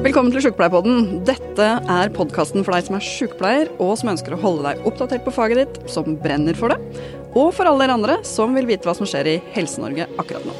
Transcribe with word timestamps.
Velkommen 0.00 0.32
til 0.32 0.40
Sjukepleierpodden. 0.40 1.18
Dette 1.28 1.64
er 1.92 2.10
podkasten 2.16 2.62
for 2.64 2.72
deg 2.72 2.86
som 2.86 2.94
er 2.96 3.02
sjukepleier, 3.04 3.68
og 3.84 3.98
som 4.00 4.08
ønsker 4.14 4.32
å 4.32 4.38
holde 4.40 4.62
deg 4.64 4.86
oppdatert 4.88 5.26
på 5.26 5.32
faget 5.36 5.58
ditt, 5.60 5.74
som 5.92 6.14
brenner 6.22 6.56
for 6.56 6.72
det, 6.72 6.78
og 7.36 7.50
for 7.52 7.68
alle 7.68 7.82
dere 7.84 7.96
andre 7.98 8.14
som 8.24 8.54
vil 8.56 8.64
vite 8.70 8.88
hva 8.88 8.94
som 8.96 9.04
skjer 9.04 9.28
i 9.28 9.34
Helse-Norge 9.52 10.06
akkurat 10.16 10.46
nå. 10.48 10.54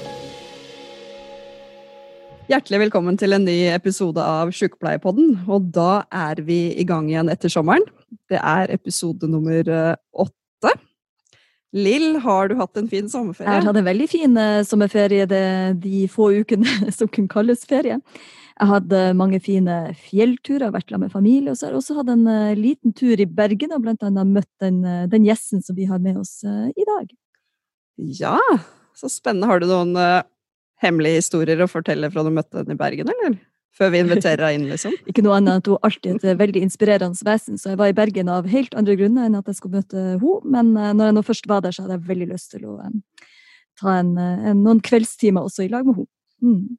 Hjertelig 2.52 2.82
velkommen 2.82 3.16
til 3.16 3.32
en 3.32 3.46
ny 3.48 3.54
episode 3.72 4.20
av 4.20 4.52
Sjukepleierpodden. 4.52 5.46
Og 5.48 5.70
da 5.72 6.02
er 6.12 6.42
vi 6.44 6.74
i 6.76 6.84
gang 6.84 7.08
igjen 7.08 7.32
etter 7.32 7.48
sommeren. 7.48 7.86
Det 8.28 8.42
er 8.42 8.74
episode 8.74 9.30
nummer 9.30 9.70
eh, 9.72 9.94
åtte. 10.20 10.74
Lill, 11.80 12.18
har 12.20 12.50
du 12.50 12.58
hatt 12.60 12.76
en 12.76 12.92
fin 12.92 13.08
sommerferie? 13.08 13.48
Jeg 13.48 13.62
har 13.62 13.70
hatt 13.70 13.80
en 13.80 13.88
veldig 13.88 14.10
fin 14.10 14.36
eh, 14.36 14.60
sommerferie 14.68 15.24
de 15.30 16.04
få 16.12 16.28
ukene 16.42 16.90
som 16.98 17.08
kunne 17.08 17.32
kalles 17.32 17.64
ferie. 17.70 17.96
Jeg 18.60 18.68
hadde 18.68 18.98
mange 19.16 19.38
fine 19.40 19.74
fjellturer, 19.96 20.68
vært 20.74 20.90
sammen 20.90 21.08
med 21.08 21.14
familie, 21.14 21.52
og 21.52 21.56
så 21.56 21.66
har 21.66 21.72
jeg 21.72 21.80
også 21.80 21.94
hatt 21.96 22.10
en 22.12 22.26
uh, 22.28 22.52
liten 22.58 22.92
tur 22.96 23.16
i 23.16 23.24
Bergen 23.24 23.72
og 23.72 23.86
blant 23.86 24.02
annet 24.04 24.28
møtt 24.28 24.50
den, 24.60 24.82
uh, 24.84 25.06
den 25.08 25.24
gjesten 25.24 25.62
som 25.64 25.78
vi 25.78 25.86
har 25.88 26.02
med 26.04 26.18
oss 26.20 26.42
uh, 26.44 26.68
i 26.68 26.84
dag. 26.84 27.14
Ja, 28.18 28.36
så 28.96 29.08
spennende. 29.08 29.48
Har 29.48 29.62
du 29.62 29.68
noen 29.70 29.96
hemmelige 30.80 31.22
historier 31.22 31.62
å 31.64 31.70
fortelle 31.72 32.10
fra 32.12 32.24
du 32.24 32.28
møtte 32.36 32.60
henne 32.60 32.76
i 32.76 32.80
Bergen, 32.80 33.08
eller? 33.14 33.38
Før 33.76 33.94
vi 33.94 34.02
inviterer 34.04 34.42
deg 34.44 34.58
inn, 34.58 34.68
liksom? 34.68 34.92
Ikke 35.08 35.24
noe 35.24 35.38
annet 35.38 35.54
enn 35.54 35.62
at 35.62 35.72
hun 35.72 35.88
alltid 35.88 36.12
er 36.12 36.34
et 36.34 36.42
veldig 36.42 36.64
inspirerende 36.66 37.28
vesen, 37.30 37.56
så 37.56 37.72
jeg 37.72 37.80
var 37.80 37.94
i 37.94 37.96
Bergen 37.96 38.28
av 38.32 38.48
helt 38.52 38.76
andre 38.76 38.98
grunner 39.00 39.30
enn 39.30 39.40
at 39.40 39.48
jeg 39.48 39.56
skulle 39.62 39.80
møte 39.80 40.04
henne. 40.04 40.36
Men 40.44 40.76
når 40.76 41.08
jeg 41.08 41.16
nå 41.16 41.24
først 41.30 41.48
var 41.48 41.64
der, 41.64 41.76
så 41.76 41.86
hadde 41.86 41.96
jeg 41.96 42.08
veldig 42.12 42.30
lyst 42.34 42.52
til 42.52 42.68
å 42.68 42.76
ta 43.80 43.96
en, 44.02 44.12
en, 44.20 44.64
noen 44.66 44.84
kveldstimer 44.84 45.48
også 45.48 45.64
i 45.64 45.72
lag 45.72 45.88
med 45.88 46.02
henne. 46.02 46.12
Mm. 46.44 46.76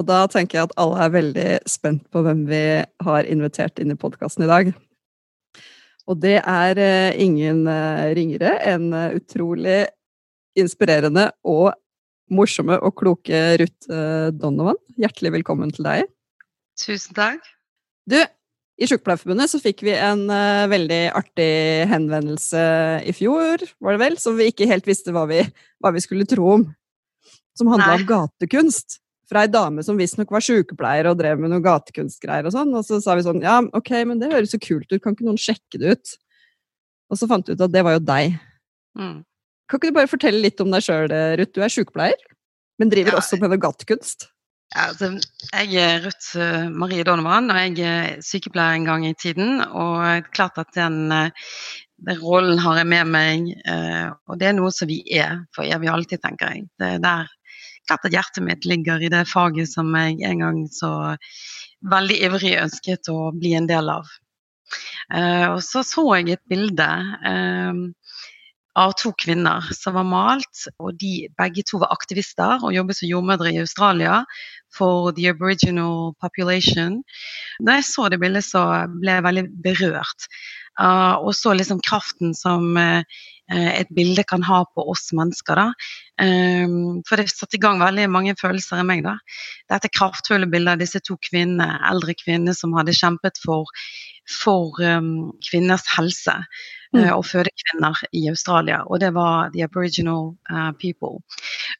Og 0.00 0.06
da 0.08 0.22
tenker 0.32 0.56
jeg 0.56 0.70
at 0.70 0.78
alle 0.80 1.00
er 1.04 1.12
veldig 1.12 1.48
spent 1.68 2.06
på 2.08 2.22
hvem 2.24 2.46
vi 2.48 2.62
har 3.04 3.26
invitert 3.28 3.76
inn 3.82 3.92
i 3.92 3.98
podkasten 4.00 4.46
i 4.46 4.48
dag. 4.48 4.70
Og 6.08 6.16
det 6.22 6.38
er 6.40 6.80
uh, 6.80 7.20
ingen 7.20 7.66
uh, 7.68 8.08
ringere 8.16 8.54
enn 8.66 8.88
uh, 8.96 9.12
utrolig 9.18 9.84
inspirerende 10.58 11.28
og 11.44 11.74
morsomme 12.32 12.78
og 12.80 12.94
kloke 12.96 13.38
Ruth 13.60 13.90
Donovan. 14.38 14.78
Hjertelig 14.98 15.34
velkommen 15.34 15.72
til 15.74 15.86
deg. 15.86 16.08
Tusen 16.78 17.14
takk. 17.14 17.44
Du, 18.08 18.16
i 18.80 18.88
Sykepleierforbundet 18.88 19.50
så 19.52 19.60
fikk 19.62 19.82
vi 19.86 19.96
en 19.98 20.22
veldig 20.70 21.00
artig 21.18 21.50
henvendelse 21.90 22.62
i 23.02 23.14
fjor, 23.14 23.66
var 23.82 23.96
det 23.96 24.02
vel, 24.04 24.18
som 24.22 24.38
vi 24.38 24.46
ikke 24.50 24.68
helt 24.70 24.86
visste 24.86 25.14
hva 25.14 25.26
vi, 25.30 25.42
hva 25.82 25.90
vi 25.94 26.02
skulle 26.04 26.28
tro 26.30 26.52
om. 26.54 26.66
Som 27.58 27.72
handla 27.74 27.98
om 27.98 28.06
gatekunst 28.08 29.00
fra 29.30 29.44
ei 29.46 29.50
dame 29.50 29.84
som 29.86 29.98
visstnok 29.98 30.32
var 30.34 30.42
sykepleier 30.44 31.08
og 31.10 31.20
drev 31.20 31.38
med 31.40 31.52
noe 31.52 31.62
gatekunstgreier 31.64 32.48
og 32.48 32.54
sånn. 32.54 32.74
Og 32.74 32.86
så 32.86 32.98
sa 33.02 33.14
vi 33.16 33.26
sånn 33.26 33.44
Ja, 33.44 33.60
ok, 33.62 33.92
men 34.10 34.22
det 34.22 34.32
høres 34.32 34.54
så 34.54 34.60
kult 34.62 34.90
ut, 34.90 35.00
kan 35.02 35.14
ikke 35.14 35.28
noen 35.28 35.40
sjekke 35.40 35.80
det 35.80 35.94
ut? 35.94 36.16
Og 37.10 37.18
så 37.20 37.30
fant 37.30 37.46
vi 37.46 37.54
ut 37.54 37.62
at 37.66 37.74
det 37.74 37.84
var 37.86 37.96
jo 37.96 38.02
deg. 38.10 38.36
Mm. 38.98 39.20
Kan 39.70 39.78
ikke 39.78 39.92
du 39.92 39.96
bare 40.00 40.10
fortelle 40.10 40.42
litt 40.42 40.60
om 40.62 40.74
deg 40.74 40.82
sjøl, 40.82 41.10
Ruth? 41.38 41.54
Du 41.54 41.62
er 41.62 41.72
sykepleier, 41.72 42.28
men 42.82 42.90
driver 42.90 43.14
ja, 43.14 43.22
også 43.22 43.38
med 43.38 43.52
noe 43.52 43.62
gatekunst? 43.62 44.26
Ja, 44.70 44.88
altså, 44.92 45.12
jeg 45.50 45.78
er 45.82 46.04
Ruth 46.04 46.38
uh, 46.38 46.66
Marie 46.70 47.06
Donovan, 47.06 47.50
og 47.50 47.58
jeg 47.58 47.86
er 47.86 48.20
sykepleier 48.22 48.78
en 48.78 48.86
gang 48.86 49.06
i 49.06 49.14
tiden. 49.18 49.62
Og 49.66 50.30
klart 50.34 50.58
at 50.62 50.70
den, 50.76 51.10
uh, 51.10 51.30
den 52.06 52.20
rollen 52.22 52.58
har 52.62 52.78
jeg 52.78 52.90
med 52.90 53.10
meg, 53.10 53.50
uh, 53.66 54.14
og 54.30 54.38
det 54.42 54.50
er 54.50 54.58
noe 54.58 54.70
som 54.74 54.90
vi 54.90 55.00
er 55.10 55.40
for 55.54 55.66
evig 55.66 55.90
alltid, 55.90 56.22
tenker 56.22 56.54
jeg. 56.54 56.68
Det 56.78 56.94
er 56.96 57.02
der 57.02 57.30
at 57.94 58.06
hjertet 58.10 58.44
mitt 58.46 58.66
ligger 58.68 59.02
i 59.02 59.10
det 59.12 59.26
faget 59.30 59.70
som 59.72 59.92
jeg 59.96 60.20
en 60.26 60.44
gang 60.44 60.64
så 60.72 60.92
veldig 61.90 62.18
ivrig 62.26 62.56
ønsket 62.60 63.08
å 63.12 63.30
bli 63.36 63.54
en 63.58 63.68
del 63.70 63.90
av. 63.92 64.08
Uh, 65.10 65.56
og 65.56 65.62
så 65.66 65.82
så 65.86 66.04
jeg 66.20 66.36
et 66.36 66.44
bilde 66.50 66.86
uh, 66.86 67.80
av 68.78 68.94
to 69.00 69.10
kvinner 69.18 69.66
som 69.74 69.96
var 69.98 70.06
malt, 70.06 70.66
og 70.78 70.94
de 71.00 71.26
begge 71.40 71.64
to 71.66 71.80
var 71.82 71.90
aktivister 71.94 72.62
og 72.62 72.74
jobbet 72.74 73.00
som 73.00 73.10
jordmødre 73.10 73.54
i 73.56 73.62
Australia 73.64 74.20
for 74.76 75.10
the 75.16 75.26
aboriginal 75.32 76.14
population. 76.22 77.00
Da 77.66 77.80
jeg 77.80 77.88
så 77.90 78.08
det 78.08 78.20
bildet, 78.22 78.46
så 78.46 78.62
ble 79.00 79.18
jeg 79.18 79.26
veldig 79.26 79.46
berørt. 79.64 80.30
Uh, 80.78 81.18
og 81.18 81.34
så 81.36 81.56
liksom 81.56 81.82
kraften 81.84 82.30
som 82.36 82.78
et 83.50 83.88
bilde 83.96 84.22
kan 84.28 84.44
ha 84.46 84.62
på 84.74 84.84
oss 84.92 85.08
mennesker. 85.16 85.58
Da. 85.58 85.68
Um, 86.20 87.00
for 87.08 87.18
det 87.18 87.30
satte 87.32 87.56
i 87.56 87.62
gang 87.62 87.80
veldig 87.80 88.06
mange 88.12 88.36
følelser 88.38 88.82
i 88.82 88.86
meg. 88.86 89.04
da. 89.06 89.16
Dette 89.72 89.92
kraftfulle 89.92 90.48
bildet 90.50 90.76
av 90.76 90.82
disse 90.82 91.00
to 91.06 91.16
kvinnene, 91.30 91.80
eldre 91.90 92.14
kvinner 92.18 92.56
som 92.56 92.76
hadde 92.76 92.96
kjempet 92.96 93.40
for, 93.42 93.70
for 94.42 94.76
um, 94.84 95.32
kvinners 95.48 95.88
helse. 95.96 96.36
Mm. 96.90 97.04
Uh, 97.04 97.12
og 97.14 97.24
fødekvinner 97.28 98.00
i 98.18 98.24
Australia, 98.26 98.80
og 98.82 98.98
det 98.98 99.12
var 99.14 99.52
the 99.54 99.62
aboriginal 99.62 100.32
uh, 100.50 100.72
people. 100.82 101.22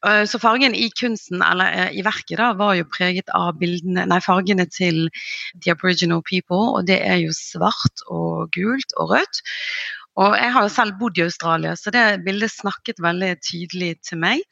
Uh, 0.07 0.23
så 0.23 0.39
fargen 0.39 0.71
i 0.75 0.87
kunsten, 1.01 1.43
eller 1.43 1.91
i 1.91 2.05
verket, 2.05 2.37
da, 2.39 2.53
var 2.55 2.77
jo 2.79 2.87
preget 2.87 3.27
av 3.35 3.59
bildene, 3.59 4.05
nei, 4.07 4.21
fargene 4.23 4.63
til 4.71 5.09
the 5.65 5.75
aboriginal 5.75 6.23
people, 6.23 6.63
og 6.77 6.87
det 6.87 7.01
er 7.03 7.19
jo 7.25 7.35
svart 7.35 8.05
og 8.07 8.55
gult 8.55 8.95
og 8.95 9.11
rødt. 9.11 9.43
Og 10.19 10.35
jeg 10.35 10.53
har 10.53 10.67
jo 10.67 10.73
selv 10.73 10.97
bodd 10.99 11.19
i 11.19 11.25
Australia, 11.25 11.75
så 11.79 11.93
det 11.93 12.23
bildet 12.25 12.51
snakket 12.51 12.99
veldig 13.03 13.35
tydelig 13.47 13.93
til 14.09 14.19
meg. 14.23 14.43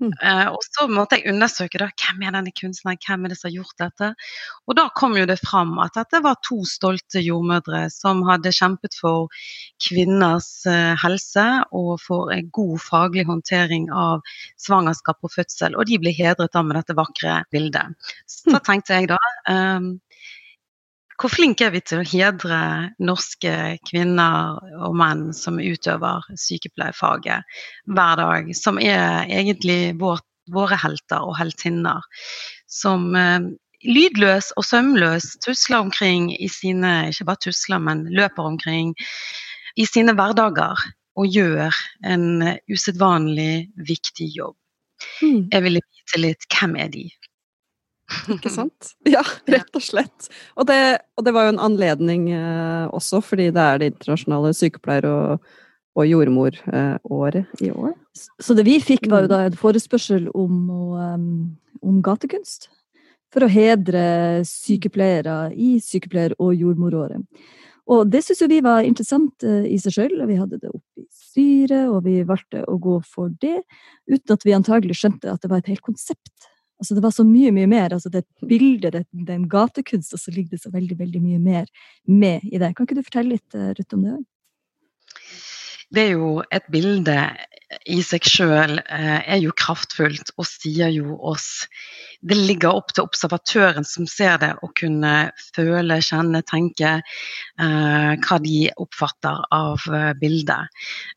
Mm. 0.00 0.10
Uh, 0.20 0.48
og 0.52 0.60
så 0.66 0.84
måtte 0.92 1.16
jeg 1.16 1.32
undersøke 1.32 1.80
da, 1.80 1.88
hvem 1.88 2.24
er 2.26 2.34
denne 2.36 2.52
kunstneren, 2.56 2.98
hvem 3.00 3.24
er 3.24 3.32
det 3.32 3.38
som 3.38 3.48
har 3.48 3.54
gjort 3.54 3.78
dette. 3.80 4.10
Og 4.68 4.76
da 4.76 4.86
kom 4.98 5.16
jo 5.16 5.24
det 5.28 5.38
fram 5.40 5.76
at 5.80 5.96
dette 5.96 6.20
var 6.24 6.36
to 6.44 6.58
stolte 6.68 7.22
jordmødre 7.24 7.86
som 7.92 8.20
hadde 8.28 8.52
kjempet 8.52 8.96
for 9.00 9.32
kvinners 9.86 10.50
uh, 10.68 10.92
helse 11.00 11.46
og 11.76 11.94
for 12.04 12.32
en 12.34 12.50
god 12.52 12.76
faglig 12.84 13.26
håndtering 13.30 13.88
av 13.94 14.24
svangerskap 14.60 15.24
og 15.24 15.32
fødsel. 15.32 15.78
Og 15.78 15.88
de 15.88 16.00
ble 16.02 16.12
hedret 16.16 16.52
da 16.52 16.64
med 16.66 16.80
dette 16.80 16.98
vakre 16.98 17.40
bildet. 17.54 17.96
Så 18.28 18.52
mm. 18.52 18.60
tenkte 18.68 19.00
jeg 19.00 19.14
da 19.14 19.20
um, 19.48 19.94
hvor 21.16 21.32
flinke 21.32 21.66
er 21.66 21.72
vi 21.72 21.80
til 21.80 22.02
å 22.02 22.06
hedre 22.06 22.60
norske 23.00 23.52
kvinner 23.88 24.58
og 24.84 24.96
menn 25.00 25.30
som 25.36 25.60
utøver 25.60 26.26
sykepleierfaget 26.36 27.58
hver 27.88 28.18
dag, 28.20 28.50
som 28.56 28.80
er 28.82 29.24
egentlig 29.24 29.94
vår, 30.00 30.20
våre 30.52 30.76
helter 30.80 31.24
og 31.24 31.38
heltinner. 31.38 32.04
Som 32.68 33.14
eh, 33.16 33.48
lydløs 33.86 34.52
og 34.58 34.66
sømløs 34.68 35.32
tusler 35.44 35.86
omkring 35.86 36.30
i 36.34 36.48
sine 36.52 37.08
Ikke 37.10 37.28
bare 37.30 37.44
tusler, 37.48 37.80
men 37.80 38.06
løper 38.12 38.52
omkring 38.52 38.94
i 39.76 39.84
sine 39.88 40.14
hverdager 40.16 40.84
og 41.16 41.32
gjør 41.32 41.72
en 42.04 42.58
usedvanlig 42.68 43.68
viktig 43.88 44.28
jobb. 44.36 44.56
Mm. 45.22 45.48
Jeg 45.52 45.64
ville 45.64 45.80
vite 45.84 46.20
litt 46.20 46.46
hvem 46.52 46.76
er 46.80 46.92
de? 46.92 47.06
Ikke 48.30 48.50
sant? 48.58 48.92
Ja, 49.08 49.22
rett 49.50 49.76
og 49.76 49.84
slett. 49.84 50.28
Og 50.56 50.68
det, 50.70 50.78
og 51.18 51.26
det 51.26 51.34
var 51.34 51.48
jo 51.48 51.54
en 51.54 51.64
anledning 51.68 52.30
eh, 52.34 52.86
også, 52.94 53.22
fordi 53.24 53.50
det 53.54 53.62
er 53.62 53.82
det 53.82 53.92
internasjonale 53.94 54.52
sykepleier- 54.56 55.08
og, 55.10 55.52
og 55.96 56.08
jordmoråret 56.08 57.42
eh, 57.42 57.68
i 57.68 57.72
år. 57.74 57.92
Så 58.14 58.56
det 58.56 58.66
vi 58.68 58.78
fikk, 58.82 59.08
var 59.10 59.24
jo 59.26 59.30
mm. 59.30 59.34
da 59.34 59.42
en 59.48 59.60
forespørsel 59.60 60.30
om, 60.34 60.56
um, 60.70 61.28
om 61.82 62.00
gatekunst. 62.04 62.70
For 63.34 63.44
å 63.44 63.52
hedre 63.52 64.42
sykepleiere 64.48 65.50
i 65.52 65.76
sykepleier- 65.82 66.36
og 66.38 66.54
jordmoråret. 66.54 67.26
Og 67.86 68.08
det 68.10 68.22
syns 68.24 68.40
vi 68.50 68.62
var 68.64 68.86
interessant 68.86 69.44
uh, 69.46 69.62
i 69.66 69.76
seg 69.82 69.98
sjøl. 69.98 70.18
Vi 70.30 70.38
hadde 70.38 70.60
det 70.62 70.70
oppe 70.70 71.02
i 71.02 71.08
styret, 71.10 71.90
og 71.90 72.04
vi 72.06 72.20
valgte 72.26 72.62
å 72.70 72.78
gå 72.82 73.00
for 73.06 73.34
det, 73.42 73.60
uten 74.06 74.34
at 74.34 74.46
vi 74.46 74.54
antagelig 74.56 75.00
skjønte 75.02 75.32
at 75.32 75.42
det 75.42 75.50
var 75.50 75.62
et 75.62 75.74
helt 75.74 75.84
konsept 75.86 76.52
Altså, 76.76 76.94
det 76.94 77.02
var 77.02 77.14
så 77.16 77.24
mye, 77.24 77.52
mye 77.56 77.68
mer. 77.70 77.94
Altså, 77.96 78.12
det 78.12 78.24
bildet, 78.42 78.46
et 78.46 78.50
bilde, 78.52 78.90
det, 78.98 79.26
den 79.28 79.48
gatekunst, 79.48 80.14
og 80.14 80.20
så 80.20 80.34
ligger 80.34 80.56
det 80.56 80.62
så 80.62 80.72
veldig, 80.74 80.98
veldig 80.98 81.22
mye 81.24 81.42
mer 81.42 81.68
med 82.06 82.44
i 82.52 82.58
det. 82.58 82.74
Kan 82.76 82.88
ikke 82.88 82.98
du 82.98 83.06
fortelle 83.06 83.36
litt, 83.36 83.54
eh, 83.54 83.72
Ruth, 83.78 83.94
om 83.96 84.02
det? 84.04 84.16
Det 85.94 86.02
er 86.02 86.16
jo 86.16 86.42
et 86.50 86.66
bilde 86.72 87.20
i 87.90 87.98
seg 88.02 88.26
sjøl 88.26 88.78
eh, 88.78 89.20
er 89.26 89.40
jo 89.42 89.52
kraftfullt 89.58 90.32
og 90.38 90.46
sier 90.46 90.90
jo 90.94 91.16
oss 91.18 91.66
Det 92.22 92.36
ligger 92.38 92.78
opp 92.78 92.92
til 92.94 93.06
observatøren 93.06 93.86
som 93.86 94.06
ser 94.10 94.38
det, 94.42 94.52
å 94.62 94.70
kunne 94.78 95.30
føle, 95.54 95.98
kjenne, 96.02 96.42
tenke 96.46 96.92
eh, 96.98 98.12
hva 98.22 98.38
de 98.42 98.70
oppfatter 98.82 99.42
av 99.54 99.82
eh, 99.92 100.12
bildet. 100.18 100.72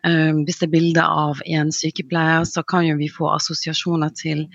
Eh, 0.05 0.33
hvis 0.43 0.59
det 0.59 0.67
er 0.67 0.73
bilde 0.73 1.05
av 1.05 1.41
en 1.45 1.71
sykepleier, 1.73 2.45
så 2.49 2.65
kan 2.67 2.85
jo 2.89 2.99
vi 2.99 3.09
få 3.13 3.31
assosiasjoner 3.37 4.13
til 4.17 4.45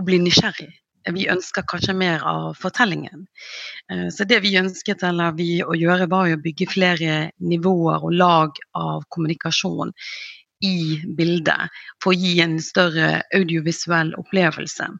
å 0.00 0.06
bli 0.06 0.20
nysgjerrig. 0.24 0.70
Vi 1.16 1.28
ønsker 1.32 1.64
kanskje 1.68 1.94
mer 1.96 2.24
av 2.28 2.58
fortellingen. 2.60 3.24
Eh, 3.92 4.08
så 4.12 4.26
det 4.28 4.42
vi 4.44 4.58
ønsket 4.60 5.04
vi 5.36 5.62
å 5.64 5.76
gjøre, 5.76 6.08
var 6.10 6.28
å 6.28 6.42
bygge 6.42 6.68
flere 6.68 7.30
nivåer 7.40 8.04
og 8.04 8.12
lag 8.12 8.60
av 8.76 9.06
kommunikasjon 9.08 9.94
i 10.64 11.00
bildet 11.16 11.72
for 12.02 12.12
å 12.12 12.18
gi 12.20 12.40
en 12.44 12.58
større 12.60 13.22
audiovisuell 13.34 14.12
opplevelse. 14.20 14.90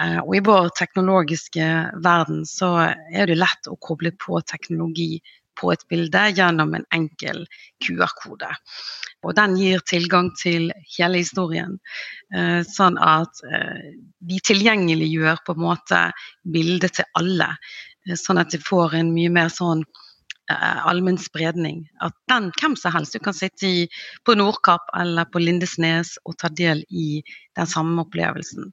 Eh, 0.00 0.18
og 0.20 0.36
i 0.36 0.44
vår 0.44 0.68
teknologiske 0.76 1.66
verden 2.04 2.44
så 2.44 2.74
er 2.92 3.26
det 3.26 3.40
lett 3.40 3.70
å 3.70 3.78
koble 3.80 4.12
på 4.20 4.42
teknologi 4.44 5.16
på 5.58 5.72
et 5.72 5.84
bilde 5.90 6.22
gjennom 6.36 6.74
en 6.76 6.86
enkel 6.94 7.44
QR-kode. 7.84 8.50
Og 9.26 9.34
den 9.38 9.56
gir 9.58 9.82
tilgang 9.88 10.30
til 10.38 10.70
hele 10.96 11.22
historien, 11.22 11.78
eh, 12.34 12.62
sånn 12.68 12.98
at 13.02 13.42
eh, 13.50 13.92
vi 14.28 14.40
tilgjengeliggjør 14.44 15.42
på 15.46 15.56
en 15.56 15.64
måte 15.66 16.02
bildet 16.44 16.98
til 17.00 17.08
alle. 17.18 17.54
Sånn 18.14 18.38
at 18.38 18.52
det 18.54 18.62
får 18.62 19.00
en 19.00 19.14
mye 19.14 19.32
mer 19.32 19.48
sånn 19.52 19.84
allmenn 20.46 21.16
spredning. 21.18 21.80
At 22.06 22.14
den, 22.30 22.52
hvem 22.60 22.76
som 22.78 22.92
helst, 22.94 23.16
du 23.16 23.18
kan 23.18 23.34
sitte 23.34 23.66
i, 23.66 23.80
på 24.22 24.36
Nordkapp 24.38 24.92
eller 24.94 25.26
på 25.26 25.42
Lindesnes 25.42 26.12
og 26.22 26.36
ta 26.38 26.52
del 26.54 26.84
i 26.86 27.18
den 27.58 27.66
samme 27.66 28.04
opplevelsen 28.04 28.70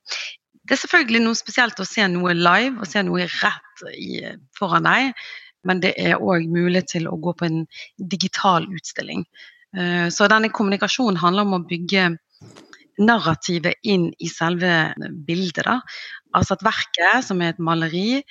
det 0.64 0.78
er 0.78 0.80
selvfølgelig 0.80 1.24
noe 1.26 1.38
spesielt 1.38 1.80
å 1.82 1.88
se 1.88 2.06
noe 2.12 2.36
live 2.38 2.80
og 2.80 2.88
se 2.88 3.04
noe 3.04 3.28
rett 3.28 3.84
i, 4.00 4.22
foran 4.56 4.88
deg. 4.88 5.26
Men 5.68 5.82
det 5.84 5.94
er 6.00 6.22
òg 6.22 6.48
mulig 6.52 6.86
til 6.92 7.08
å 7.08 7.18
gå 7.22 7.34
på 7.40 7.48
en 7.48 7.64
digital 7.98 8.68
utstilling. 8.68 9.26
Uh, 9.78 10.08
så 10.14 10.30
denne 10.32 10.52
kommunikasjonen 10.54 11.22
handler 11.22 11.48
om 11.48 11.58
å 11.60 11.66
bygge 11.70 12.12
narrativet 13.02 13.80
inn 13.90 14.12
i 14.22 14.30
selve 14.30 14.94
bildet. 15.28 15.64
Da. 15.66 15.80
Altså 16.38 16.58
at 16.58 16.66
verket, 16.66 17.26
som 17.26 17.42
er 17.42 17.54
et 17.54 17.62
maleri, 17.64 18.22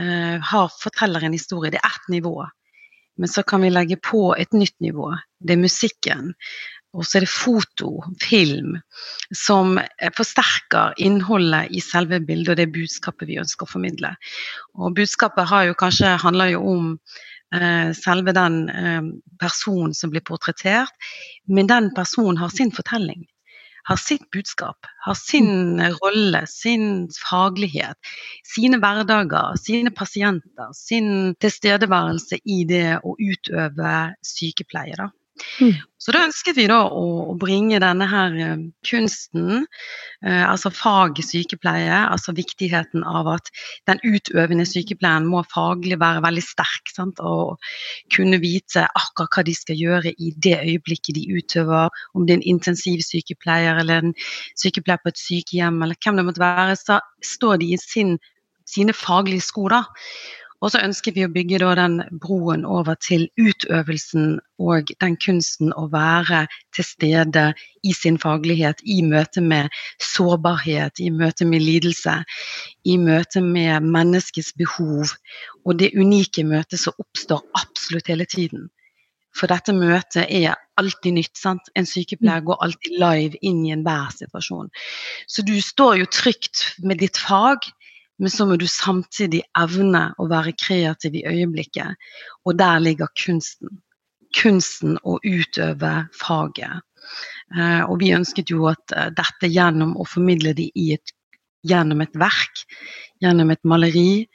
uh, 0.00 0.36
har, 0.52 0.70
forteller 0.82 1.26
en 1.26 1.36
historie. 1.36 1.72
Det 1.74 1.82
er 1.82 1.92
ett 1.92 2.14
nivå. 2.14 2.38
Men 3.18 3.30
så 3.30 3.42
kan 3.42 3.62
vi 3.62 3.70
legge 3.70 3.98
på 3.98 4.30
et 4.38 4.52
nytt 4.54 4.76
nivå. 4.80 5.10
Det 5.42 5.56
er 5.56 5.62
musikken. 5.62 6.34
Og 6.96 7.04
så 7.04 7.18
er 7.18 7.26
det 7.26 7.30
foto, 7.30 7.90
film, 8.22 8.78
som 9.36 9.76
forsterker 10.16 10.96
innholdet 11.04 11.74
i 11.76 11.82
selve 11.84 12.20
bildet 12.24 12.54
og 12.54 12.60
det 12.60 12.70
budskapet 12.72 13.28
vi 13.28 13.40
ønsker 13.42 13.66
å 13.66 13.72
formidle. 13.74 14.14
Og 14.80 14.96
budskapet 14.96 15.50
har 15.50 15.68
jo 15.68 15.76
kanskje, 15.78 16.14
handler 16.22 16.54
jo 16.54 16.62
om 16.72 16.86
eh, 17.54 17.90
selve 17.96 18.32
den 18.36 18.62
eh, 18.72 19.10
personen 19.40 19.92
som 19.94 20.14
blir 20.14 20.24
portrettert, 20.24 20.94
men 21.46 21.68
den 21.68 21.92
personen 21.96 22.40
har 22.40 22.54
sin 22.54 22.72
fortelling. 22.72 23.26
Har 23.88 23.96
sitt 23.96 24.26
budskap, 24.32 24.84
har 25.04 25.16
sin 25.16 25.80
rolle, 26.02 26.42
sin 26.48 27.06
faglighet, 27.24 27.96
sine 28.44 28.80
hverdager, 28.82 29.56
sine 29.56 29.92
pasienter, 29.96 30.74
sin 30.76 31.32
tilstedeværelse 31.40 32.40
i 32.44 32.58
det 32.68 32.98
å 33.00 33.14
utøve 33.16 33.94
sykepleie. 34.20 34.98
Da. 34.98 35.08
Mm. 35.60 35.76
Så 35.98 36.12
da 36.14 36.22
ønsket 36.28 36.56
vi 36.56 36.64
da 36.70 36.78
å, 36.94 37.34
bringe 37.38 37.80
denne 37.82 38.06
her 38.08 38.36
uh, 38.38 38.60
kunsten, 38.86 39.64
uh, 40.24 40.44
altså 40.46 40.70
fag 40.74 41.18
sykepleie, 41.26 41.98
altså 42.06 42.32
viktigheten 42.38 43.02
av 43.06 43.28
at 43.34 43.50
den 43.90 44.00
utøvende 44.06 44.66
sykepleien 44.68 45.26
må 45.28 45.42
faglig 45.52 45.98
være 46.00 46.22
veldig 46.24 46.44
sterk. 46.46 46.94
Sant? 46.94 47.20
Og 47.20 47.58
kunne 48.14 48.40
vite 48.42 48.86
akkurat 48.88 49.36
hva 49.36 49.46
de 49.50 49.56
skal 49.58 49.78
gjøre 49.82 50.14
i 50.16 50.32
det 50.38 50.56
øyeblikket 50.62 51.18
de 51.18 51.26
utøver, 51.34 51.92
om 52.14 52.26
det 52.26 52.36
er 52.36 52.40
en 52.40 52.50
intensivsykepleier 52.56 53.82
eller 53.82 54.08
en 54.08 54.16
sykepleier 54.56 55.02
på 55.02 55.12
et 55.12 55.22
sykehjem 55.22 55.82
eller 55.82 55.98
hvem 56.02 56.18
det 56.18 56.28
måtte 56.30 56.46
være, 56.46 56.78
så 56.78 57.02
står 57.24 57.60
de 57.62 57.72
i 57.74 57.80
sin, 57.82 58.16
sine 58.66 58.94
faglige 58.96 59.44
sko. 59.44 59.68
da. 59.74 59.84
Og 60.58 60.72
så 60.74 60.80
ønsker 60.82 61.14
vi 61.14 61.22
å 61.22 61.30
bygge 61.30 61.60
den 61.78 62.00
broen 62.22 62.64
over 62.66 62.98
til 62.98 63.28
utøvelsen 63.38 64.38
og 64.58 64.90
den 65.02 65.14
kunsten 65.22 65.70
å 65.70 65.86
være 65.92 66.46
til 66.74 66.86
stede 66.86 67.44
i 67.86 67.92
sin 67.94 68.18
faglighet 68.18 68.82
i 68.82 68.98
møte 69.06 69.40
med 69.40 69.70
sårbarhet, 70.02 70.98
i 70.98 71.12
møte 71.14 71.46
med 71.46 71.62
lidelse, 71.62 72.16
i 72.84 72.96
møte 72.98 73.44
med 73.44 73.86
menneskets 73.86 74.50
behov. 74.58 75.14
Og 75.64 75.78
det 75.78 75.94
unike 75.94 76.42
møtet 76.42 76.82
som 76.82 76.98
oppstår 76.98 77.44
absolutt 77.62 78.10
hele 78.10 78.26
tiden. 78.26 78.66
For 79.38 79.50
dette 79.50 79.74
møtet 79.76 80.26
er 80.26 80.56
alltid 80.80 81.14
nytt. 81.14 81.36
sant? 81.38 81.70
En 81.78 81.86
sykepleier 81.86 82.42
går 82.46 82.58
alltid 82.64 82.98
live 82.98 83.38
inn 83.46 83.64
i 83.66 83.74
enhver 83.74 84.10
situasjon. 84.16 84.70
Så 85.30 85.44
du 85.46 85.54
står 85.62 86.00
jo 86.00 86.08
trygt 86.10 86.64
med 86.82 86.98
ditt 87.02 87.20
fag, 87.20 87.68
men 88.18 88.30
så 88.30 88.46
må 88.46 88.56
du 88.58 88.66
samtidig 88.70 89.44
evne 89.58 90.08
å 90.18 90.26
være 90.30 90.56
kreativ 90.58 91.14
i 91.18 91.26
øyeblikket. 91.28 92.10
Og 92.44 92.58
der 92.58 92.80
ligger 92.82 93.10
kunsten. 93.18 93.80
Kunsten 94.36 94.98
å 95.08 95.16
utøve 95.24 95.92
faget. 96.18 96.82
Eh, 97.56 97.82
og 97.86 98.02
vi 98.02 98.12
ønsket 98.16 98.50
jo 98.52 98.66
at 98.68 98.92
eh, 98.92 99.08
dette 99.16 99.48
gjennom 99.48 99.94
å 99.96 100.04
formidle 100.08 100.52
det 100.56 100.68
et, 100.74 101.14
gjennom 101.66 102.02
et 102.04 102.18
verk, 102.18 102.66
gjennom 103.24 103.54
et 103.54 103.64
maleri, 103.64 104.26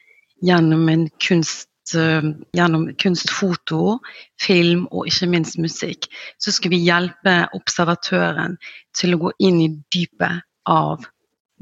gjennom 0.41 0.89
en 0.89 1.05
kunst 1.21 1.69
eh, 1.99 2.31
gjennom 2.57 2.87
kunstfoto, 3.03 3.99
film 4.41 4.87
og 4.89 5.11
ikke 5.11 5.29
minst 5.35 5.59
musikk, 5.61 6.09
så 6.41 6.55
skal 6.55 6.73
vi 6.73 6.81
hjelpe 6.87 7.35
observatøren 7.53 8.57
til 8.97 9.13
å 9.13 9.21
gå 9.27 9.35
inn 9.45 9.61
i 9.61 9.69
dypet 9.93 10.47
av 10.69 11.05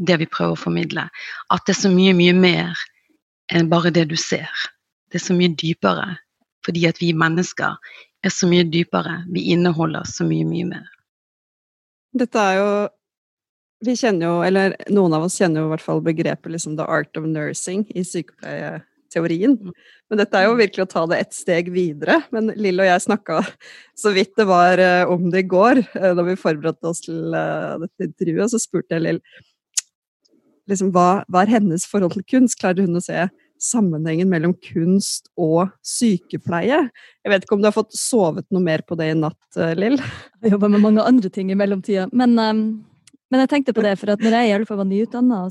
det 0.01 0.17
vi 0.21 0.29
prøver 0.29 0.55
å 0.55 0.59
formidle. 0.59 1.07
At 1.53 1.65
det 1.67 1.75
er 1.75 1.81
så 1.83 1.91
mye, 1.93 2.13
mye 2.17 2.35
mer 2.37 2.85
enn 3.51 3.69
bare 3.71 3.91
det 3.93 4.07
du 4.11 4.17
ser. 4.19 4.49
Det 5.11 5.19
er 5.19 5.25
så 5.25 5.35
mye 5.37 5.53
dypere. 5.59 6.07
Fordi 6.65 6.85
at 6.89 7.01
vi 7.01 7.11
mennesker 7.17 7.77
er 8.23 8.33
så 8.33 8.49
mye 8.49 8.65
dypere. 8.69 9.21
Vi 9.33 9.49
inneholder 9.53 10.07
så 10.09 10.25
mye, 10.27 10.47
mye 10.47 10.69
mer. 10.69 10.89
Dette 12.17 12.47
er 12.49 12.59
jo 12.59 12.71
Vi 13.81 13.95
kjenner 13.97 14.27
jo, 14.27 14.33
eller 14.45 14.75
noen 14.93 15.15
av 15.17 15.23
oss 15.25 15.39
kjenner 15.41 15.63
jo 15.63 15.65
i 15.65 15.69
hvert 15.71 15.81
fall 15.81 16.03
begrepet 16.05 16.51
liksom 16.53 16.75
the 16.77 16.85
art 16.85 17.17
of 17.17 17.23
nursing 17.25 17.81
i 17.97 18.03
sykepleieteorien. 18.05 19.55
Mm. 19.57 19.71
Men 20.05 20.19
dette 20.21 20.37
er 20.37 20.45
jo 20.45 20.59
virkelig 20.59 20.85
å 20.85 20.91
ta 20.91 21.01
det 21.09 21.17
ett 21.23 21.33
steg 21.33 21.71
videre. 21.73 22.19
Men 22.29 22.51
Lill 22.61 22.77
og 22.77 22.85
jeg 22.85 23.01
snakka 23.07 23.39
så 23.97 24.13
vidt 24.13 24.35
det 24.37 24.45
var 24.45 24.77
eh, 24.77 25.09
om 25.09 25.31
det 25.33 25.41
i 25.41 25.49
går, 25.49 25.81
eh, 25.97 26.13
da 26.13 26.27
vi 26.27 26.37
forberedte 26.37 26.91
oss 26.91 27.01
til 27.07 27.33
eh, 27.33 27.79
dette 27.81 28.05
intervjuet. 28.11 28.53
Så 28.53 28.61
spurte 28.61 28.99
jeg 28.99 29.07
Lill 29.07 29.23
liksom, 30.69 30.91
hva, 30.95 31.23
hva, 31.31 31.43
er 31.43 31.55
hennes 31.57 31.85
forhold 31.89 32.15
til 32.17 32.25
kunst? 32.27 32.59
Klarer 32.61 32.85
hun 32.85 32.99
å 32.99 33.03
se 33.03 33.27
sammenhengen 33.61 34.29
mellom 34.31 34.53
kunst 34.65 35.29
og 35.39 35.71
sykepleie? 35.85 36.83
Jeg 37.21 37.33
vet 37.33 37.45
ikke 37.45 37.57
om 37.57 37.63
du 37.63 37.69
har 37.69 37.75
fått 37.75 37.93
sovet 37.97 38.47
noe 38.53 38.63
mer 38.65 38.83
på 38.85 38.97
det 38.99 39.11
i 39.11 39.17
natt, 39.17 39.41
eh, 39.57 39.75
Lill? 39.77 39.99
Jeg 40.41 40.55
jobber 40.55 40.73
med 40.73 40.85
mange 40.85 41.05
andre 41.05 41.29
ting 41.29 41.51
i 41.53 41.57
mellomtida. 41.57 42.07
Men, 42.11 42.37
um, 42.39 42.63
men, 43.29 43.43
jeg 43.43 43.53
tenkte 43.53 43.75
på 43.77 43.85
det, 43.85 43.97
for 44.01 44.13
at 44.13 44.23
når 44.23 44.37
jeg 44.37 44.49
i 44.49 44.55
alle 44.57 44.69
fall 44.69 44.81
var 44.81 44.89
nyutdanna 44.89 45.45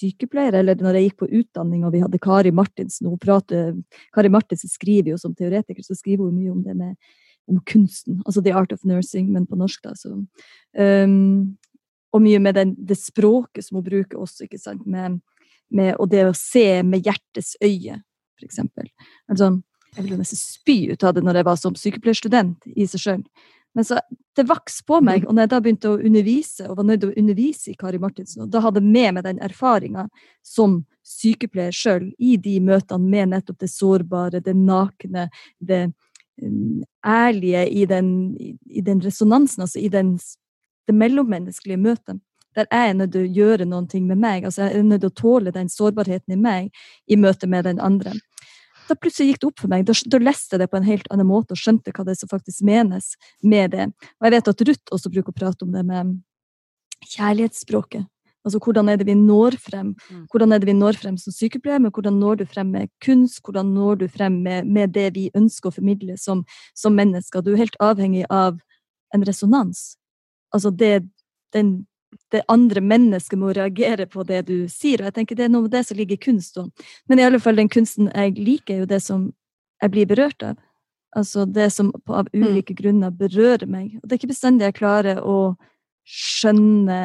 sykepleier, 0.00 0.56
eller 0.62 0.80
når 0.80 0.96
jeg 0.96 1.10
gikk 1.10 1.18
på 1.20 1.32
utdanning 1.42 1.84
og 1.84 1.92
vi 1.92 2.00
hadde 2.00 2.20
Kari 2.22 2.52
Martinsen 2.56 3.10
hun 3.10 3.20
prater, 3.20 3.74
Kari 4.16 4.30
Martinsen 4.32 4.72
skriver 4.72 5.12
jo 5.12 5.20
som 5.20 5.34
teoretiker, 5.36 5.84
så 5.84 5.96
skriver 5.98 6.24
hun 6.24 6.38
mye 6.38 6.54
om 6.54 6.62
det 6.64 6.76
med 6.78 6.96
om 7.50 7.58
kunsten, 7.66 8.20
altså 8.26 8.42
The 8.44 8.54
Art 8.54 8.72
of 8.72 8.84
Nursing, 8.86 9.30
men 9.32 9.46
på 9.46 9.58
norsk, 9.58 9.82
da. 9.82 9.94
Så, 9.98 10.14
um, 10.78 11.56
og 12.12 12.22
mye 12.24 12.40
med 12.42 12.56
den, 12.58 12.74
det 12.76 12.98
språket 12.98 13.66
som 13.66 13.78
hun 13.78 13.86
bruker 13.86 14.18
også, 14.20 14.46
ikke 14.46 14.60
sant, 14.60 14.86
med, 14.86 15.20
med, 15.70 15.94
og 15.98 16.10
det 16.10 16.24
å 16.26 16.36
se 16.36 16.82
med 16.86 17.06
hjertets 17.06 17.56
øye, 17.62 18.00
for 18.38 18.48
eksempel. 18.48 18.90
Altså, 19.30 19.52
jeg 19.94 20.04
ville 20.04 20.20
nesten 20.20 20.38
spy 20.38 20.78
ut 20.92 21.04
av 21.06 21.16
det 21.16 21.24
når 21.26 21.40
jeg 21.40 21.48
var 21.48 21.58
som 21.58 21.78
sykepleierstudent 21.78 22.68
i 22.74 22.86
seg 22.90 23.02
sjøl. 23.02 23.24
Men 23.74 23.86
så, 23.86 24.00
det 24.36 24.46
vokste 24.50 24.84
på 24.86 24.98
meg, 25.04 25.24
og 25.26 25.34
når 25.34 25.46
jeg 25.46 25.50
da 25.52 25.60
begynte 25.62 25.90
å 25.92 25.98
undervise, 25.98 26.66
og 26.66 26.78
var 26.80 26.86
nødt 26.88 27.04
til 27.04 27.12
å 27.12 27.18
undervise 27.22 27.70
i 27.70 27.76
Kari 27.78 28.00
Martinsen, 28.02 28.44
og 28.44 28.50
da 28.50 28.62
hadde 28.64 28.82
jeg 28.82 28.90
med 28.96 29.16
meg 29.16 29.26
den 29.26 29.42
erfaringa 29.46 30.06
som 30.46 30.80
sykepleier 31.06 31.74
sjøl 31.74 32.08
i 32.18 32.36
de 32.42 32.56
møtene 32.66 33.10
med 33.10 33.30
nettopp 33.34 33.60
det 33.62 33.70
sårbare, 33.70 34.42
det 34.42 34.56
nakne, 34.58 35.28
det 35.58 35.84
um, 36.42 36.82
ærlige 37.06 37.64
i 37.70 37.86
den, 37.90 38.10
i 38.66 38.82
den 38.86 39.02
resonansen, 39.04 39.66
altså 39.66 39.82
i 39.82 39.90
den 39.92 40.16
det 40.88 40.96
mellommenneskelige 40.96 41.80
møtet. 41.80 42.20
Der 42.56 42.66
jeg 42.70 42.90
er 42.90 42.96
nødt 42.98 43.12
til 43.14 43.26
å 43.26 43.30
gjøre 43.30 43.66
noe 43.68 44.00
med 44.00 44.18
meg. 44.18 44.44
altså 44.44 44.62
Jeg 44.62 44.78
er 44.78 44.82
nødt 44.82 45.00
til 45.00 45.10
å 45.10 45.20
tåle 45.20 45.52
den 45.54 45.68
sårbarheten 45.68 46.34
i 46.34 46.36
meg 46.36 46.70
i 47.06 47.16
møte 47.16 47.46
med 47.46 47.64
den 47.64 47.80
andre. 47.80 48.12
Da 48.88 48.96
plutselig 48.98 49.30
gikk 49.30 49.40
det 49.40 49.46
opp 49.46 49.60
for 49.62 49.70
meg. 49.70 49.84
Da, 49.86 49.94
da 50.10 50.18
leste 50.18 50.56
jeg 50.56 50.64
det 50.64 50.70
på 50.70 50.80
en 50.80 50.88
helt 50.88 51.06
annen 51.14 51.28
måte 51.28 51.54
og 51.54 51.60
skjønte 51.60 51.92
hva 51.94 52.04
det 52.04 52.16
som 52.18 52.30
faktisk 52.30 52.64
menes 52.66 53.14
med 53.42 53.70
det. 53.70 53.86
Og 54.18 54.26
jeg 54.26 54.34
vet 54.34 54.50
at 54.50 54.64
Ruth 54.66 54.96
også 54.96 55.12
bruker 55.14 55.30
å 55.30 55.36
prate 55.36 55.66
om 55.66 55.70
det 55.76 55.84
med 55.86 56.16
kjærlighetsspråket. 57.12 58.08
Altså 58.44 58.58
hvordan 58.64 58.88
er 58.88 58.96
det 58.96 59.06
vi 59.06 59.14
når 59.14 59.54
frem? 59.60 59.92
Mm. 60.08 60.24
Hvordan 60.32 60.52
er 60.52 60.58
det 60.58 60.70
vi 60.70 60.74
når 60.74 60.96
frem 60.96 61.16
som 61.20 61.34
sykepleier, 61.34 61.78
men 61.78 61.92
hvordan 61.92 62.16
når 62.18 62.40
du 62.40 62.44
frem 62.48 62.72
med 62.72 62.90
kunst? 63.04 63.42
Hvordan 63.44 63.74
når 63.76 64.00
du 64.00 64.06
frem 64.08 64.40
med, 64.42 64.66
med 64.66 64.94
det 64.96 65.10
vi 65.14 65.28
ønsker 65.36 65.68
å 65.68 65.76
formidle 65.76 66.16
som, 66.18 66.42
som 66.74 66.96
mennesker? 66.96 67.44
Du 67.44 67.52
er 67.52 67.62
helt 67.62 67.76
avhengig 67.84 68.24
av 68.32 68.58
en 69.14 69.26
resonans 69.28 70.00
altså 70.54 70.70
det, 70.70 71.04
den, 71.54 71.72
det 72.32 72.42
andre 72.48 72.80
mennesket 72.80 73.38
må 73.38 73.52
reagere 73.56 74.06
på 74.10 74.24
det 74.28 74.44
du 74.48 74.56
sier. 74.68 75.00
Og 75.00 75.10
jeg 75.10 75.18
tenker 75.18 75.38
Det 75.38 75.46
er 75.46 75.52
noe 75.52 75.68
av 75.68 75.74
det 75.74 75.84
som 75.88 75.98
ligger 75.98 76.18
i 76.18 76.24
kunst. 76.24 76.58
Også. 76.58 76.88
Men 77.08 77.18
i 77.18 77.26
alle 77.26 77.40
fall 77.40 77.60
den 77.60 77.70
kunsten 77.72 78.10
jeg 78.14 78.38
liker, 78.38 78.74
er 78.74 78.84
jo 78.84 78.90
det 78.90 79.02
som 79.04 79.30
jeg 79.82 79.94
blir 79.94 80.10
berørt 80.10 80.42
av. 80.42 80.58
Altså 81.16 81.44
det 81.46 81.72
som 81.74 81.90
på, 81.92 82.14
av 82.14 82.28
ulike 82.34 82.74
mm. 82.74 82.78
grunner 82.82 83.10
berører 83.10 83.66
meg. 83.66 83.98
Og 83.98 84.06
det 84.06 84.14
er 84.14 84.20
ikke 84.20 84.34
bestandig 84.34 84.68
jeg 84.68 84.78
klarer 84.78 85.22
å 85.26 85.56
skjønne 86.06 87.00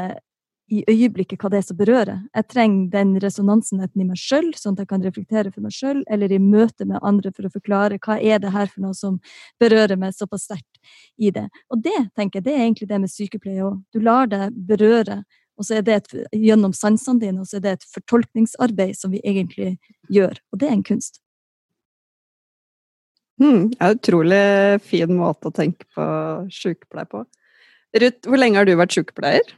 i 0.74 0.82
øyeblikket 0.90 1.42
hva 1.42 1.50
det 1.54 1.60
er 1.60 1.66
som 1.68 1.78
berører. 1.78 2.22
Jeg 2.34 2.48
trenger 2.50 2.90
den 2.94 3.14
resonansen 3.22 3.84
enten 3.84 4.02
i 4.02 4.08
meg 4.08 4.18
sjøl, 4.18 4.48
sånn 4.58 4.74
at 4.74 4.84
jeg 4.84 4.90
kan 4.90 5.04
reflektere 5.06 5.52
for 5.54 5.66
meg 5.66 5.76
sjøl, 5.76 6.02
eller 6.10 6.32
i 6.34 6.40
møte 6.42 6.88
med 6.90 7.04
andre 7.06 7.32
for 7.36 7.46
å 7.46 7.54
forklare 7.54 8.00
hva 8.02 8.18
er 8.18 8.42
det 8.42 8.54
her 8.56 8.72
for 8.72 8.86
noe 8.88 8.98
som 8.98 9.20
berører 9.62 10.00
meg 10.02 10.16
såpass 10.18 10.48
sterkt 10.50 10.80
i 11.22 11.30
det. 11.36 11.46
Og 11.70 11.84
det 11.86 11.98
tenker 12.18 12.40
jeg, 12.40 12.48
det 12.48 12.56
er 12.56 12.64
egentlig 12.64 12.90
det 12.90 13.02
med 13.04 13.14
sykepleie 13.14 13.66
òg. 13.68 13.84
Du 13.94 14.02
lar 14.02 14.32
deg 14.32 14.56
berøre, 14.70 15.20
og 15.56 15.68
så 15.68 15.78
er 15.78 15.86
det 15.86 16.00
et, 16.00 16.16
gjennom 16.34 16.74
sansene 16.76 17.22
dine, 17.22 17.44
og 17.44 17.50
så 17.50 17.60
er 17.60 17.66
det 17.68 17.76
et 17.78 17.86
fortolkningsarbeid 17.94 18.98
som 18.98 19.14
vi 19.14 19.22
egentlig 19.24 19.76
gjør. 20.12 20.42
Og 20.52 20.60
det 20.64 20.70
er 20.72 20.76
en 20.80 20.88
kunst. 20.88 21.22
Hmm, 23.42 23.70
det 23.70 23.84
er 23.84 23.98
utrolig 23.98 24.44
fin 24.88 25.14
måte 25.14 25.52
å 25.52 25.56
tenke 25.56 25.86
på 25.94 26.06
sykepleie 26.56 27.08
på. 27.12 27.26
Ruth, 27.96 28.28
hvor 28.28 28.40
lenge 28.40 28.60
har 28.60 28.68
du 28.68 28.74
vært 28.80 28.96
sykepleier? 28.96 29.54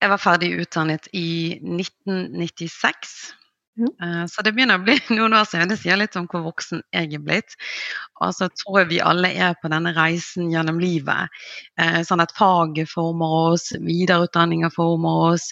Jeg 0.00 0.10
var 0.14 0.20
ferdig 0.22 0.54
utdannet 0.62 1.10
i 1.12 1.58
1996. 1.60 3.34
Ja. 3.80 3.88
Eh, 4.06 4.24
så 4.26 4.42
det 4.44 4.52
begynner 4.56 4.80
å 4.80 4.84
bli 4.84 4.96
noen 5.16 5.36
år 5.36 5.46
siden. 5.48 5.70
Det 5.72 5.78
sier 5.80 5.98
litt 6.00 6.16
om 6.18 6.28
hvor 6.30 6.44
voksen 6.48 6.82
jeg 6.96 7.12
er 7.16 7.24
blitt. 7.24 7.56
Og 8.24 8.34
så 8.36 8.48
tror 8.62 8.82
jeg 8.82 8.90
vi 8.94 9.02
alle 9.04 9.32
er 9.36 9.56
på 9.60 9.70
denne 9.72 9.92
reisen 9.96 10.50
gjennom 10.52 10.80
livet. 10.82 11.42
Eh, 11.80 12.00
sånn 12.06 12.24
at 12.24 12.34
faget 12.36 12.90
former 12.92 13.36
oss, 13.52 13.70
videreutdanninger 13.76 14.72
former 14.74 15.34
oss. 15.34 15.50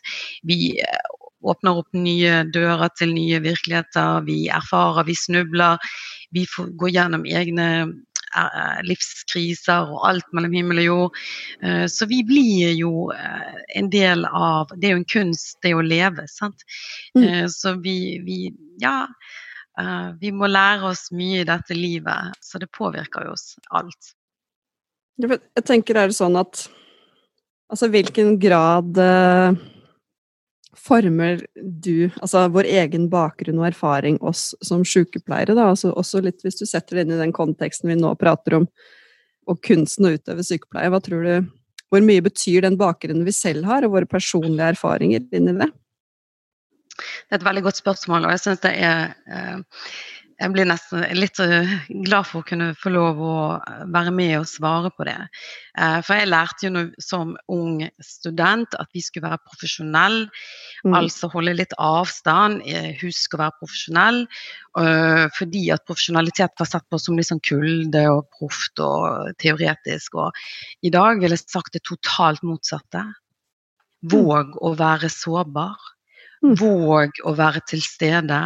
Vi 0.49 0.75
eh, 0.81 1.17
åpner 1.49 1.83
opp 1.83 1.93
nye 1.95 2.43
dører 2.53 2.91
til 2.99 3.15
nye 3.15 3.41
virkeligheter. 3.45 4.25
Vi 4.27 4.47
erfarer, 4.53 5.07
vi 5.07 5.17
snubler. 5.17 5.79
Vi 6.35 6.45
går 6.81 6.93
gjennom 6.93 7.25
egne 7.25 7.69
livskriser 8.87 9.91
og 9.93 10.03
alt 10.09 10.29
mellom 10.37 10.55
himmel 10.57 10.83
og 10.83 10.89
jord. 10.89 11.19
Eh, 11.63 11.85
så 11.91 12.09
vi 12.11 12.23
blir 12.27 12.75
jo 12.79 13.09
eh, 13.15 13.61
en 13.79 13.91
del 13.93 14.27
av 14.29 14.73
Det 14.77 14.89
er 14.89 14.97
jo 14.97 15.03
en 15.03 15.13
kunst, 15.13 15.59
det 15.65 15.75
å 15.75 15.85
leve, 15.85 16.27
sant. 16.31 16.65
Mm. 17.17 17.49
Så 17.53 17.77
vi, 17.85 18.19
vi, 18.27 18.41
ja. 18.83 19.07
Vi 20.19 20.33
må 20.35 20.49
lære 20.51 20.89
oss 20.89 21.05
mye 21.15 21.45
i 21.45 21.47
dette 21.47 21.77
livet, 21.77 22.35
så 22.43 22.59
det 22.59 22.67
påvirker 22.75 23.29
jo 23.29 23.37
oss 23.37 23.53
alt. 23.71 24.09
Jeg 25.23 25.67
tenker 25.69 26.01
er 26.01 26.11
det 26.11 26.19
sånn 26.19 26.39
at 26.39 26.65
Altså 27.69 27.91
hvilken 27.93 28.39
grad 28.41 28.97
former 30.79 31.43
du, 31.57 32.09
altså 32.23 32.47
vår 32.55 32.69
egen 32.71 33.09
bakgrunn 33.13 33.61
og 33.61 33.69
erfaring, 33.71 34.19
oss 34.25 34.53
som 34.65 34.85
sykepleiere, 34.87 35.57
da, 35.57 35.69
altså 35.73 35.93
også 35.93 36.23
litt 36.25 36.45
hvis 36.45 36.61
du 36.61 36.67
setter 36.69 36.99
det 36.99 37.07
inn 37.07 37.17
i 37.17 37.21
den 37.23 37.35
konteksten 37.37 37.91
vi 37.91 37.99
nå 37.99 38.15
prater 38.21 38.61
om, 38.61 38.69
og 39.49 39.61
kunsten 39.65 40.09
å 40.09 40.15
utøve 40.17 40.45
sykepleie, 40.45 40.91
hva 40.93 41.01
tror 41.05 41.25
du 41.25 41.55
Hvor 41.89 42.03
mye 42.05 42.21
betyr 42.21 42.67
den 42.67 42.75
bakgrunnen 42.77 43.25
vi 43.25 43.33
selv 43.33 43.65
har, 43.65 43.81
og 43.85 43.95
våre 43.95 44.05
personlige 44.05 44.75
erfaringer 44.75 45.23
inn 45.33 45.49
i 45.49 45.55
det? 45.57 45.71
Det 46.99 47.33
er 47.33 47.39
et 47.39 47.47
veldig 47.47 47.63
godt 47.65 47.79
spørsmål, 47.79 48.27
og 48.27 48.35
jeg 48.35 48.43
syns 48.43 48.61
det 48.61 48.75
er 48.77 49.15
eh, 49.25 49.63
jeg 50.39 50.53
blir 50.55 50.69
nesten 50.71 51.03
litt 51.19 51.41
eh, 51.43 51.71
glad 52.07 52.27
for 52.29 52.45
å 52.45 52.47
kunne 52.47 52.69
få 52.79 52.93
lov 52.95 53.19
å 53.19 53.39
eh, 53.57 53.81
være 53.91 54.13
med 54.15 54.37
og 54.39 54.47
svare 54.47 54.93
på 54.95 55.07
det. 55.09 55.17
Eh, 55.75 55.99
for 56.07 56.15
jeg 56.15 56.31
lærte 56.31 56.69
jo 56.69 56.85
som 57.03 57.33
ung 57.51 57.83
student 58.05 58.77
at 58.79 58.95
vi 58.95 59.03
skulle 59.03 59.27
være 59.27 59.43
profesjonell. 59.43 60.21
Mm. 60.87 60.95
Altså 61.01 61.31
holde 61.33 61.57
litt 61.59 61.75
avstand, 61.83 62.63
husk 63.03 63.35
å 63.35 63.43
være 63.43 63.59
profesjonell. 63.59 64.25
Fordi 65.35 65.63
at 65.75 65.83
profesjonalitet 65.89 66.53
var 66.61 66.69
sett 66.71 66.85
på 66.87 67.01
som 67.03 67.17
litt 67.19 67.27
sånn 67.27 67.43
kulde 67.43 68.05
og 68.13 68.29
proft 68.37 68.79
og 68.85 69.33
teoretisk. 69.43 70.21
Og 70.23 70.87
i 70.87 70.93
dag 70.95 71.19
ville 71.19 71.35
jeg 71.35 71.51
sagt 71.51 71.75
det 71.75 71.83
totalt 71.89 72.45
motsatte. 72.47 73.03
Mm. 74.07 74.13
Våg 74.15 74.55
å 74.63 74.77
være 74.79 75.11
sårbar. 75.11 75.83
Mm. 76.47 76.55
Våg 76.63 77.19
å 77.27 77.35
være 77.35 77.65
til 77.67 77.83
stede. 77.83 78.39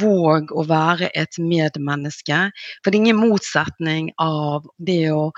Våg 0.00 0.52
å 0.56 0.64
være 0.68 1.10
et 1.18 1.36
medmenneske. 1.38 2.38
For 2.80 2.90
det 2.90 2.96
er 2.96 3.02
ingen 3.02 3.20
motsetning 3.20 4.12
av 4.22 4.64
det 4.80 5.10
å 5.12 5.30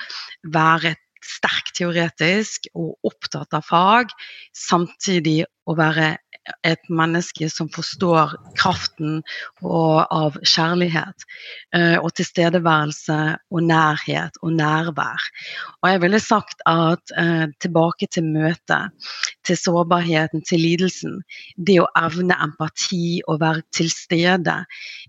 være 0.55 0.95
sterkt 1.25 1.79
teoretisk 1.79 2.69
og 2.77 3.09
opptatt 3.09 3.57
av 3.57 3.65
fag, 3.67 4.13
samtidig 4.57 5.45
å 5.65 5.77
være 5.79 6.15
et 6.67 6.91
menneske 6.93 7.49
som 7.53 7.69
forstår 7.73 8.35
kraften 8.59 9.23
av 9.65 10.37
kjærlighet 10.45 11.25
eh, 11.77 11.97
og 11.97 12.13
tilstedeværelse 12.19 13.19
og 13.51 13.63
nærhet 13.65 14.37
og 14.43 14.53
nærvær. 14.59 15.29
Og 15.83 15.91
jeg 15.91 16.03
ville 16.05 16.21
sagt 16.23 16.65
at 16.69 17.15
eh, 17.21 17.47
tilbake 17.65 18.09
til 18.13 18.29
møtet, 18.29 18.93
til 19.45 19.59
sårbarheten, 19.61 20.45
til 20.49 20.63
lidelsen. 20.65 21.21
Det 21.57 21.79
å 21.83 21.89
evne 22.01 22.37
empati 22.45 23.23
og 23.29 23.41
være 23.43 23.65
til 23.75 23.91
stede 23.93 24.59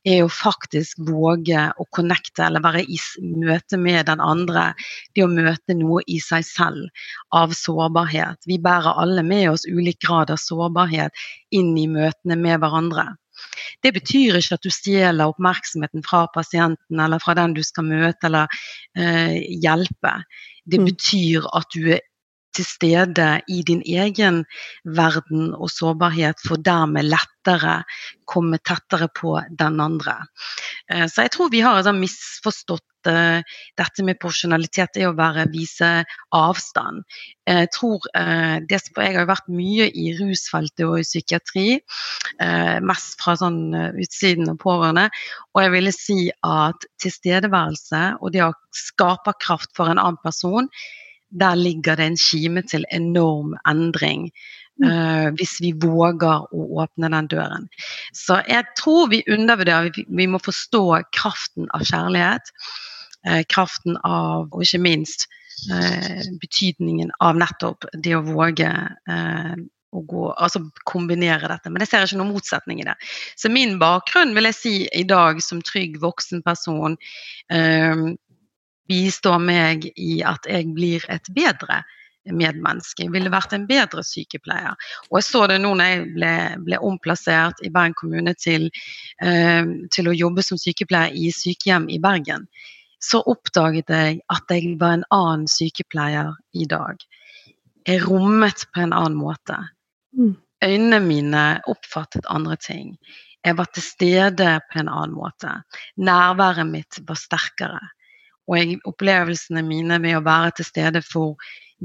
er 0.05 0.19
jo 0.21 0.31
faktisk 0.31 1.01
våge 1.07 1.67
å 1.79 1.87
connecte 1.95 2.45
eller 2.47 2.63
være 2.63 2.85
i 2.85 2.99
møte 3.21 3.79
med 3.81 4.07
den 4.09 4.23
andre. 4.23 4.71
Det 5.15 5.25
å 5.25 5.31
møte 5.31 5.75
noe 5.77 6.03
i 6.07 6.19
seg 6.23 6.45
selv 6.47 7.05
av 7.35 7.55
sårbarhet. 7.55 8.39
Vi 8.47 8.59
bærer 8.61 8.95
alle 9.01 9.23
med 9.25 9.49
oss 9.51 9.67
ulik 9.67 9.99
grad 10.05 10.31
av 10.31 10.39
sårbarhet 10.41 11.24
inn 11.55 11.75
i 11.77 11.87
møtene 11.91 12.37
med 12.39 12.61
hverandre. 12.63 13.13
Det 13.83 13.91
betyr 13.95 14.39
ikke 14.39 14.57
at 14.57 14.65
du 14.65 14.71
stjeler 14.71 15.31
oppmerksomheten 15.31 16.03
fra 16.05 16.25
pasienten 16.33 17.01
eller 17.01 17.21
fra 17.21 17.35
den 17.37 17.55
du 17.57 17.61
skal 17.65 17.87
møte 17.87 18.29
eller 18.29 18.51
eh, 18.97 19.37
hjelpe. 19.63 20.13
Det 20.65 20.79
mm. 20.81 20.87
betyr 20.91 21.49
at 21.57 21.67
du 21.75 21.91
er 21.97 22.03
til 22.55 22.67
stede 22.67 23.29
i 23.51 23.61
din 23.67 23.83
egen 23.85 24.43
verden 24.97 25.53
og 25.53 25.69
sårbarhet, 25.73 26.41
for 26.47 26.61
dermed 26.61 27.07
lettere 27.07 27.81
komme 28.25 28.57
tettere 28.63 29.07
på 29.13 29.37
den 29.59 29.79
andre. 29.83 30.17
Eh, 30.89 31.05
så 31.11 31.25
jeg 31.25 31.35
tror 31.35 31.53
vi 31.53 31.61
har 31.65 31.83
sånn 31.85 32.01
misforstått 32.01 33.09
eh, 33.11 33.43
dette 33.77 34.05
med 34.05 34.17
profesjonalitet 34.21 34.97
er 34.97 35.11
å 35.11 35.17
være, 35.17 35.47
vise 35.53 35.91
avstand. 36.33 37.05
Jeg 37.45 37.69
tror 37.75 38.07
eh, 38.17 38.57
det, 38.65 38.81
Jeg 38.97 39.17
har 39.19 39.29
vært 39.29 39.51
mye 39.51 39.91
i 39.93 40.07
rusfeltet 40.17 40.85
og 40.87 40.99
i 40.99 41.05
psykiatri, 41.05 41.67
mest 42.85 43.21
fra 43.21 43.35
sånn 43.39 43.59
utsiden 44.01 44.49
og 44.51 44.59
pårørende. 44.63 45.07
Og 45.53 45.63
jeg 45.63 45.73
ville 45.75 45.93
si 45.95 46.19
at 46.43 46.87
tilstedeværelse 47.01 48.03
og 48.19 48.33
det 48.33 48.43
å 48.43 48.53
skape 48.75 49.37
kraft 49.43 49.71
for 49.77 49.91
en 49.91 50.01
annen 50.01 50.21
person 50.25 50.69
der 51.29 51.55
ligger 51.55 51.95
det 51.95 52.05
en 52.05 52.17
kime 52.17 52.61
til 52.61 52.85
enorm 52.91 53.55
endring. 53.67 54.29
Uh, 54.83 55.31
hvis 55.39 55.53
vi 55.63 55.69
våger 55.79 56.49
å 56.51 56.63
åpne 56.83 57.07
den 57.13 57.29
døren. 57.31 57.69
Så 58.11 58.41
jeg 58.43 58.65
tror 58.75 59.07
vi 59.07 59.21
undervurderer 59.31 59.87
Vi, 59.95 60.03
vi 60.09 60.25
må 60.27 60.41
forstå 60.43 60.81
kraften 61.15 61.69
av 61.71 61.85
kjærlighet. 61.87 62.51
Uh, 63.23 63.43
kraften 63.47 63.95
av, 64.03 64.49
og 64.51 64.65
ikke 64.65 64.81
minst 64.83 65.29
uh, 65.71 66.27
betydningen 66.41 67.13
av 67.23 67.39
nettopp 67.39 67.87
det 68.03 68.17
å 68.17 68.25
våge 68.27 68.73
å 69.95 70.01
gå, 70.03 70.25
altså 70.33 70.59
kombinere 70.83 71.47
dette. 71.47 71.71
Men 71.71 71.85
jeg 71.85 71.93
ser 71.93 72.03
ikke 72.03 72.19
noen 72.19 72.33
motsetning 72.35 72.81
i 72.81 72.87
det. 72.89 72.97
Så 73.39 73.47
min 73.47 73.77
bakgrunn 73.79 74.35
vil 74.35 74.49
jeg 74.49 74.59
si 74.59 74.75
i 74.91 75.05
dag 75.07 75.39
som 75.39 75.63
trygg 75.63 76.01
voksen 76.03 76.43
person 76.43 76.97
bistå 78.89 79.37
meg 79.41 79.87
i 79.95 80.19
at 80.25 80.47
jeg 80.49 80.73
blir 80.75 81.05
et 81.09 81.29
bedre 81.35 81.83
medmenneske. 82.33 83.05
Jeg 83.05 83.13
ville 83.13 83.31
vært 83.33 83.53
en 83.53 83.67
bedre 83.69 84.03
sykepleier. 84.05 84.77
Og 85.11 85.19
jeg 85.19 85.27
så 85.27 85.43
det 85.49 85.59
nå 85.61 85.73
når 85.77 85.91
jeg 85.91 86.05
ble, 86.15 86.31
ble 86.65 86.79
omplassert 86.87 87.61
i 87.65 87.71
Bergen 87.73 87.97
kommune 87.99 88.33
til, 88.39 88.69
eh, 89.21 89.65
til, 89.93 90.09
å 90.09 90.15
jobbe 90.15 90.45
som 90.45 90.59
sykepleier 90.61 91.13
i 91.13 91.29
sykehjem 91.33 91.89
i 91.93 91.99
Bergen. 92.01 92.47
Så 93.01 93.21
oppdaget 93.29 93.91
jeg 93.93 94.21
at 94.33 94.49
jeg 94.49 94.77
var 94.81 94.97
en 94.97 95.05
annen 95.13 95.45
sykepleier 95.51 96.33
i 96.53 96.65
dag. 96.65 96.97
Jeg 97.85 98.01
rommet 98.07 98.65
på 98.73 98.81
en 98.81 98.95
annen 98.95 99.17
måte. 99.19 99.59
Mm. 100.17 100.33
Øynene 100.65 100.99
mine 101.03 101.45
oppfattet 101.69 102.25
andre 102.31 102.57
ting. 102.57 102.95
Jeg 103.45 103.57
var 103.59 103.67
til 103.69 103.83
stede 103.85 104.55
på 104.71 104.79
en 104.81 104.89
annen 104.89 105.13
måte. 105.13 105.51
Nærværet 106.01 106.65
mitt 106.65 106.97
var 107.05 107.19
sterkere. 107.19 107.81
Og 108.49 108.59
jeg, 108.59 108.79
opplevelsene 108.85 109.63
mine 109.65 109.99
med 110.01 110.17
å 110.17 110.25
være 110.25 110.57
til 110.59 110.69
stede 110.69 111.01
for 111.05 111.35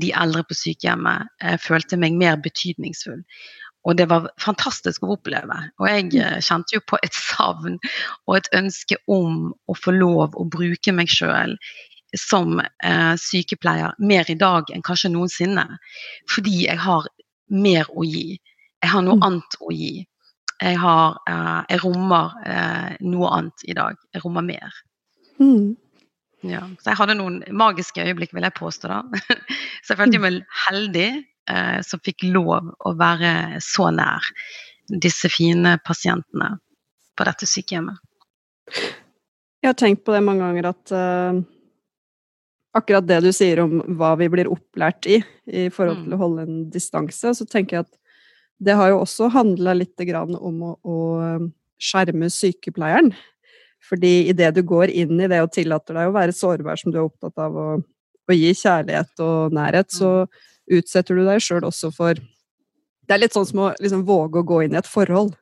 de 0.01 0.13
eldre 0.17 0.45
på 0.47 0.57
sykehjemmet, 0.57 1.31
jeg 1.43 1.59
eh, 1.59 1.63
følte 1.65 1.99
meg 2.01 2.19
mer 2.19 2.39
betydningsfull. 2.43 3.23
Og 3.89 3.97
det 3.97 4.07
var 4.11 4.29
fantastisk 4.41 5.05
å 5.05 5.15
oppleve. 5.17 5.57
Og 5.81 5.89
jeg 5.89 6.09
mm. 6.11 6.19
eh, 6.21 6.41
kjente 6.45 6.77
jo 6.77 6.83
på 6.87 7.01
et 7.05 7.17
savn 7.17 7.79
og 8.29 8.35
et 8.37 8.51
ønske 8.57 8.99
om 9.11 9.55
å 9.67 9.77
få 9.77 9.95
lov 9.97 10.37
å 10.37 10.47
bruke 10.53 10.95
meg 10.95 11.11
sjøl 11.13 11.57
som 12.19 12.59
eh, 12.61 13.15
sykepleier 13.21 13.97
mer 14.03 14.31
i 14.31 14.37
dag 14.39 14.71
enn 14.75 14.85
kanskje 14.87 15.13
noensinne. 15.15 15.67
Fordi 16.31 16.65
jeg 16.67 16.81
har 16.83 17.09
mer 17.51 17.91
å 17.91 18.07
gi. 18.07 18.39
Jeg 18.81 18.93
har 18.93 19.05
noe 19.07 19.19
mm. 19.19 19.27
annet 19.27 19.61
å 19.61 19.75
gi. 19.75 19.95
Jeg, 20.61 20.77
har, 20.83 21.21
eh, 21.31 21.61
jeg 21.73 21.85
rommer 21.85 22.35
eh, 22.45 22.97
noe 23.07 23.33
annet 23.39 23.65
i 23.65 23.77
dag. 23.77 24.01
Jeg 24.13 24.25
rommer 24.27 24.45
mer. 24.45 24.83
Mm. 25.41 25.77
Ja, 26.47 26.63
så 26.81 26.93
jeg 26.93 27.01
hadde 27.01 27.19
noen 27.19 27.43
magiske 27.53 28.05
øyeblikk, 28.05 28.33
vil 28.37 28.47
jeg 28.47 28.57
påstå. 28.57 28.89
da. 28.89 29.03
Så 29.85 29.93
jeg 29.93 29.99
følte 29.99 30.21
meg 30.23 30.41
heldig 30.69 31.09
eh, 31.51 31.79
som 31.85 32.01
fikk 32.05 32.25
lov 32.33 32.71
å 32.87 32.93
være 32.97 33.61
så 33.65 33.91
nær 33.93 34.25
disse 34.91 35.29
fine 35.33 35.77
pasientene 35.85 36.55
på 37.17 37.27
dette 37.29 37.49
sykehjemmet. 37.49 38.01
Jeg 39.61 39.69
har 39.69 39.77
tenkt 39.77 40.05
på 40.07 40.15
det 40.15 40.23
mange 40.25 40.47
ganger 40.47 40.71
at 40.71 40.93
eh, 40.97 41.41
akkurat 42.77 43.07
det 43.09 43.21
du 43.27 43.31
sier 43.35 43.61
om 43.65 43.81
hva 43.99 44.15
vi 44.21 44.31
blir 44.33 44.51
opplært 44.51 45.09
i 45.11 45.21
i 45.51 45.67
forhold 45.75 46.05
til 46.05 46.15
å 46.15 46.19
mm. 46.19 46.23
holde 46.23 46.47
en 46.47 46.61
distanse, 46.73 47.35
så 47.37 47.49
tenker 47.49 47.77
jeg 47.81 47.89
at 47.89 47.97
det 48.61 48.77
har 48.77 48.93
jo 48.93 49.01
også 49.01 49.31
handla 49.33 49.75
litt 49.77 50.01
om 50.13 50.63
å, 50.63 50.75
å, 50.85 50.97
skjerme 51.81 52.29
sykepleieren. 52.29 53.15
Fordi 53.89 54.29
idet 54.31 54.53
du 54.57 54.63
går 54.67 54.93
inn 54.93 55.21
i 55.21 55.29
det 55.31 55.41
og 55.43 55.53
tillater 55.55 55.97
deg 55.97 56.11
å 56.11 56.15
være 56.15 56.37
sårbar, 56.37 56.79
som 56.81 56.93
du 56.93 56.99
er 57.01 57.07
opptatt 57.07 57.41
av 57.41 57.57
å, 57.57 57.69
å 57.81 58.37
gi 58.37 58.53
kjærlighet 58.55 59.23
og 59.25 59.55
nærhet, 59.57 59.91
så 59.95 60.11
mm. 60.25 60.43
utsetter 60.79 61.17
du 61.17 61.25
deg 61.27 61.43
sjøl 61.45 61.67
også 61.69 61.93
for 61.95 62.21
Det 62.21 63.17
er 63.17 63.25
litt 63.25 63.35
sånn 63.35 63.49
som 63.49 63.65
å 63.65 63.71
liksom 63.81 64.05
våge 64.07 64.39
å 64.39 64.47
gå 64.47 64.61
inn 64.63 64.77
i 64.77 64.79
et 64.79 64.87
forhold. 64.87 65.33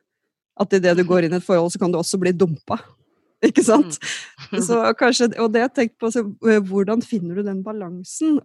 At 0.59 0.73
idet 0.73 0.95
du 0.97 1.03
går 1.07 1.27
inn 1.27 1.35
i 1.35 1.37
et 1.37 1.45
forhold, 1.45 1.69
så 1.71 1.81
kan 1.81 1.91
du 1.93 1.99
også 1.99 2.17
bli 2.21 2.33
dumpa. 2.33 2.79
Ikke 3.49 3.63
sant? 3.63 3.99
Mm. 4.49 4.63
Så 4.65 4.79
kanskje, 4.99 5.29
og 5.39 5.51
det 5.53 5.61
jeg 5.67 5.75
tenkte 5.75 6.01
på, 6.01 6.09
så, 6.11 6.23
hvordan 6.71 7.03
finner 7.05 7.37
du 7.37 7.45
den 7.45 7.61
balansen 7.63 8.39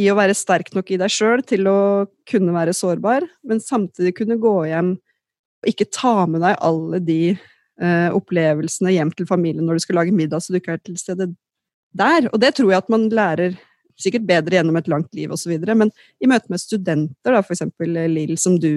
i 0.00 0.08
å 0.10 0.16
være 0.16 0.36
sterk 0.36 0.70
nok 0.76 0.92
i 0.92 0.98
deg 1.00 1.12
sjøl 1.12 1.42
til 1.46 1.68
å 1.68 1.78
kunne 2.28 2.54
være 2.54 2.74
sårbar, 2.76 3.26
men 3.48 3.60
samtidig 3.60 4.14
kunne 4.18 4.40
gå 4.40 4.54
hjem 4.70 4.94
og 5.62 5.70
ikke 5.70 5.90
ta 5.94 6.14
med 6.26 6.42
deg 6.42 6.58
alle 6.64 7.00
de 7.04 7.20
opplevelsene 7.80 8.92
hjem 8.92 9.10
til 9.16 9.26
familien 9.26 9.64
når 9.66 9.78
du 9.78 9.82
skal 9.84 9.96
lage 9.98 10.12
middag, 10.14 10.42
så 10.44 10.52
du 10.52 10.58
ikke 10.58 10.74
er 10.76 10.82
til 10.84 10.98
stede 11.00 11.26
der. 11.96 12.28
Og 12.32 12.40
det 12.42 12.52
tror 12.56 12.70
jeg 12.70 12.82
at 12.82 12.90
man 12.92 13.08
lærer 13.12 13.56
sikkert 14.00 14.26
bedre 14.28 14.56
gjennom 14.56 14.78
et 14.78 14.88
langt 14.90 15.12
liv 15.16 15.32
osv. 15.34 15.52
Men 15.76 15.90
i 16.22 16.28
møte 16.30 16.52
med 16.52 16.62
studenter, 16.62 17.34
da, 17.34 17.42
f.eks. 17.42 17.64
Lill, 17.80 18.36
som 18.40 18.58
du 18.60 18.72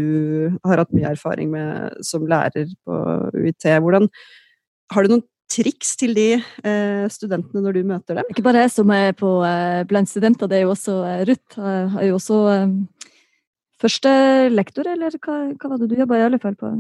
har 0.66 0.82
hatt 0.82 0.94
mye 0.96 1.14
erfaring 1.14 1.52
med 1.54 2.02
som 2.06 2.28
lærer 2.30 2.72
på 2.86 3.00
UiT, 3.36 3.70
hvordan 3.84 4.10
har 4.94 5.06
du 5.06 5.16
noen 5.16 5.26
triks 5.52 5.94
til 6.00 6.16
de 6.18 6.30
eh, 6.36 7.06
studentene 7.14 7.62
når 7.64 7.78
du 7.78 7.88
møter 7.88 8.20
dem? 8.20 8.34
Ikke 8.34 8.44
bare 8.46 8.66
jeg 8.66 8.74
som 8.74 8.92
er 8.94 9.14
på, 9.18 9.38
eh, 9.48 9.84
blant 9.88 10.10
studenter, 10.10 10.50
det 10.52 10.60
er 10.60 10.66
jo 10.66 10.74
også 10.74 10.98
eh, 11.06 11.24
Ruth. 11.30 11.60
Er 11.62 12.08
jo 12.10 12.18
også 12.18 12.40
eh, 12.52 12.76
første 13.82 14.12
lektor, 14.52 14.90
eller 14.96 15.16
hva, 15.22 15.40
hva 15.54 15.72
var 15.72 15.82
det 15.82 15.92
du 15.92 15.98
jobba 16.02 16.20
i 16.20 16.28
alle 16.28 16.42
fall 16.42 16.58
på? 16.60 16.74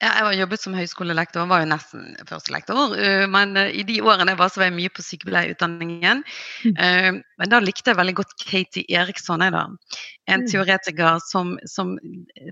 Ja, 0.00 0.14
jeg 0.16 0.24
har 0.24 0.36
jobbet 0.38 0.62
som 0.62 0.72
høyskolelektor, 0.72 1.44
var 1.50 1.60
jo 1.60 1.68
nesten 1.68 2.14
førstelektor. 2.24 2.94
Uh, 2.96 3.26
men 3.28 3.52
uh, 3.58 3.66
i 3.68 3.82
de 3.84 3.98
årene 4.00 4.32
var, 4.38 4.48
så 4.48 4.62
var 4.62 4.70
jeg 4.70 4.76
mye 4.78 4.92
på 4.96 5.04
sykepleierutdanningen. 5.04 6.22
Uh, 6.72 7.18
men 7.20 7.52
da 7.52 7.60
likte 7.60 7.92
jeg 7.92 7.98
veldig 7.98 8.14
godt 8.22 8.32
Katie 8.40 8.88
Eriksson, 8.96 9.44
jeg 9.44 9.52
da. 9.52 9.66
En 10.30 10.46
mm. 10.46 10.48
teoretiker 10.48 11.20
som, 11.26 11.52
som 11.68 11.98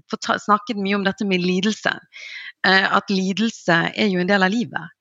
snakket 0.04 0.76
mye 0.76 0.98
om 0.98 1.08
dette 1.08 1.24
med 1.28 1.40
lidelse. 1.44 1.94
At 2.68 3.08
lidelse 3.12 3.76
er 3.94 4.08
jo 4.10 4.20
en 4.20 4.28
del 4.28 4.44
av 4.44 4.50
livet. 4.50 4.94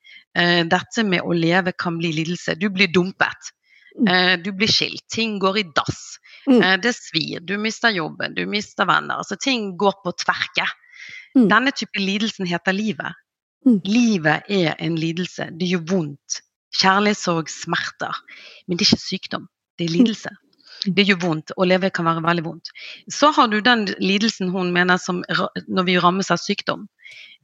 Dette 0.70 1.04
med 1.08 1.26
å 1.26 1.34
leve 1.34 1.74
kan 1.74 1.98
bli 1.98 2.12
lidelse. 2.14 2.54
Du 2.62 2.68
blir 2.70 2.92
dumpet. 2.94 3.50
Mm. 3.98 4.44
Du 4.46 4.52
blir 4.54 4.70
skilt. 4.70 5.08
Ting 5.10 5.40
går 5.42 5.58
i 5.64 5.66
dass. 5.74 6.20
Det 6.46 6.94
svir. 6.94 7.42
Du 7.42 7.56
mister 7.58 7.96
jobben. 7.96 8.38
Du 8.38 8.44
mister 8.46 8.86
venner. 8.86 9.24
Altså 9.24 9.40
ting 9.42 9.72
går 9.80 9.98
på 10.04 10.14
tverke. 10.22 10.68
Mm. 11.38 11.48
Denne 11.52 11.72
type 11.76 12.02
lidelsen 12.02 12.50
heter 12.50 12.74
livet. 12.74 13.14
Mm. 13.66 13.80
Livet 13.86 14.50
er 14.50 14.76
en 14.80 14.98
lidelse. 14.98 15.52
Det 15.60 15.70
gjør 15.70 15.86
vondt. 15.92 16.42
Kjærlighetssorg, 16.78 17.50
smerter. 17.52 18.18
Men 18.68 18.78
det 18.78 18.86
er 18.86 18.92
ikke 18.92 19.06
sykdom, 19.06 19.48
det 19.78 19.88
er 19.88 19.92
mm. 19.92 19.98
lidelse. 20.00 20.34
Det 20.98 21.08
gjør 21.08 21.22
vondt. 21.24 21.54
Å 21.58 21.66
leve 21.66 21.90
kan 21.94 22.06
være 22.06 22.24
veldig 22.26 22.46
vondt. 22.46 22.70
Så 23.14 23.32
har 23.34 23.50
du 23.50 23.60
den 23.66 23.88
lidelsen 24.02 24.52
hun 24.54 24.70
mener 24.76 25.00
som 25.02 25.24
når 25.68 25.88
vi 25.88 25.98
rammes 26.02 26.30
av 26.34 26.42
sykdom. 26.42 26.86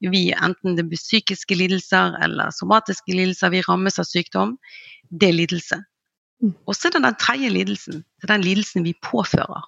Vi, 0.03 0.25
enten 0.35 0.75
det 0.77 0.85
blir 0.89 0.99
psykiske 0.99 1.55
lidelser 1.55 2.17
eller 2.25 2.51
somatiske 2.53 3.15
lidelser, 3.15 3.53
vi 3.53 3.63
rammes 3.65 3.99
av 4.01 4.09
sykdom. 4.09 4.57
Det 5.09 5.31
er 5.31 5.37
lidelse. 5.37 5.79
Mm. 6.43 6.55
Og 6.67 6.75
så 6.75 6.89
er 6.89 6.97
det 6.97 7.05
den 7.05 7.21
tredje 7.21 7.53
lidelsen. 7.53 8.03
Det 8.19 8.27
er 8.27 8.35
den 8.35 8.45
lidelsen 8.45 8.85
vi 8.85 8.95
påfører 9.05 9.63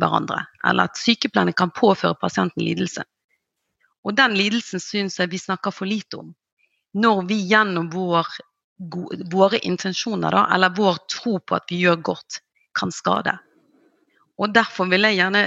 hverandre. 0.00 0.44
Eller 0.68 0.90
at 0.90 1.00
sykepleierne 1.00 1.54
kan 1.56 1.72
påføre 1.74 2.18
pasienten 2.20 2.64
lidelse. 2.64 3.04
Og 4.04 4.16
den 4.18 4.34
lidelsen 4.38 4.82
syns 4.82 5.20
jeg 5.20 5.30
vi 5.30 5.38
snakker 5.38 5.74
for 5.74 5.86
lite 5.86 6.18
om. 6.18 6.32
Når 6.98 7.22
vi 7.28 7.38
gjennom 7.48 7.88
vår, 7.92 8.28
våre 9.32 9.60
intensjoner, 9.62 10.34
da, 10.34 10.46
eller 10.54 10.74
vår 10.76 11.00
tro 11.10 11.38
på 11.38 11.56
at 11.56 11.70
vi 11.70 11.82
gjør 11.84 12.02
godt, 12.12 12.42
kan 12.78 12.92
skade. 12.92 13.36
Og 14.40 14.54
derfor 14.54 14.88
vil 14.90 15.06
jeg 15.06 15.20
gjerne 15.20 15.46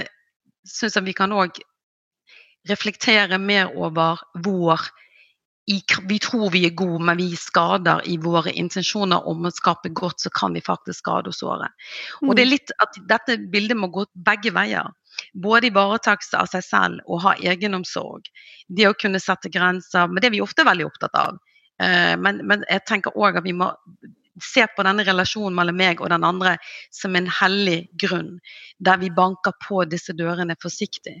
synes 0.66 0.96
jeg 0.96 1.06
vi 1.06 1.14
kan 1.14 1.34
òg 1.34 1.58
reflektere 2.66 3.38
mer 3.38 3.70
over 3.78 4.22
vår 4.42 4.88
i, 5.66 5.80
vi 6.06 6.18
tror 6.22 6.50
vi 6.54 6.62
er 6.66 6.74
gode, 6.78 7.00
men 7.02 7.18
vi 7.18 7.32
skader 7.38 8.04
i 8.06 8.16
våre 8.22 8.52
intensjoner 8.54 9.24
om 9.26 9.48
å 9.48 9.50
skape 9.50 9.90
godt, 9.98 10.22
så 10.22 10.30
kan 10.30 10.54
vi 10.54 10.62
faktisk 10.62 11.00
skade 11.02 11.32
og 11.32 11.34
såre. 11.34 11.72
Og 12.22 12.36
det 12.36 12.44
er 12.44 12.46
mm. 12.46 12.52
litt 12.52 12.74
at 12.84 12.98
dette 13.10 13.36
bildet 13.50 13.78
må 13.78 13.90
gå 13.94 14.04
begge 14.28 14.52
veier. 14.54 14.92
Både 15.32 15.70
ivaretakelse 15.70 16.38
av 16.40 16.50
seg 16.52 16.64
selv 16.66 17.06
og 17.06 17.22
ha 17.24 17.34
egenomsorg. 17.52 18.28
Det 18.68 18.88
å 18.88 18.96
kunne 18.98 19.22
sette 19.22 19.52
grenser, 19.52 20.08
men 20.08 20.20
det 20.20 20.30
er 20.30 20.36
vi 20.36 20.44
ofte 20.44 20.66
veldig 20.66 20.88
opptatt 20.88 21.18
av. 21.20 21.40
Eh, 21.82 22.14
men, 22.20 22.42
men 22.48 22.64
jeg 22.70 22.84
tenker 22.88 23.16
òg 23.16 23.40
at 23.40 23.46
vi 23.46 23.56
må 23.56 23.70
se 24.42 24.66
på 24.76 24.84
denne 24.86 25.04
relasjonen 25.06 25.54
mellom 25.56 25.76
meg 25.78 26.00
og 26.02 26.10
den 26.12 26.24
andre 26.26 26.56
som 26.94 27.16
en 27.16 27.28
hellig 27.38 27.86
grunn, 28.00 28.36
der 28.78 28.98
vi 29.00 29.10
banker 29.14 29.54
på 29.64 29.84
disse 29.88 30.12
dørene 30.16 30.56
forsiktig. 30.62 31.14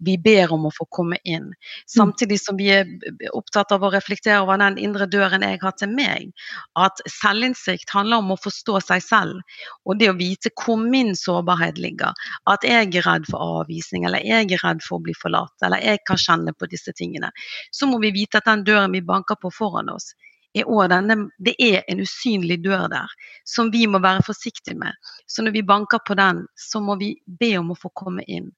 Vi 0.00 0.16
ber 0.22 0.52
om 0.54 0.66
å 0.68 0.72
få 0.74 0.86
komme 0.90 1.18
inn. 1.28 1.50
Samtidig 1.90 2.40
som 2.40 2.56
vi 2.56 2.70
er 2.72 2.88
opptatt 3.32 3.72
av 3.74 3.84
å 3.84 3.92
reflektere 3.92 4.40
over 4.44 4.60
den 4.62 4.78
indre 4.80 5.08
døren 5.10 5.44
jeg 5.44 5.60
har 5.62 5.76
til 5.76 5.92
meg. 5.92 6.32
At 6.78 7.02
selvinnsikt 7.20 7.92
handler 7.92 8.22
om 8.22 8.32
å 8.34 8.40
forstå 8.40 8.80
seg 8.88 9.04
selv, 9.04 9.60
og 9.84 10.00
det 10.00 10.10
å 10.12 10.16
vite 10.18 10.52
hvor 10.56 10.80
min 10.80 11.14
sårbarhet 11.18 11.80
ligger. 11.82 12.16
At 12.48 12.64
jeg 12.66 12.92
er 12.92 13.08
redd 13.08 13.28
for 13.28 13.62
avvisning, 13.62 14.06
eller 14.08 14.24
jeg 14.24 14.50
er 14.50 14.64
redd 14.64 14.84
for 14.84 14.98
å 14.98 15.06
bli 15.06 15.16
forlatt, 15.18 15.54
eller 15.64 15.82
jeg 15.84 16.04
kan 16.08 16.20
kjenne 16.20 16.56
på 16.56 16.68
disse 16.72 16.94
tingene. 16.96 17.32
Så 17.72 17.88
må 17.90 18.00
vi 18.02 18.12
vite 18.14 18.40
at 18.40 18.48
den 18.48 18.64
døren 18.66 18.94
vi 18.94 19.04
banker 19.04 19.38
på 19.40 19.52
foran 19.52 19.92
oss, 19.92 20.12
er 20.54 20.88
denne, 20.92 21.16
det 21.38 21.54
er 21.58 21.82
en 21.88 22.02
usynlig 22.04 22.58
dør 22.64 22.88
der 22.92 23.12
som 23.48 23.70
vi 23.72 23.86
må 23.86 24.02
være 24.02 24.24
forsiktige 24.26 24.76
med. 24.76 24.92
Så 25.26 25.42
når 25.42 25.56
vi 25.56 25.62
banker 25.62 26.02
på 26.06 26.14
den, 26.14 26.46
så 26.56 26.80
må 26.80 26.96
vi 27.00 27.16
be 27.26 27.56
om 27.58 27.72
å 27.72 27.78
få 27.78 27.88
komme 27.94 28.24
inn. 28.28 28.50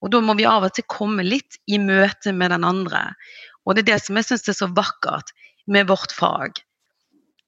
Og 0.00 0.12
da 0.14 0.20
må 0.22 0.34
vi 0.38 0.46
av 0.46 0.64
og 0.64 0.74
til 0.74 0.86
komme 0.88 1.26
litt 1.26 1.58
i 1.66 1.78
møte 1.82 2.32
med 2.32 2.52
den 2.54 2.64
andre. 2.64 3.12
Og 3.66 3.74
det 3.74 3.84
er 3.84 3.92
det 3.92 4.00
som 4.04 4.16
jeg 4.16 4.28
syns 4.28 4.48
er 4.48 4.56
så 4.56 4.70
vakkert 4.72 5.34
med 5.66 5.88
vårt 5.90 6.14
fag. 6.14 6.62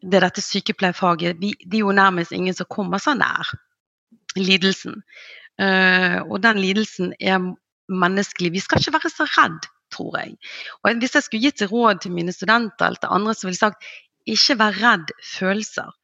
Det 0.03 0.19
er 0.19 0.27
dette 0.27 0.43
sykepleierfaget. 0.45 1.41
Det 1.41 1.77
er 1.77 1.85
jo 1.85 1.95
nærmest 1.95 2.33
ingen 2.33 2.57
som 2.57 2.69
kommer 2.69 3.01
så 3.01 3.15
nær 3.15 3.49
lidelsen. 4.37 5.01
Uh, 5.61 6.21
og 6.27 6.41
den 6.43 6.61
lidelsen 6.61 7.15
er 7.21 7.41
menneskelig. 7.91 8.55
Vi 8.55 8.63
skal 8.65 8.81
ikke 8.81 8.97
være 8.99 9.13
så 9.13 9.27
redd 9.37 9.69
tror 9.93 10.19
jeg. 10.19 10.37
Og 10.83 11.01
Hvis 11.03 11.17
jeg 11.17 11.27
skulle 11.27 11.49
gitt 11.49 11.65
råd 11.71 12.03
til 12.03 12.15
mine 12.17 12.35
studenter 12.35 12.87
eller 12.87 13.03
til 13.03 13.15
andre, 13.17 13.35
så 13.35 13.47
ville 13.47 13.59
jeg 13.59 13.67
sagt 13.67 13.91
ikke 14.31 14.59
vær 14.61 14.81
redd 14.83 15.15
følelser. 15.25 15.95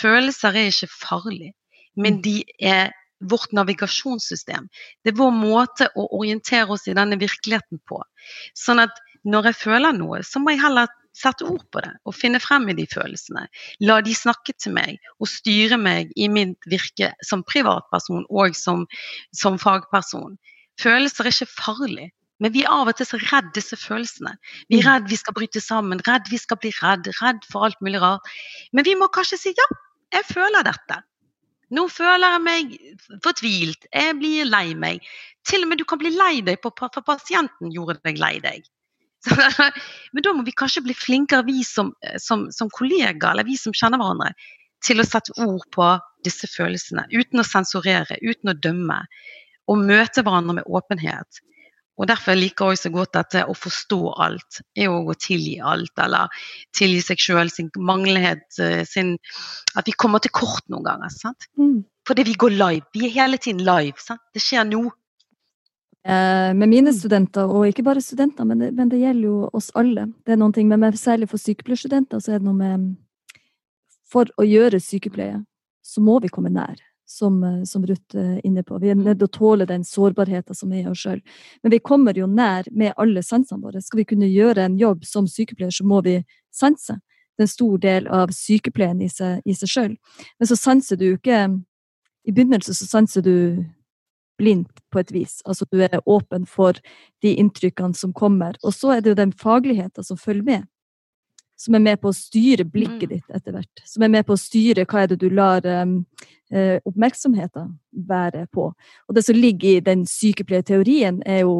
Følelser 0.00 0.56
er 0.56 0.70
ikke 0.70 0.92
farlig, 0.92 1.52
men 1.96 2.18
mm. 2.18 2.22
de 2.22 2.36
er 2.60 2.94
vårt 3.30 3.52
navigasjonssystem. 3.56 4.68
Det 5.04 5.12
er 5.12 5.18
vår 5.18 5.32
måte 5.32 5.88
å 5.96 6.08
orientere 6.18 6.74
oss 6.74 6.86
i 6.88 6.94
denne 6.96 7.18
virkeligheten 7.20 7.80
på. 7.88 8.02
Sånn 8.58 8.82
at 8.82 8.96
når 9.26 9.50
jeg 9.50 9.60
føler 9.64 9.96
noe, 9.96 10.20
så 10.26 10.42
må 10.42 10.52
jeg 10.52 10.62
heller 10.62 10.90
sette 11.16 11.46
ord 11.48 11.64
på 11.72 11.80
det 11.80 11.94
og 12.04 12.14
finne 12.16 12.40
frem 12.42 12.68
i 12.68 12.76
de 12.76 12.84
følelsene. 12.90 13.46
La 13.88 14.00
de 14.04 14.14
snakke 14.14 14.52
til 14.60 14.74
meg 14.76 14.98
og 15.16 15.30
styre 15.32 15.78
meg 15.80 16.12
i 16.16 16.28
mitt 16.32 16.68
virke 16.68 17.14
som 17.24 17.44
privatperson 17.48 18.26
og 18.28 18.56
som, 18.58 18.84
som 19.32 19.56
fagperson. 19.62 20.36
Følelser 20.80 21.24
er 21.24 21.32
ikke 21.32 21.54
farlig. 21.54 22.10
Men 22.42 22.52
vi 22.52 22.62
er 22.66 22.72
av 22.72 22.90
og 22.90 22.98
til 22.98 23.08
så 23.08 23.18
redd 23.22 23.48
disse 23.56 23.78
følelsene. 23.80 24.34
Vi 24.68 24.78
er 24.78 24.84
mm. 24.84 24.88
redd 24.90 25.10
vi 25.12 25.18
skal 25.20 25.36
bryte 25.36 25.62
sammen, 25.64 26.02
redd 26.06 26.28
vi 26.30 26.40
skal 26.40 26.60
bli 26.60 26.72
redd, 26.82 27.08
redd 27.22 27.44
for 27.48 27.68
alt 27.68 27.80
mulig 27.84 28.02
rart. 28.02 28.32
Men 28.76 28.86
vi 28.88 28.96
må 28.98 29.08
kanskje 29.12 29.40
si 29.40 29.54
ja, 29.56 29.68
jeg 30.14 30.28
føler 30.28 30.66
dette. 30.66 31.00
Nå 31.74 31.88
føler 31.90 32.36
jeg 32.36 32.42
meg 32.44 32.74
fortvilt, 33.24 33.88
jeg 33.90 34.18
blir 34.20 34.46
lei 34.46 34.68
meg. 34.78 35.06
Til 35.48 35.64
og 35.64 35.70
med 35.70 35.80
du 35.80 35.86
kan 35.88 35.98
bli 35.98 36.12
lei 36.14 36.38
deg 36.46 36.60
for 36.62 36.74
pasienten 36.76 37.72
gjorde 37.74 37.98
deg 38.06 38.20
lei 38.22 38.36
deg. 38.44 38.68
Men 40.12 40.22
da 40.22 40.34
må 40.36 40.44
vi 40.46 40.54
kanskje 40.54 40.84
bli 40.86 40.94
flinkere, 40.94 41.46
vi 41.48 41.64
som, 41.66 41.90
som, 42.22 42.46
som 42.54 42.70
kollegaer, 42.70 43.32
eller 43.32 43.48
vi 43.48 43.56
som 43.58 43.74
kjenner 43.74 43.98
hverandre, 43.98 44.30
til 44.86 45.02
å 45.02 45.06
sette 45.08 45.34
ord 45.42 45.64
på 45.74 45.88
disse 46.26 46.46
følelsene. 46.50 47.08
Uten 47.10 47.42
å 47.42 47.46
sensurere, 47.46 48.20
uten 48.22 48.52
å 48.52 48.58
dømme. 48.58 49.00
Og 49.66 49.82
møte 49.82 50.22
hverandre 50.22 50.60
med 50.60 50.68
åpenhet. 50.70 51.40
Og 51.96 52.08
Derfor 52.10 52.36
liker 52.36 52.74
jeg 52.74 52.82
så 52.82 52.92
godt 52.92 53.14
dette 53.16 53.44
å 53.48 53.54
forstå 53.56 54.00
alt, 54.20 54.60
er 54.76 54.92
å 54.92 55.14
tilgi 55.16 55.56
alt. 55.64 55.92
Eller 56.02 56.28
tilgi 56.76 57.00
seg 57.06 57.22
sjøl, 57.22 57.50
sin 57.52 57.70
manglighet, 57.78 58.46
eh, 58.60 58.84
sin 58.84 59.16
At 59.76 59.88
vi 59.88 59.92
kommer 59.92 60.20
til 60.20 60.30
kort 60.30 60.64
noen 60.68 60.84
ganger. 60.84 61.10
sant? 61.10 61.48
Mm. 61.58 61.84
fordi 62.06 62.22
vi 62.22 62.34
går 62.34 62.50
live. 62.50 62.86
Vi 62.94 63.06
er 63.06 63.10
hele 63.10 63.36
tiden 63.36 63.64
live. 63.64 63.98
Sant? 63.98 64.20
Det 64.32 64.40
skjer 64.40 64.64
nå. 64.64 64.90
Eh, 66.06 66.54
med 66.54 66.68
mine 66.68 66.92
studenter, 66.94 67.48
og 67.50 67.66
ikke 67.66 67.82
bare 67.82 68.00
studenter, 68.00 68.44
men 68.46 68.60
det, 68.60 68.70
men 68.76 68.88
det, 68.88 69.00
gjelder 69.00 69.26
jo 69.26 69.48
oss 69.52 69.72
alle. 69.74 70.06
Det 70.22 70.36
er 70.36 70.38
noen 70.38 70.52
ting, 70.54 70.68
men 70.68 70.94
Særlig 70.94 71.28
for 71.28 71.42
sykepleierstudenter 71.42 72.20
så 72.22 72.36
er 72.36 72.38
det 72.38 72.46
noe 72.46 72.54
med 72.54 72.94
For 74.06 74.30
å 74.38 74.44
gjøre 74.46 74.78
sykepleie, 74.78 75.40
så 75.82 76.00
må 76.00 76.20
vi 76.22 76.30
komme 76.30 76.52
nær, 76.54 76.78
som, 77.06 77.44
eh, 77.44 77.64
som 77.64 77.86
Ruth 77.86 78.16
er 78.16 78.40
inne 78.46 78.62
på. 78.62 78.78
Vi 78.78 78.90
er 78.90 78.94
nødt 78.94 79.18
til 79.18 79.28
å 79.28 79.38
tåle 79.38 79.66
den 79.66 79.84
sårbarheten 79.84 80.54
som 80.54 80.72
er 80.72 80.82
i 80.82 80.90
oss 80.90 80.98
sjøl. 80.98 81.22
Men 81.62 81.70
vi 81.70 81.78
kommer 81.78 82.18
jo 82.18 82.26
nær 82.26 82.64
med 82.72 82.92
alle 82.98 83.22
sansene 83.22 83.62
våre. 83.62 83.80
Skal 83.82 83.98
vi 83.98 84.04
kunne 84.04 84.28
gjøre 84.28 84.64
en 84.64 84.78
jobb 84.78 85.04
som 85.04 85.26
sykepleier, 85.26 85.70
så 85.70 85.84
må 85.84 86.02
vi 86.02 86.24
sanse. 86.52 86.98
Det 87.36 87.44
er 87.44 87.48
en 87.48 87.54
stor 87.54 87.78
del 87.78 88.06
av 88.08 88.28
sykepleien 88.28 89.00
i 89.02 89.08
seg, 89.08 89.42
i 89.46 89.52
seg 89.52 89.68
sjøl. 89.68 89.96
Men 90.38 90.48
så 90.48 90.56
sanser 90.56 90.96
du 90.96 91.14
ikke 91.14 91.62
I 92.26 92.32
begynnelsen 92.32 92.74
så 92.74 92.86
sanser 92.90 93.22
du 93.22 93.64
blindt 94.36 94.80
på 94.90 94.98
et 94.98 95.12
vis. 95.12 95.42
Altså 95.46 95.64
du 95.70 95.78
er 95.78 96.00
åpen 96.10 96.44
for 96.44 96.74
de 97.22 97.34
inntrykkene 97.38 97.94
som 97.94 98.12
kommer. 98.12 98.56
Og 98.64 98.74
så 98.74 98.96
er 98.96 99.00
det 99.00 99.12
jo 99.12 99.20
den 99.20 99.32
fagligheten 99.32 100.02
som 100.02 100.18
følger 100.18 100.42
med. 100.42 100.64
Som 101.56 101.76
er 101.78 101.84
med 101.84 102.00
på 102.02 102.10
å 102.12 102.16
styre 102.16 102.66
blikket 102.68 103.08
mm. 103.08 103.14
ditt 103.14 103.36
etter 103.38 103.56
hvert. 103.56 103.82
Som 103.88 104.04
er 104.04 104.12
med 104.12 104.26
på 104.28 104.36
å 104.36 104.40
styre 104.40 104.84
hva 104.84 105.02
er 105.02 105.12
det 105.12 105.20
du 105.22 105.30
lar 105.32 105.64
um, 105.64 105.98
oppmerksomheten 106.84 107.72
være 108.06 108.44
på. 108.52 108.68
Og 109.08 109.16
det 109.16 109.24
som 109.24 109.38
ligger 109.38 109.78
i 109.78 109.84
den 109.84 110.04
sykepleierteorien, 110.06 111.22
er 111.26 111.46
jo 111.46 111.56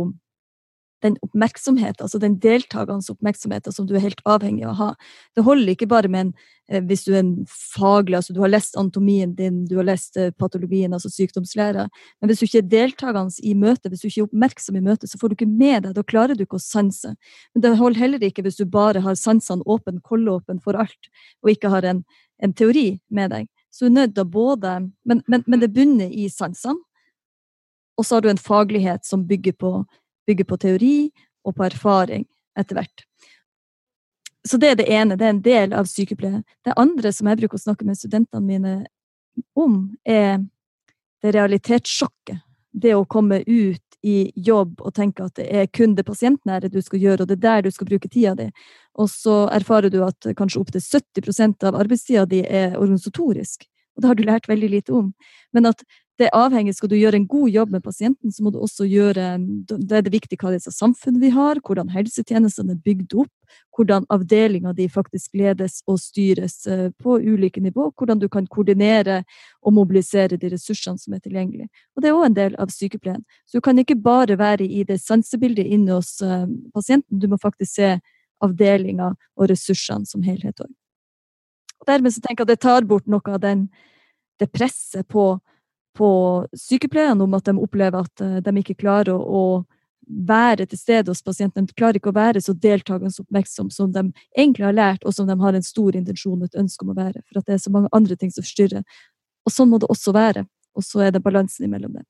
den 1.04 1.16
oppmerksomheten, 1.24 2.04
altså 2.04 2.18
den 2.20 2.38
deltakernes 2.40 3.10
oppmerksomheten 3.12 3.74
som 3.74 3.86
du 3.88 3.94
er 3.96 4.04
helt 4.06 4.20
avhengig 4.28 4.64
av 4.64 4.72
å 4.72 4.76
ha. 4.78 4.88
Det 5.36 5.44
holder 5.44 5.74
ikke 5.74 5.88
bare 5.90 6.08
med 6.12 6.22
en 6.24 6.30
eh, 6.70 6.82
hvis 6.88 7.04
du 7.04 7.12
er 7.12 7.20
en 7.20 7.34
faglig, 7.50 8.16
altså 8.18 8.32
du 8.34 8.40
har 8.40 8.52
lest 8.52 8.78
anatomien 8.80 9.34
din, 9.36 9.64
du 9.68 9.76
har 9.76 9.86
lest 9.88 10.16
eh, 10.16 10.32
patologien, 10.40 10.94
altså 10.96 11.10
sykdomslæra, 11.12 11.86
men 12.20 12.30
hvis 12.30 12.40
du 12.40 12.46
ikke 12.48 12.62
er 12.62 12.70
deltakende 12.72 13.44
i 13.44 13.52
møtet, 13.58 13.90
hvis 13.92 14.04
du 14.04 14.08
ikke 14.08 14.22
er 14.24 14.30
oppmerksom 14.30 14.80
i 14.80 14.84
møtet, 14.88 15.12
så 15.12 15.20
får 15.20 15.28
du 15.28 15.36
ikke 15.36 15.50
med 15.50 15.84
deg, 15.84 15.92
da 15.98 16.06
klarer 16.06 16.38
du 16.38 16.46
ikke 16.46 16.60
å 16.60 16.64
sanse. 16.64 17.12
Men 17.54 17.66
det 17.66 17.76
holder 17.76 18.02
heller 18.06 18.26
ikke 18.30 18.46
hvis 18.46 18.58
du 18.60 18.64
bare 18.64 19.04
har 19.04 19.20
sansene 19.20 19.66
åpne, 19.68 20.00
kollåpne 20.06 20.62
for 20.64 20.80
alt, 20.80 21.12
og 21.44 21.52
ikke 21.52 21.72
har 21.76 21.86
en, 21.92 22.02
en 22.42 22.56
teori 22.56 22.88
med 23.12 23.34
deg. 23.36 23.52
Så 23.68 23.84
du 23.84 23.92
er 23.92 23.98
nødt 24.00 24.16
til 24.16 24.24
å 24.24 24.32
både 24.32 24.78
men, 25.04 25.20
men, 25.28 25.44
men 25.44 25.60
det 25.60 25.74
bunner 25.76 26.08
i 26.08 26.30
sansene, 26.32 26.80
og 27.96 28.04
så 28.04 28.16
har 28.16 28.24
du 28.24 28.28
en 28.28 28.40
faglighet 28.40 29.06
som 29.08 29.22
bygger 29.28 29.54
på 29.56 29.70
bygger 30.26 30.48
på 30.48 30.58
teori 30.62 30.96
og 31.46 31.56
på 31.56 31.66
erfaring 31.66 32.26
etter 32.58 32.78
hvert. 32.78 33.06
Så 34.46 34.58
det 34.62 34.68
er 34.70 34.78
det 34.78 34.90
ene, 34.92 35.16
det 35.18 35.26
er 35.26 35.34
en 35.34 35.42
del 35.42 35.72
av 35.74 35.88
sykepleie. 35.90 36.42
Det 36.64 36.76
andre 36.78 37.10
som 37.12 37.26
jeg 37.26 37.40
bruker 37.40 37.58
å 37.58 37.64
snakke 37.64 37.86
med 37.86 37.98
studentene 37.98 38.44
mine 38.46 38.74
om, 39.58 39.96
er 40.06 40.38
det 41.22 41.34
realitetssjokket. 41.34 42.44
Det 42.76 42.92
å 42.94 43.06
komme 43.08 43.40
ut 43.46 43.82
i 44.06 44.30
jobb 44.36 44.82
og 44.84 44.94
tenke 44.94 45.24
at 45.24 45.38
det 45.40 45.46
er 45.50 45.70
kun 45.72 45.96
det 45.96 46.04
pasientnære 46.06 46.70
du 46.70 46.78
skal 46.84 47.02
gjøre, 47.02 47.24
og 47.24 47.30
det 47.30 47.38
er 47.38 47.46
der 47.46 47.64
du 47.66 47.72
skal 47.74 47.88
bruke 47.88 48.10
tida 48.12 48.34
di. 48.38 48.46
Og 49.00 49.10
så 49.10 49.46
erfarer 49.54 49.90
du 49.90 50.02
at 50.06 50.28
kanskje 50.38 50.60
opptil 50.62 50.84
70 50.84 51.64
av 51.66 51.78
arbeidstida 51.80 52.26
di 52.30 52.44
er 52.44 52.76
organisatorisk. 52.76 53.66
Og 53.96 54.04
det 54.04 54.10
har 54.10 54.18
du 54.18 54.26
lært 54.28 54.48
veldig 54.48 54.70
lite 54.70 54.94
om. 54.94 55.10
Men 55.56 55.72
at 55.72 55.82
det 56.16 56.26
er 56.26 56.36
avhengig, 56.36 56.74
Skal 56.74 56.88
du 56.88 56.96
gjøre 56.96 57.18
en 57.18 57.26
god 57.28 57.48
jobb 57.50 57.70
med 57.70 57.82
pasienten, 57.84 58.32
så 58.32 58.42
må 58.42 58.50
du 58.50 58.58
også 58.58 58.86
gjøre 58.88 59.36
Det 59.68 59.92
er 59.92 60.02
det 60.02 60.12
viktig 60.12 60.38
hva 60.40 60.54
slags 60.56 60.78
samfunn 60.78 61.20
vi 61.20 61.30
har, 61.30 61.60
hvordan 61.60 61.90
helsetjenestene 61.92 62.72
er 62.72 62.80
bygd 62.84 63.14
opp, 63.20 63.32
hvordan 63.76 64.06
avdelinga 64.10 64.72
di 64.72 64.88
faktisk 64.88 65.34
ledes 65.36 65.82
og 65.86 66.00
styres 66.00 66.66
eh, 66.66 66.88
på 67.02 67.18
ulike 67.20 67.60
nivå, 67.60 67.90
hvordan 67.92 68.18
du 68.18 68.28
kan 68.28 68.46
koordinere 68.46 69.24
og 69.62 69.76
mobilisere 69.76 70.38
de 70.40 70.50
ressursene 70.54 70.98
som 70.98 71.14
er 71.14 71.20
tilgjengelige. 71.20 71.68
Og 71.96 72.02
Det 72.02 72.08
er 72.08 72.16
òg 72.16 72.26
en 72.26 72.38
del 72.38 72.56
av 72.58 72.72
sykepleien. 72.72 73.24
Så 73.44 73.58
du 73.58 73.60
kan 73.60 73.78
ikke 73.78 73.96
bare 74.00 74.38
være 74.38 74.64
i 74.64 74.84
det 74.84 75.00
sansebildet 75.00 75.66
inne 75.66 75.98
hos 75.98 76.20
eh, 76.22 76.46
pasienten, 76.74 77.20
du 77.20 77.28
må 77.28 77.36
faktisk 77.42 77.74
se 77.76 77.98
avdelinga 78.42 79.12
og 79.36 79.50
ressursene 79.50 80.06
som 80.06 80.24
helhet 80.24 80.64
òg. 80.64 80.72
Dermed 81.86 82.12
så 82.12 82.22
tenker 82.24 82.42
jeg 82.42 82.48
at 82.48 82.54
det 82.54 82.64
tar 82.64 82.88
bort 82.88 83.06
noe 83.06 83.20
av 83.28 83.40
den, 83.44 83.68
det 84.40 84.48
presset 84.52 85.06
på 85.08 85.36
på 85.96 86.10
sykepleierne 86.56 87.24
om 87.24 87.34
at 87.38 87.48
de 87.48 87.56
opplever 87.58 88.04
at 88.04 88.22
eh, 88.24 88.38
de 88.44 88.62
ikke 88.62 88.78
klarer 88.84 89.16
å, 89.16 89.64
være 90.06 90.66
til 90.70 90.78
stede 90.78 91.10
hos 91.10 91.22
pasienten. 91.22 91.66
De 91.66 91.74
klarer 91.74 91.98
ikke 91.98 92.12
å 92.12 92.16
være 92.16 92.40
så 92.42 92.54
deltakende 92.54 93.10
oppmerksom 93.24 93.72
som 93.74 93.90
de 93.92 94.04
egentlig 94.38 94.66
har 94.68 94.76
lært, 94.76 95.04
og 95.04 95.14
som 95.14 95.26
de 95.26 95.34
har 95.40 95.56
en 95.56 95.66
stor 95.66 95.96
intensjon 95.98 96.38
og 96.38 96.46
et 96.46 96.60
ønske 96.62 96.86
om 96.86 96.92
å 96.92 96.98
være. 96.98 97.22
For 97.26 97.40
at 97.40 97.48
det 97.48 97.56
er 97.56 97.62
så 97.64 97.72
mange 97.74 97.90
andre 97.96 98.16
ting 98.18 98.30
som 98.30 98.46
forstyrrer. 98.46 98.84
Og 99.46 99.54
sånn 99.54 99.72
må 99.72 99.80
det 99.82 99.90
også 99.90 100.14
være. 100.14 100.44
Og 100.78 100.86
så 100.86 101.06
er 101.06 101.14
det 101.14 101.24
balansen 101.24 101.66
imellom 101.66 101.96
det. 101.98 102.04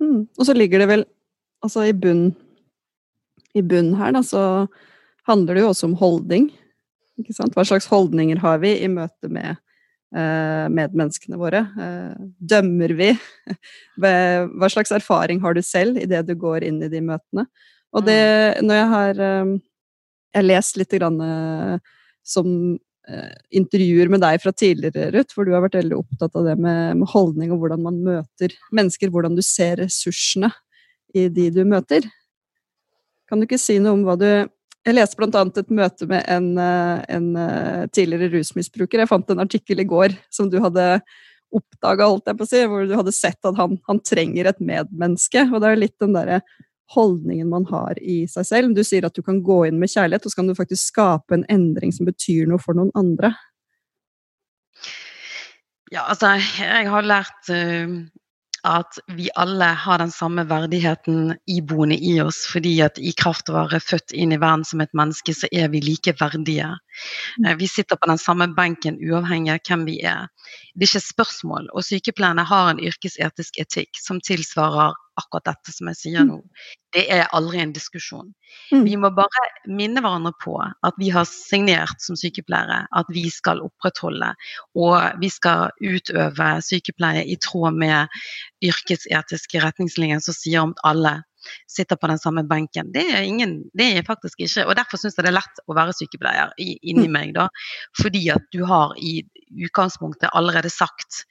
Mm. 0.00 0.22
Og 0.24 0.44
så 0.46 0.54
ligger 0.56 0.84
det 0.84 0.88
vel 0.88 1.04
altså 1.64 1.84
i 1.88 1.92
bunn 1.92 2.30
i 3.56 3.62
bunn 3.64 3.94
her, 3.98 4.12
da, 4.14 4.22
så 4.22 4.42
handler 5.28 5.56
det 5.56 5.62
jo 5.64 5.70
også 5.72 5.88
om 5.88 5.96
holdning. 5.98 6.50
Hva 7.26 7.64
slags 7.66 7.88
holdninger 7.90 8.38
har 8.44 8.60
vi 8.62 8.76
i 8.78 8.90
møte 8.92 9.30
med 9.32 9.58
medmenneskene 10.72 11.36
våre? 11.40 11.64
Eh, 11.76 12.26
dømmer 12.40 12.94
vi? 12.96 13.12
Hva 14.00 14.70
slags 14.72 14.92
erfaring 14.94 15.42
har 15.44 15.56
du 15.56 15.62
selv 15.64 16.00
idet 16.00 16.24
du 16.28 16.34
går 16.38 16.64
inn 16.64 16.80
i 16.84 16.90
de 16.92 17.02
møtene? 17.04 17.44
Og 17.92 18.04
det, 18.04 18.20
mm. 18.58 18.68
når 18.68 18.80
jeg 18.80 18.90
har 18.94 19.24
eh, 19.26 19.56
Jeg 20.28 20.42
har 20.42 20.44
lest 20.44 20.76
litt 20.76 20.92
grann, 20.92 21.16
som 22.22 22.48
intervjuer 23.56 24.10
med 24.12 24.20
deg 24.20 24.42
fra 24.42 24.52
tidligere, 24.52 25.06
Ruth, 25.14 25.32
hvor 25.32 25.46
du 25.48 25.54
har 25.54 25.62
vært 25.64 25.78
veldig 25.78 25.96
opptatt 25.96 26.34
av 26.36 26.44
det 26.44 26.58
med, 26.60 26.98
med 27.00 27.08
holdning 27.08 27.54
og 27.54 27.62
hvordan 27.62 27.80
man 27.86 28.02
møter 28.04 28.52
mennesker, 28.76 29.08
hvordan 29.08 29.38
du 29.38 29.40
ser 29.40 29.80
ressursene 29.80 30.50
i 31.16 31.24
de 31.32 31.48
du 31.56 31.62
møter. 31.64 32.04
Kan 33.24 33.40
du 33.40 33.48
ikke 33.48 33.60
si 33.60 33.78
noe 33.80 33.96
om 33.96 34.04
hva 34.04 34.18
du 34.20 34.28
jeg 34.86 34.96
leste 34.96 35.18
bl.a. 35.18 35.42
et 35.44 35.72
møte 35.74 36.06
med 36.08 36.24
en, 36.30 36.52
eh, 36.62 37.00
en, 37.16 37.26
eh, 37.36 37.86
tidligere 37.92 38.30
rusmisbruker. 38.36 39.02
Jeg 39.02 39.10
fant 39.10 39.30
en 39.30 39.42
artikkel 39.44 39.82
i 39.82 39.88
går 39.88 40.14
som 40.32 40.48
du 40.50 40.58
hadde 40.62 41.00
oppdaga, 41.54 42.08
si, 42.46 42.62
hvor 42.68 42.86
du 42.86 42.94
hadde 42.96 43.12
sett 43.12 43.44
at 43.44 43.56
han, 43.56 43.78
han 43.88 44.00
trenger 44.00 44.48
et 44.48 44.60
medmenneske. 44.60 45.46
Og 45.52 45.60
det 45.60 45.70
er 45.70 45.82
litt 45.82 45.96
den 46.00 46.16
derre 46.16 46.40
holdningen 46.94 47.50
man 47.50 47.66
har 47.68 47.98
i 48.00 48.22
seg 48.30 48.46
selv. 48.48 48.76
Du 48.76 48.84
sier 48.86 49.04
at 49.04 49.16
du 49.16 49.22
kan 49.24 49.42
gå 49.44 49.64
inn 49.68 49.80
med 49.80 49.92
kjærlighet, 49.92 50.24
og 50.24 50.32
så 50.32 50.40
kan 50.40 50.48
du 50.48 50.56
faktisk 50.56 50.92
skape 50.92 51.36
en 51.36 51.46
endring 51.52 51.92
som 51.92 52.08
betyr 52.08 52.48
noe 52.48 52.60
for 52.62 52.78
noen 52.78 52.92
andre. 52.96 53.34
Ja, 55.92 56.04
altså, 56.04 56.34
jeg 56.36 56.88
har 56.92 57.04
lært 57.08 57.48
uh, 57.48 58.00
at 58.68 58.98
vi 59.16 59.28
alle 59.40 59.70
har 59.84 60.00
den 60.02 60.12
samme 60.12 60.44
verdigheten 60.48 61.34
iboende 61.48 61.96
i 61.96 62.18
oss, 62.22 62.44
fordi 62.52 62.74
at 62.84 63.00
i 63.00 63.14
kraft 63.16 63.48
av 63.48 63.56
å 63.56 63.64
være 63.64 63.80
født 63.84 64.14
inn 64.14 64.34
i 64.36 64.40
verden 64.40 64.66
som 64.68 64.82
et 64.84 64.94
menneske, 64.96 65.34
så 65.34 65.50
er 65.52 65.70
vi 65.72 65.82
like 65.84 66.14
verdige. 66.20 66.74
Mm. 67.38 67.44
Eh, 67.46 67.56
vi 67.60 67.68
sitter 67.68 67.96
på 67.96 68.10
den 68.10 68.18
samme 68.18 68.48
benken 68.56 68.98
uavhengig 69.02 69.54
av 69.54 69.60
hvem 69.68 69.84
vi 69.88 69.98
er. 70.06 70.28
Det 70.74 70.86
er 70.86 70.92
ikke 70.92 71.06
spørsmål. 71.06 71.68
Og 71.74 71.86
sykepleierne 71.86 72.46
har 72.48 72.72
en 72.72 72.82
yrkesetisk 72.82 73.60
etikk 73.62 74.00
som 74.00 74.22
tilsvarer 74.24 74.96
akkurat 75.18 75.48
dette 75.50 75.74
som 75.74 75.88
jeg 75.90 75.98
sier 75.98 76.24
mm. 76.24 76.30
nå. 76.30 76.66
Det 76.94 77.04
er 77.12 77.26
aldri 77.36 77.60
en 77.60 77.72
diskusjon. 77.74 78.30
Mm. 78.72 78.84
Vi 78.86 78.96
må 79.00 79.10
bare 79.16 79.44
minne 79.66 80.02
hverandre 80.04 80.32
på 80.40 80.54
at 80.62 81.00
vi 81.00 81.10
har 81.12 81.26
signert 81.28 82.00
som 82.04 82.16
sykepleiere 82.18 82.84
at 83.00 83.10
vi 83.12 83.26
skal 83.32 83.60
opprettholde 83.64 84.30
og 84.78 85.20
vi 85.20 85.30
skal 85.32 85.74
utøve 85.82 86.50
sykepleie 86.64 87.26
i 87.26 87.36
tråd 87.42 87.76
med 87.82 88.20
yrkesetiske 88.64 89.64
retningslinjer 89.64 90.22
som 90.24 90.36
sier 90.36 90.64
om 90.68 90.76
alle 90.86 91.18
sitter 91.70 91.98
på 92.00 92.10
den 92.10 92.20
samme 92.20 92.44
benken. 92.48 92.92
Det 92.94 93.04
er, 93.12 93.26
ingen, 93.26 93.60
det 93.78 93.90
er 93.96 94.06
faktisk 94.06 94.40
ikke 94.44 94.66
Og 94.68 94.76
derfor 94.78 95.00
syns 95.00 95.18
jeg 95.18 95.26
det 95.26 95.32
er 95.32 95.38
lett 95.40 95.62
å 95.66 95.76
være 95.76 95.94
sykepleier 95.96 96.54
inni 96.58 97.06
mm. 97.08 97.14
meg, 97.14 97.36
da. 97.36 97.48
Fordi 98.00 98.24
at 98.34 98.48
du 98.54 98.64
har 98.68 98.96
i 98.98 99.20
utgangspunktet 99.64 100.34
allerede 100.36 100.70
sagt 100.72 101.24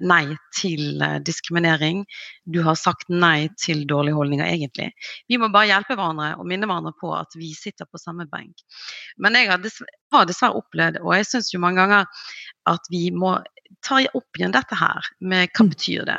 nei 0.00 0.24
til 0.56 1.02
eh, 1.04 1.18
diskriminering. 1.24 2.04
Du 2.50 2.60
har 2.66 2.78
sagt 2.78 3.08
nei 3.12 3.48
til 3.60 3.84
dårlige 3.88 4.18
holdninger, 4.18 4.46
egentlig. 4.46 4.90
Vi 5.30 5.38
må 5.40 5.50
bare 5.52 5.70
hjelpe 5.70 5.96
hverandre 5.96 6.32
og 6.38 6.48
minne 6.48 6.68
hverandre 6.68 6.94
på 7.00 7.12
at 7.16 7.36
vi 7.38 7.52
sitter 7.56 7.88
på 7.88 8.00
samme 8.00 8.26
benk. 8.30 8.64
Men 9.18 9.38
jeg 9.38 9.50
har 9.52 9.62
dessverre, 9.62 10.52
opplevd, 10.60 11.00
og 11.04 11.14
jeg 11.14 11.28
syns 11.28 11.52
jo 11.54 11.62
mange 11.62 11.82
ganger 11.82 12.28
at 12.70 12.90
vi 12.90 13.08
må 13.14 13.38
ta 13.86 14.00
opp 14.18 14.38
igjen 14.38 14.52
dette 14.54 14.76
her 14.76 15.06
med 15.22 15.50
hva 15.54 15.64
mm. 15.64 15.70
betyr 15.72 16.06
det. 16.08 16.18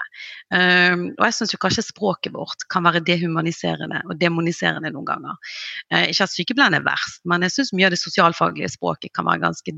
Um, 0.56 1.04
og 1.18 1.26
jeg 1.28 1.36
syns 1.38 1.56
kanskje 1.62 1.84
språket 1.86 2.34
vårt 2.36 2.66
kan 2.72 2.86
være 2.88 3.04
dehumaniserende 3.06 4.02
og 4.08 4.16
demoniserende 4.22 4.92
noen 4.94 5.08
ganger. 5.10 5.54
Uh, 5.92 6.06
ikke 6.08 6.28
at 6.28 6.34
sykepleien 6.34 6.78
er 6.78 6.86
verst, 6.86 7.22
men 7.28 7.46
jeg 7.46 7.58
syns 7.58 7.74
mye 7.76 7.90
av 7.90 7.96
det 7.96 8.02
sosialfaglige 8.02 8.72
språket 8.78 9.14
kan 9.18 9.28
være 9.28 9.44
ganske 9.46 9.76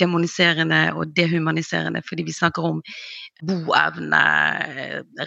demoniserende 0.00 0.80
og 0.98 1.12
dehumaniserende, 1.14 2.02
fordi 2.06 2.24
vi 2.26 2.34
snakker 2.34 2.66
om 2.66 2.80
boevne, 3.46 4.22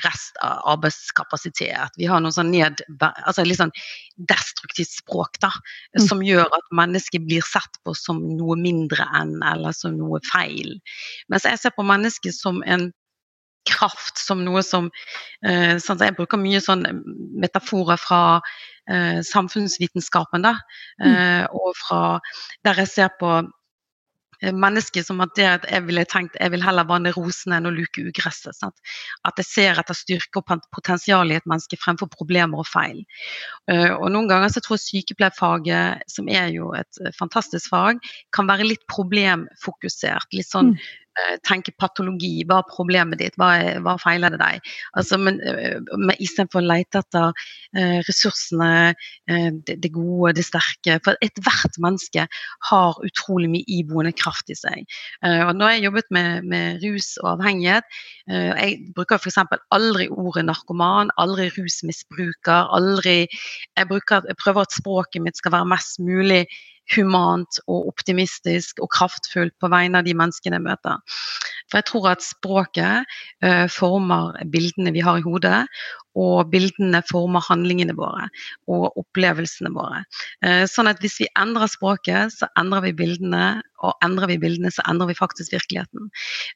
rest 0.03 0.30
rest 0.31 0.37
arbeidskapasitet. 0.41 1.91
Vi 1.97 2.05
har 2.05 2.21
noe 2.21 2.31
sånn 2.31 2.51
ned, 2.51 2.81
altså 3.01 3.43
litt 3.43 3.57
sånn 3.57 3.71
destruktivt 4.17 4.91
språk 4.91 5.39
da, 5.41 5.51
mm. 5.97 6.07
som 6.07 6.21
gjør 6.21 6.45
at 6.45 6.71
mennesket 6.71 7.21
blir 7.25 7.41
sett 7.41 7.79
på 7.83 7.93
som 7.93 8.21
noe 8.37 8.55
mindre 8.55 9.05
enn 9.17 9.41
eller 9.43 9.71
som 9.71 9.97
noe 9.97 10.19
feil. 10.31 10.79
Mens 11.29 11.45
jeg 11.45 11.59
ser 11.59 11.71
på 11.75 11.83
mennesket 11.83 12.33
som 12.35 12.63
en 12.63 12.91
kraft 13.69 14.17
som 14.17 14.43
noe 14.43 14.63
som 14.63 14.89
eh, 15.45 15.77
sånn 15.77 15.99
Jeg 16.01 16.15
bruker 16.17 16.39
mye 16.41 16.59
sånn 16.59 16.81
metaforer 17.37 17.99
fra 18.01 18.41
eh, 18.89 19.21
samfunnsvitenskapen, 19.21 20.41
da. 20.41 20.55
Mm. 21.01 21.11
Eh, 21.11 21.45
og 21.53 21.75
fra 21.77 22.19
der 22.65 22.81
jeg 22.81 22.89
ser 22.89 23.11
på 23.19 23.43
Eh, 24.41 24.53
mennesket 24.53 25.05
som 25.05 25.21
at 25.21 25.37
jeg 25.37 25.83
ville 25.85 26.03
tenkt 26.09 26.37
jeg 26.39 26.53
vil 26.53 26.63
heller 26.65 26.87
vanne 26.89 27.13
rosene 27.13 27.59
enn 27.59 27.69
å 27.69 27.73
luke 27.73 28.01
ugresset. 28.01 28.57
Sant? 28.57 28.77
At 29.27 29.37
jeg 29.41 29.47
ser 29.47 29.81
etter 29.81 29.97
styrke 29.97 30.41
og 30.41 30.63
potensial 30.73 31.29
i 31.31 31.37
et 31.37 31.45
menneske 31.49 31.77
fremfor 31.81 32.09
problemer 32.11 32.63
og 32.63 32.69
feil. 32.69 33.03
Uh, 33.69 33.93
og 33.99 34.09
Noen 34.13 34.29
ganger 34.31 34.49
så 34.53 34.63
tror 34.63 34.79
jeg 34.79 34.87
sykepleierfaget, 34.87 36.07
som 36.09 36.29
er 36.31 36.49
jo 36.55 36.71
et 36.77 37.01
uh, 37.03 37.11
fantastisk 37.17 37.69
fag, 37.71 38.01
kan 38.33 38.49
være 38.49 38.67
litt 38.67 38.83
problemfokusert. 38.91 40.31
Litt 40.33 40.49
sånn 40.49 40.73
mm. 40.73 40.89
Eh, 41.19 41.33
tenke 41.43 41.73
patologi. 41.75 42.45
Hva 42.47 42.61
er 42.61 42.67
problemet 42.69 43.19
ditt? 43.19 43.35
Hva, 43.39 43.49
hva 43.83 43.97
feiler 43.99 44.31
det 44.31 44.39
deg? 44.39 44.69
Altså, 44.95 45.17
men, 45.19 45.41
eh, 45.43 45.75
men 45.99 46.15
Istedenfor 46.23 46.61
å 46.61 46.69
lete 46.69 47.01
etter 47.01 47.33
uh, 47.33 47.97
ressursene, 48.07 48.69
uh, 48.95 49.49
det, 49.67 49.75
det, 49.83 49.91
gode, 49.91 50.37
det 50.37 50.45
sterke. 50.47 51.01
For 51.03 51.19
ethvert 51.25 51.75
menneske 51.83 52.23
har 52.69 53.03
utrolig 53.03 53.51
mye 53.51 53.67
iboende 53.67 54.13
kraft 54.15 54.53
i 54.53 54.55
seg. 54.55 54.87
Uh, 55.19 55.49
og 55.49 55.53
når 55.59 55.75
jeg 55.75 55.85
jobbet 55.89 56.15
med, 56.15 56.47
med 56.53 56.85
rus 56.85 57.11
og 57.19 57.33
avhengighet, 57.35 58.01
jeg 58.31 58.77
bruker 58.95 59.19
f.eks. 59.19 59.41
aldri 59.75 60.05
ordet 60.13 60.45
narkoman, 60.47 61.11
aldri 61.19 61.49
rusmisbruker, 61.57 62.69
aldri 62.71 63.25
jeg, 63.25 63.87
bruker, 63.89 64.23
jeg 64.29 64.39
prøver 64.39 64.63
at 64.63 64.77
språket 64.77 65.25
mitt 65.25 65.41
skal 65.41 65.57
være 65.57 65.71
mest 65.73 65.99
mulig 65.99 66.45
humant 66.95 67.59
og 67.67 67.87
optimistisk 67.91 68.81
og 68.83 68.91
kraftfullt 68.93 69.55
på 69.61 69.69
vegne 69.71 70.01
av 70.01 70.07
de 70.07 70.15
menneskene 70.17 70.59
jeg 70.59 70.65
møter. 70.65 71.19
For 71.69 71.79
jeg 71.79 71.87
tror 71.87 72.09
at 72.11 72.25
språket 72.25 73.13
uh, 73.45 73.67
former 73.71 74.35
bildene 74.51 74.93
vi 74.95 75.03
har 75.05 75.21
i 75.21 75.25
hodet, 75.25 75.63
og 76.19 76.51
bildene 76.51 77.01
former 77.07 77.43
handlingene 77.45 77.95
våre 77.95 78.27
og 78.71 78.97
opplevelsene 78.99 79.71
våre. 79.75 80.03
Uh, 80.43 80.65
sånn 80.69 80.89
at 80.91 80.99
hvis 81.03 81.19
vi 81.21 81.29
endrer 81.39 81.71
språket, 81.71 82.33
så 82.35 82.49
endrer 82.59 82.85
vi 82.87 82.93
bildene, 83.03 83.61
og 83.81 83.95
endrer 84.05 84.29
vi 84.33 84.39
bildene, 84.41 84.71
så 84.73 84.83
endrer 84.89 85.11
vi 85.11 85.17
faktisk 85.17 85.55
virkeligheten. 85.55 86.09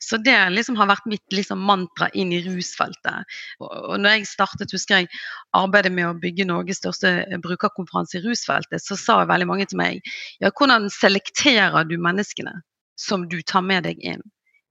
Så 0.03 0.19
det 0.21 0.35
liksom 0.53 0.77
har 0.79 0.89
vært 0.91 1.07
mitt 1.09 1.23
liksom, 1.33 1.63
mantra 1.65 2.09
inn 2.13 2.33
i 2.35 2.41
rusfeltet. 2.45 3.37
Og, 3.63 3.95
når 4.01 4.19
jeg 4.19 4.29
startet, 4.29 4.75
husker 4.75 5.01
jeg, 5.01 5.09
arbeidet 5.57 5.93
med 5.95 6.09
å 6.09 6.17
bygge 6.21 6.47
Norges 6.49 6.81
største 6.83 7.15
brukerkonferanse 7.43 8.19
i 8.19 8.25
rusfeltet, 8.25 8.83
så 8.83 8.99
sa 8.99 9.21
veldig 9.25 9.49
mange 9.49 9.69
til 9.69 9.79
meg 9.81 10.01
ja, 10.43 10.51
hvordan 10.51 10.89
selekterer 10.93 11.87
du 11.87 11.97
menneskene 12.01 12.59
som 12.99 13.25
du 13.31 13.41
tar 13.41 13.65
med 13.65 13.87
deg 13.87 13.99
inn? 14.03 14.23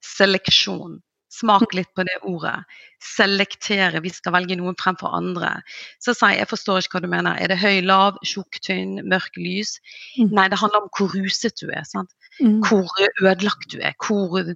Seleksjon. 0.04 1.00
Smak 1.32 1.72
litt 1.74 1.90
på 1.96 2.04
det 2.06 2.14
ordet. 2.28 2.54
Selektere. 3.02 4.02
Vi 4.04 4.12
skal 4.14 4.36
velge 4.36 4.56
noen 4.58 4.76
fremfor 4.78 5.16
andre. 5.16 5.56
Så 6.02 6.14
sa 6.14 6.30
jeg 6.30 6.44
jeg 6.44 6.50
forstår 6.52 6.84
ikke 6.84 6.98
hva 6.98 7.04
du 7.04 7.10
mener. 7.10 7.40
Er 7.40 7.50
det 7.50 7.58
høy, 7.58 7.80
lav, 7.82 8.20
tjukk, 8.22 8.60
tynn, 8.62 9.00
mørk, 9.10 9.34
lys? 9.40 9.78
Mm. 10.18 10.30
Nei, 10.36 10.46
det 10.52 10.60
handler 10.60 10.84
om 10.84 10.92
hvor 10.94 11.10
ruset 11.16 11.58
du 11.58 11.66
er. 11.72 11.82
sant? 11.88 12.14
Mm. 12.40 12.60
Hvor 12.66 12.90
ødelagt 13.22 13.68
du 13.72 13.78
er, 13.80 13.94
hvor, 14.06 14.54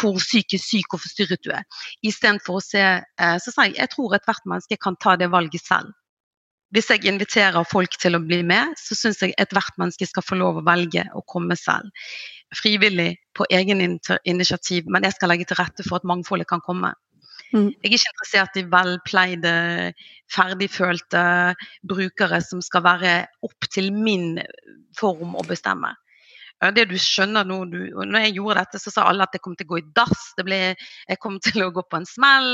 hvor 0.00 0.18
psykisk 0.18 0.64
syk 0.64 0.94
og 0.94 1.02
forstyrret 1.04 1.42
du 1.46 1.50
er. 1.54 1.66
Istedenfor 2.06 2.60
å 2.60 2.62
se 2.62 2.82
eh, 2.82 3.38
Så 3.42 3.54
sa 3.54 3.66
jeg 3.66 3.78
jeg 3.80 3.90
tror 3.94 4.14
ethvert 4.14 4.46
menneske 4.46 4.78
kan 4.78 4.98
ta 5.02 5.16
det 5.18 5.30
valget 5.32 5.64
selv. 5.64 5.90
Hvis 6.72 6.88
jeg 6.88 7.04
inviterer 7.04 7.66
folk 7.68 7.98
til 8.00 8.16
å 8.16 8.22
bli 8.22 8.40
med, 8.48 8.72
så 8.80 8.96
syns 8.96 9.20
jeg 9.20 9.34
ethvert 9.40 9.76
menneske 9.80 10.06
skal 10.08 10.24
få 10.24 10.38
lov 10.40 10.60
å 10.60 10.64
velge 10.64 11.04
å 11.12 11.20
komme 11.28 11.58
selv. 11.60 11.90
Frivillig, 12.52 13.16
på 13.36 13.46
egen 13.50 13.80
initiativ, 13.80 14.84
men 14.92 15.06
jeg 15.06 15.16
skal 15.16 15.32
legge 15.32 15.48
til 15.48 15.56
rette 15.60 15.86
for 15.86 16.00
at 16.00 16.08
mangfoldet 16.08 16.48
kan 16.50 16.60
komme. 16.64 16.92
Mm. 17.52 17.68
Jeg 17.68 17.88
er 17.88 17.94
ikke 17.96 18.12
interessert 18.12 18.58
i 18.60 18.66
velpleide, 18.72 19.54
ferdigfølte 20.32 21.24
brukere 21.88 22.40
som 22.44 22.60
skal 22.64 22.84
være 22.84 23.14
opp 23.44 23.68
til 23.72 23.90
min 23.92 24.38
form 24.98 25.36
å 25.36 25.44
bestemme 25.48 25.94
det 26.70 26.84
du 26.92 26.94
skjønner 27.00 27.46
nå 27.48 27.56
du, 27.70 27.78
når 28.06 28.26
jeg 28.26 28.36
gjorde 28.36 28.60
dette, 28.60 28.78
så 28.78 28.92
sa 28.94 29.06
alle 29.10 29.26
at 29.26 29.34
jeg 29.34 29.42
kom 29.42 29.56
til 29.58 29.66
å 29.66 29.72
gå 29.72 29.80
i 29.80 29.86
dass. 29.96 30.28
Ble, 30.46 30.60
jeg 31.08 31.20
kom 31.22 31.40
til 31.42 31.64
å 31.64 31.72
gå 31.74 31.82
på 31.90 31.98
en 31.98 32.06
smell. 32.06 32.50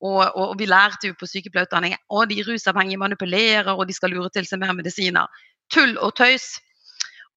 Og, 0.00 0.18
og, 0.24 0.42
og 0.48 0.56
vi 0.58 0.66
lærte 0.70 1.12
jo 1.12 1.18
på 1.18 1.28
sykepleierutdanning 1.30 1.94
at 1.94 2.32
de 2.32 2.42
rusavhengige 2.48 3.02
manipulerer, 3.02 3.72
og 3.76 3.86
de 3.86 3.96
skal 3.96 4.14
lure 4.14 4.32
til 4.34 4.48
seg 4.48 4.62
mer 4.62 4.74
medisiner. 4.78 5.42
Tull 5.72 5.94
og 6.02 6.16
tøys. 6.18 6.56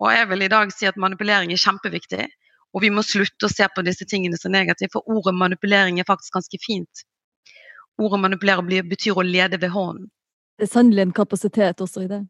Og 0.03 0.11
jeg 0.11 0.27
vil 0.29 0.43
i 0.43 0.51
dag 0.51 0.73
si 0.75 0.87
at 0.89 0.97
manipulering 0.99 1.53
er 1.53 1.61
kjempeviktig. 1.61 2.27
Og 2.75 2.83
vi 2.83 2.91
må 2.91 3.05
slutte 3.07 3.47
å 3.47 3.51
se 3.51 3.67
på 3.71 3.83
disse 3.87 4.07
tingene 4.09 4.37
som 4.39 4.51
negative, 4.51 4.91
for 4.97 5.07
ordet 5.07 5.35
manipulering 5.39 5.99
er 6.01 6.07
faktisk 6.07 6.35
ganske 6.35 6.59
fint. 6.59 7.05
Ordet 8.01 8.19
manipulere 8.19 8.83
betyr 8.83 9.15
å 9.15 9.23
lede 9.23 9.59
ved 9.61 9.71
hånden. 9.71 10.09
Det 10.59 10.67
er 10.67 10.71
sannelig 10.71 11.05
en 11.05 11.15
kapasitet 11.15 11.83
også 11.83 12.03
i 12.03 12.09
det. 12.11 12.21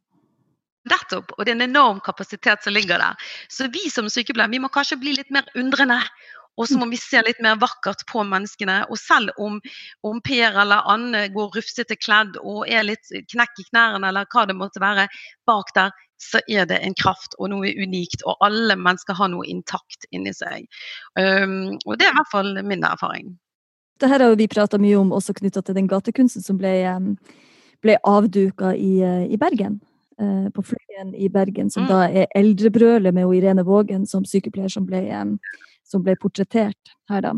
Nettopp. 0.89 1.33
Og 1.37 1.45
det 1.45 1.53
er 1.53 1.57
en 1.57 1.65
enorm 1.65 2.01
kapasitet 2.05 2.61
som 2.61 2.73
ligger 2.73 3.01
der. 3.01 3.29
Så 3.49 3.69
vi 3.73 3.87
som 3.89 4.09
sykepleiere 4.09 4.53
vi 4.53 4.61
må 4.61 4.69
kanskje 4.73 4.99
bli 5.01 5.15
litt 5.17 5.33
mer 5.33 5.49
undrende. 5.57 5.97
Og 6.55 6.69
så 6.69 6.77
må 6.79 6.87
vi 6.91 6.99
se 6.99 7.19
litt 7.25 7.41
mer 7.43 7.57
vakkert 7.59 8.05
på 8.11 8.23
menneskene. 8.27 8.81
Og 8.91 8.99
selv 8.99 9.33
om, 9.41 9.59
om 10.07 10.21
Per 10.23 10.59
eller 10.63 10.87
Anne 10.91 11.25
går 11.35 11.57
rufsete 11.57 11.97
kledd 11.99 12.39
og 12.41 12.65
er 12.71 12.87
litt 12.87 13.11
knekk 13.31 13.61
i 13.61 13.67
knærne 13.69 14.11
eller 14.11 14.29
hva 14.31 14.45
det 14.47 14.57
måtte 14.57 14.83
være 14.83 15.07
bak 15.47 15.73
der, 15.75 15.95
så 16.21 16.39
er 16.47 16.67
det 16.69 16.77
en 16.79 16.95
kraft 16.95 17.35
og 17.39 17.51
noe 17.51 17.73
unikt. 17.75 18.23
Og 18.23 18.39
alle 18.45 18.77
mennesker 18.79 19.17
har 19.19 19.31
noe 19.33 19.47
intakt 19.51 20.07
inni 20.15 20.31
seg. 20.35 20.69
Um, 21.19 21.75
og 21.83 21.97
det 21.99 22.07
er 22.07 22.13
i 22.13 22.19
hvert 22.21 22.31
fall 22.31 22.53
min 22.63 22.87
erfaring. 22.87 23.35
Det 23.99 24.11
her 24.11 24.23
har 24.23 24.35
vi 24.39 24.47
prata 24.51 24.79
mye 24.79 24.95
om 24.99 25.13
også 25.15 25.35
knytta 25.35 25.63
til 25.63 25.75
den 25.77 25.91
gatekunsten 25.91 26.43
som 26.43 26.57
ble, 26.59 26.71
ble 27.83 27.99
avduka 28.03 28.73
i, 28.75 28.97
i 29.31 29.39
Bergen. 29.39 29.79
Eh, 30.15 30.49
på 30.55 30.63
Fløyen 30.63 31.09
i 31.15 31.27
Bergen, 31.27 31.69
som 31.69 31.83
mm. 31.83 31.89
da 31.91 32.03
er 32.07 32.29
Eldrebrølet 32.39 33.11
med 33.13 33.33
Irene 33.35 33.65
Vågen 33.67 34.05
som 34.07 34.23
sykepleier 34.23 34.71
som 34.71 34.85
ble, 34.87 35.01
som 35.85 36.03
ble, 36.05 36.17
portrettert 36.21 36.95
her, 37.09 37.21
da. 37.25 37.33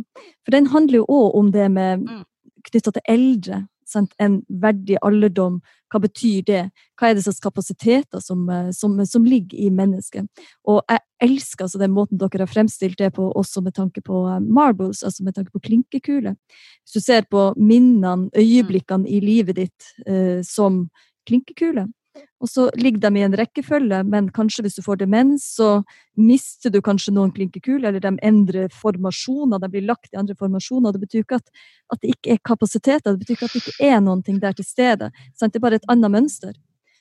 For 0.45 0.55
den 0.55 0.69
handler 0.73 1.01
jo 1.01 1.07
òg 1.11 1.39
om 1.39 1.51
det 1.55 1.67
med 1.73 2.05
mm. 2.05 2.21
knytta 2.69 2.95
til 2.95 3.11
eldre. 3.17 3.65
Sant? 3.87 4.11
En 4.19 4.41
verdig 4.47 4.97
alderdom, 5.05 5.61
hva 5.87 6.01
betyr 6.03 6.43
det? 6.47 6.63
Hva 6.99 7.09
er 7.09 7.15
det 7.15 7.23
slags 7.23 7.39
kapasiteter 7.43 8.19
som, 8.23 8.41
eh, 8.51 8.71
som, 8.75 8.97
som, 9.07 9.23
ligger 9.23 9.59
i 9.63 9.69
mennesket? 9.71 10.27
Og 10.67 10.81
jeg 10.91 10.99
elsker 11.23 11.65
altså 11.65 11.79
den 11.79 11.93
måten 11.95 12.19
dere 12.19 12.43
har 12.43 12.51
fremstilt 12.51 12.99
det 12.99 13.13
på, 13.15 13.29
også 13.31 13.63
med 13.63 13.77
tanke 13.77 14.03
på 14.03 14.25
eh, 14.27 14.41
marbles, 14.43 15.05
altså 15.07 15.23
med 15.23 15.37
tanke 15.37 15.55
på 15.55 15.63
klinkekule. 15.69 16.35
Hvis 16.83 16.97
du 16.97 17.05
ser 17.05 17.23
på 17.31 17.53
minnene, 17.55 18.27
øyeblikkene 18.35 19.07
i 19.07 19.21
livet 19.23 19.61
ditt 19.61 19.93
eh, 20.05 20.43
som 20.43 20.89
klinkekule, 21.27 21.87
og 22.37 22.49
så 22.49 22.67
ligger 22.77 23.01
de 23.01 23.19
i 23.19 23.25
en 23.25 23.35
rekkefølge, 23.39 24.03
men 24.05 24.29
kanskje 24.33 24.65
hvis 24.65 24.77
du 24.77 24.83
får 24.85 24.99
demens, 25.01 25.47
så 25.57 25.81
mister 26.17 26.73
du 26.73 26.79
kanskje 26.85 27.13
noen 27.15 27.33
klinkekuler, 27.33 27.89
eller 27.89 28.03
de 28.03 28.13
endrer 28.25 28.69
formasjoner, 28.73 29.61
de 29.61 29.71
blir 29.73 29.87
lagt 29.89 30.13
i 30.13 30.19
andre 30.21 30.37
formasjoner. 30.37 30.93
Det 30.93 31.01
betyr 31.01 31.25
ikke 31.25 31.41
at, 31.41 31.49
at 31.93 32.03
det 32.03 32.13
ikke 32.13 32.35
er 32.35 32.43
kapasiteter, 32.45 33.13
det 33.13 33.23
betyr 33.23 33.39
ikke 33.39 33.49
at 33.49 33.57
det 33.57 33.63
ikke 33.63 33.89
er 33.89 33.99
noen 34.05 34.21
ting 34.25 34.39
der 34.43 34.57
til 34.57 34.67
stede. 34.67 35.09
Sant? 35.33 35.53
Det 35.53 35.61
er 35.61 35.65
bare 35.65 35.81
et 35.81 35.89
annet 35.89 36.13
mønster. 36.13 36.53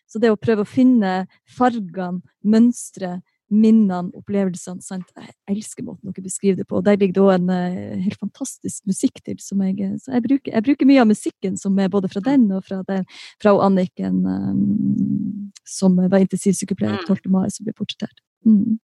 Så 0.07 0.22
det 0.22 0.31
å 0.33 0.40
prøve 0.40 0.64
å 0.64 0.70
finne 0.70 1.26
fargene, 1.59 2.22
mønstre, 2.46 3.18
minnene, 3.53 4.11
opplevelsene. 4.17 4.83
Sant? 4.83 5.11
Jeg 5.17 5.35
elsker 5.53 5.87
måten 5.87 6.11
dere 6.11 6.25
beskriver 6.25 6.59
det 6.61 6.67
på. 6.69 6.81
Der 6.85 6.99
ligger 6.99 7.15
det 7.17 7.25
òg 7.25 7.33
en 7.37 7.53
uh, 7.53 8.03
helt 8.03 8.19
fantastisk 8.19 8.87
musikk 8.89 9.21
til. 9.23 9.39
som 9.43 9.63
jeg, 9.63 9.79
eh, 9.81 9.95
så 10.03 10.17
jeg 10.17 10.25
bruker, 10.27 10.53
jeg 10.53 10.67
bruker, 10.67 10.87
mye 10.87 11.03
av 11.05 11.11
musikken 11.11 11.57
som 11.61 11.79
er 11.79 11.93
både 11.93 12.11
fra 12.13 12.23
den 12.25 12.51
og 12.53 12.65
fra, 12.67 12.83
den, 12.89 13.05
fra 13.43 13.55
Anniken, 13.67 14.25
um, 14.27 15.53
som 15.67 15.97
var 15.97 16.19
intensivsykepleier 16.25 17.07
12. 17.07 17.27
Mm. 17.27 17.33
mai, 17.33 17.47
som 17.51 17.67
ble 17.67 17.77
portrettert. 17.77 18.21
Mm. 18.47 18.79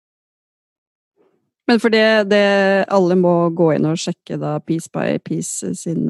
Men 1.69 1.81
for 1.81 1.93
det, 1.93 2.31
det, 2.33 2.45
alle 2.91 3.17
må 3.17 3.51
gå 3.55 3.73
inn 3.77 3.87
og 3.87 4.01
sjekke 4.01 4.41
da 4.41 4.59
Piece 4.65 4.91
by 4.93 5.21
Piece 5.23 5.71
sin 5.79 6.09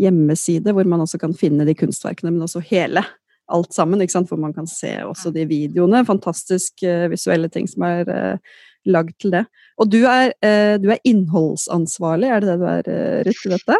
hjemmeside, 0.00 0.72
hvor 0.72 0.88
man 0.88 1.02
også 1.04 1.18
kan 1.20 1.34
finne 1.36 1.66
de 1.68 1.74
kunstverkene, 1.76 2.32
men 2.32 2.46
også 2.46 2.62
hele 2.64 3.04
alt 3.52 3.74
sammen, 3.76 4.02
ikke 4.02 4.16
sant? 4.16 4.30
for 4.30 4.40
man 4.40 4.54
kan 4.56 4.68
se 4.70 4.92
også 5.04 5.32
de 5.34 5.46
videoene. 5.50 6.04
Fantastisk 6.08 6.84
uh, 6.86 7.06
visuelle 7.12 7.50
ting 7.52 7.68
som 7.70 7.86
er 7.88 8.10
uh, 8.10 8.58
lagd 8.88 9.16
til 9.22 9.34
det. 9.34 9.44
Og 9.80 9.90
du 9.92 10.00
er, 10.02 10.34
uh, 10.44 10.76
du 10.80 10.90
er, 10.90 11.00
innholdsansvarlig, 11.08 12.30
er 12.30 12.44
det 12.44 12.52
det 12.52 12.60
du 12.60 12.68
er, 12.70 12.92
Ruth, 13.28 13.46
i 13.48 13.54
dette? 13.54 13.78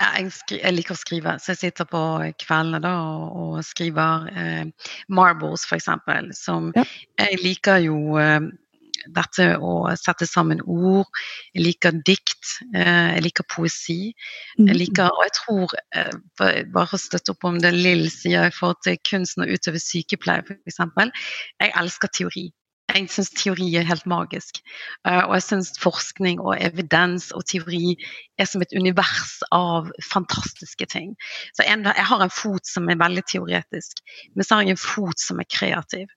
Ja, 0.00 0.14
jeg, 0.16 0.32
jeg, 0.54 0.72
liker 0.72 0.96
å 0.96 1.00
skrive, 1.00 1.36
så 1.42 1.52
jeg 1.52 1.60
sitter 1.60 1.88
på 1.88 2.00
kveldene 2.40 2.80
da 2.80 2.94
og, 3.04 3.24
og 3.36 3.56
skriver 3.68 4.30
eh, 4.32 4.92
Marbles, 5.12 5.66
eksempel. 5.76 6.30
Som 6.32 6.70
ja. 6.72 6.86
Jeg 7.20 7.40
liker 7.42 7.82
jo 7.84 8.16
dette 9.08 9.46
å 9.58 9.72
sette 9.98 10.26
sammen 10.28 10.60
ord. 10.62 11.08
Jeg 11.54 11.64
liker 11.64 11.98
dikt. 12.06 12.56
Uh, 12.74 13.16
jeg 13.16 13.24
liker 13.28 13.48
poesi. 13.48 14.12
Jeg 14.58 14.66
Mm. 14.66 14.76
liker, 14.76 15.10
og 15.10 15.24
jeg 15.24 15.34
tror, 15.40 15.74
uh, 15.96 16.62
bare 16.74 16.96
å 16.96 17.00
støtte 17.00 17.32
opp 17.32 17.44
om 17.44 17.60
det 17.60 17.72
Lill 17.74 18.10
sier 18.10 18.46
i 18.46 18.54
forhold 18.54 18.82
til 18.84 18.98
kunsten 19.08 19.44
å 19.44 19.50
utøve 19.50 19.80
sykepleie, 19.80 20.44
f.eks. 20.44 20.80
Jeg 21.60 21.72
elsker 21.76 22.08
teori. 22.08 22.50
Jeg 22.90 23.06
syns 23.12 23.30
teori 23.30 23.68
er 23.78 23.86
helt 23.86 24.06
magisk. 24.06 24.58
Uh, 25.06 25.22
og 25.28 25.34
jeg 25.38 25.46
syns 25.46 25.72
forskning 25.78 26.40
og 26.40 26.56
evidens 26.58 27.30
og 27.36 27.44
teori 27.46 27.94
er 28.38 28.48
som 28.50 28.62
et 28.64 28.74
univers 28.74 29.36
av 29.54 29.90
fantastiske 30.10 30.86
ting. 30.90 31.14
Så 31.54 31.66
jeg 31.66 32.06
har 32.10 32.24
en 32.24 32.34
fot 32.34 32.66
som 32.66 32.88
er 32.90 32.98
veldig 32.98 33.22
teoretisk, 33.30 34.02
men 34.34 34.44
så 34.44 34.58
har 34.58 34.66
jeg 34.66 34.76
en 34.76 34.82
fot 34.82 35.22
som 35.22 35.38
er 35.38 35.50
kreativ. 35.50 36.08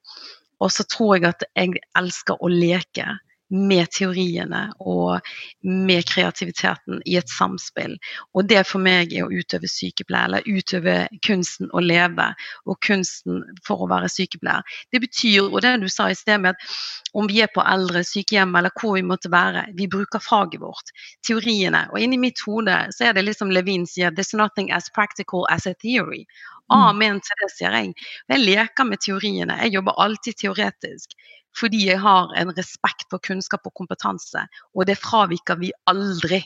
Og 0.64 0.72
så 0.72 0.88
tror 0.88 1.18
jeg 1.18 1.30
at 1.34 1.46
jeg 1.54 1.84
elsker 2.00 2.40
å 2.40 2.52
leke 2.52 3.12
med 3.54 3.90
teoriene 3.94 4.64
og 4.82 5.20
med 5.62 6.06
kreativiteten 6.10 7.02
i 7.06 7.18
et 7.20 7.30
samspill. 7.30 7.96
Og 8.34 8.48
det 8.50 8.64
for 8.66 8.82
meg 8.82 9.14
er 9.14 9.28
å 9.28 9.32
utøve 9.34 9.70
sykepleier, 9.70 10.26
eller 10.26 10.48
utøve 10.48 10.96
kunsten 11.26 11.70
å 11.74 11.84
leve, 11.84 12.32
og 12.66 12.80
kunsten 12.86 13.44
for 13.68 13.84
å 13.84 13.90
være 13.92 14.10
sykepleier. 14.10 14.66
Det 14.92 15.04
betyr, 15.04 15.52
og 15.52 15.62
det 15.62 15.76
du 15.84 15.90
sa 15.92 16.10
i 16.10 16.18
sted 16.18 16.42
med 16.42 16.56
at 16.56 16.80
om 17.14 17.30
vi 17.30 17.44
er 17.46 17.52
på 17.54 17.62
eldre 17.62 18.02
sykehjem 18.08 18.56
eller 18.58 18.74
hvor 18.80 18.98
vi 18.98 19.06
måtte 19.06 19.30
være, 19.34 19.68
vi 19.78 19.90
bruker 19.92 20.24
faget 20.24 20.64
vårt, 20.64 20.90
teoriene. 21.28 21.86
Og 21.94 22.02
inni 22.02 22.18
mitt 22.18 22.42
hode 22.48 22.80
så 22.96 23.10
er 23.10 23.14
det 23.14 23.28
liksom 23.28 23.54
Levin 23.54 23.86
sier 23.86 24.10
'there's 24.10 24.34
nothing 24.38 24.72
as 24.72 24.90
practical 24.96 25.46
as 25.50 25.68
a 25.68 25.76
theory'. 25.84 26.26
Amen 26.72 27.20
til 27.22 27.40
det, 27.42 27.50
sier 27.52 27.76
jeg. 27.76 27.94
Jeg 28.32 28.44
leker 28.44 28.88
med 28.88 29.02
teoriene. 29.04 29.58
Jeg 29.66 29.76
jobber 29.78 30.00
alltid 30.00 30.40
teoretisk 30.40 31.18
fordi 31.54 31.84
jeg 31.86 32.00
har 32.02 32.32
en 32.40 32.50
respekt 32.58 33.06
for 33.14 33.22
kunnskap 33.22 33.68
og 33.70 33.76
kompetanse, 33.78 34.42
og 34.74 34.88
det 34.90 34.96
fraviker 34.98 35.60
vi 35.60 35.70
aldri. 35.86 36.40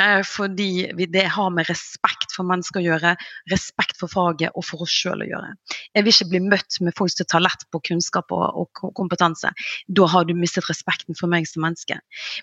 Eh, 0.00 0.22
fordi 0.26 0.92
det 1.12 1.26
har 1.30 1.50
med 1.54 1.68
respekt 1.70 2.34
for 2.34 2.46
mennesker 2.48 2.80
å 2.80 2.84
gjøre, 2.84 3.14
respekt 3.52 4.00
for 4.00 4.10
faget 4.10 4.54
og 4.58 4.64
for 4.66 4.82
oss 4.82 4.94
sjøl 4.94 5.22
å 5.22 5.28
gjøre. 5.28 5.52
Jeg 5.94 6.04
vil 6.04 6.14
ikke 6.14 6.30
bli 6.32 6.40
møtt 6.48 6.78
med 6.82 6.96
folk 6.98 7.12
som 7.14 7.28
tar 7.30 7.44
lett 7.44 7.62
på 7.70 7.80
kunnskap 7.90 8.34
og, 8.34 8.64
og 8.64 8.94
kompetanse. 8.98 9.52
Da 9.86 10.08
har 10.10 10.26
du 10.26 10.34
mistet 10.34 10.66
respekten 10.70 11.18
for 11.18 11.30
meg 11.30 11.46
som 11.50 11.62
menneske. 11.66 12.00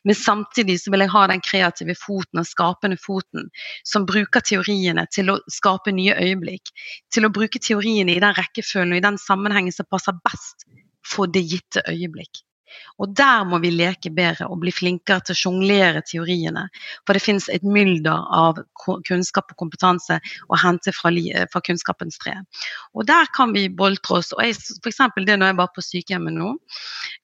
Men 0.07 0.17
samtidig 0.17 0.77
så 0.79 0.93
vil 0.93 1.03
jeg 1.03 1.13
ha 1.15 1.25
den 1.31 1.43
kreative 1.43 1.97
foten 1.99 2.39
og 2.43 2.47
skapende 2.47 2.99
foten 3.01 3.49
som 3.87 4.07
bruker 4.07 4.45
teoriene 4.47 5.03
til 5.11 5.33
å 5.33 5.39
skape 5.51 5.91
nye 5.95 6.15
øyeblikk. 6.15 6.71
Til 7.11 7.27
å 7.27 7.33
bruke 7.33 7.59
teoriene 7.59 8.15
i 8.15 8.23
den 8.23 8.37
rekkefølgen 8.37 8.95
og 8.95 9.01
i 9.01 9.07
den 9.09 9.19
sammenhengen 9.19 9.75
som 9.75 9.89
passer 9.91 10.15
best 10.23 10.65
for 11.03 11.27
det 11.27 11.43
gitte 11.51 11.83
øyeblikk. 11.89 12.45
Og 13.01 13.13
der 13.17 13.45
må 13.47 13.59
vi 13.63 13.71
leke 13.73 14.11
bedre 14.13 14.47
og 14.51 14.61
bli 14.63 14.73
flinkere 14.75 15.23
til 15.25 15.35
å 15.35 15.39
sjonglere 15.39 16.03
teoriene. 16.07 16.67
For 17.05 17.17
det 17.17 17.23
finnes 17.23 17.47
et 17.51 17.65
mylder 17.65 18.27
av 18.37 18.61
kunnskap 19.07 19.53
og 19.53 19.59
kompetanse 19.63 20.19
å 20.21 20.59
hente 20.61 20.93
fra, 20.95 21.11
fra 21.51 21.63
kunnskapens 21.65 22.19
tre. 22.21 22.37
Og 22.95 23.07
der 23.09 23.29
kan 23.35 23.55
vi 23.55 23.67
boltre 23.69 24.19
oss. 24.19 24.31
Og 24.37 24.43
jeg, 24.45 24.57
for 24.81 24.91
eksempel 24.91 25.27
det 25.27 25.37
når 25.39 25.53
jeg 25.53 25.59
var 25.61 25.71
på 25.75 25.85
sykehjemmet 25.85 26.37
nå, 26.37 26.53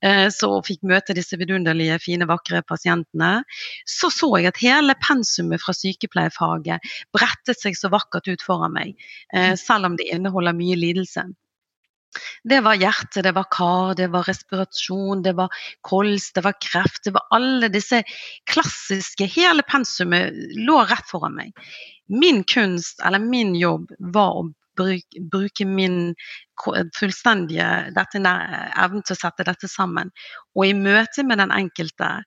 eh, 0.05 0.27
så 0.33 0.51
fikk 0.65 0.85
møte 0.87 1.15
disse 1.17 1.39
vidunderlige, 1.39 1.99
fine, 2.03 2.27
vakre 2.29 2.63
pasientene, 2.67 3.31
så 3.87 4.11
så 4.13 4.31
jeg 4.37 4.51
at 4.51 4.61
hele 4.61 4.95
pensumet 5.03 5.61
fra 5.63 5.75
sykepleierfaget 5.75 6.93
brettet 7.15 7.59
seg 7.61 7.77
så 7.77 7.91
vakkert 7.93 8.29
ut 8.31 8.45
foran 8.45 8.75
meg, 8.75 8.95
eh, 9.33 9.53
selv 9.59 9.91
om 9.91 9.99
det 9.99 10.09
inneholder 10.13 10.57
mye 10.57 10.77
lidelse. 10.79 11.27
Det 12.43 12.59
var 12.63 12.77
hjerte, 12.79 13.21
det 13.21 13.33
var 13.35 13.47
kar, 13.51 13.95
det 13.95 14.07
var 14.13 14.27
respirasjon, 14.27 15.23
det 15.23 15.33
var 15.37 15.53
kols, 15.81 16.31
det 16.33 16.43
var 16.45 16.55
kreft. 16.61 17.03
Det 17.03 17.13
var 17.15 17.27
alle 17.35 17.69
disse 17.73 18.03
klassiske 18.49 19.27
Hele 19.37 19.65
pensumet 19.67 20.33
lå 20.57 20.79
rett 20.87 21.09
foran 21.11 21.35
meg. 21.37 21.51
Min 22.07 22.43
kunst, 22.47 23.01
eller 23.05 23.19
min 23.19 23.55
jobb, 23.55 23.91
var 23.99 24.39
å 24.39 24.47
bruke, 24.77 25.25
bruke 25.31 25.65
min 25.65 26.15
fullstendige 26.97 27.67
evnen 27.97 29.03
til 29.03 29.17
å 29.17 29.19
sette 29.19 29.45
dette 29.47 29.69
sammen. 29.71 30.13
Og 30.55 30.69
i 30.69 30.77
møte 30.77 31.25
med 31.27 31.41
den 31.43 31.53
enkelte 31.53 32.17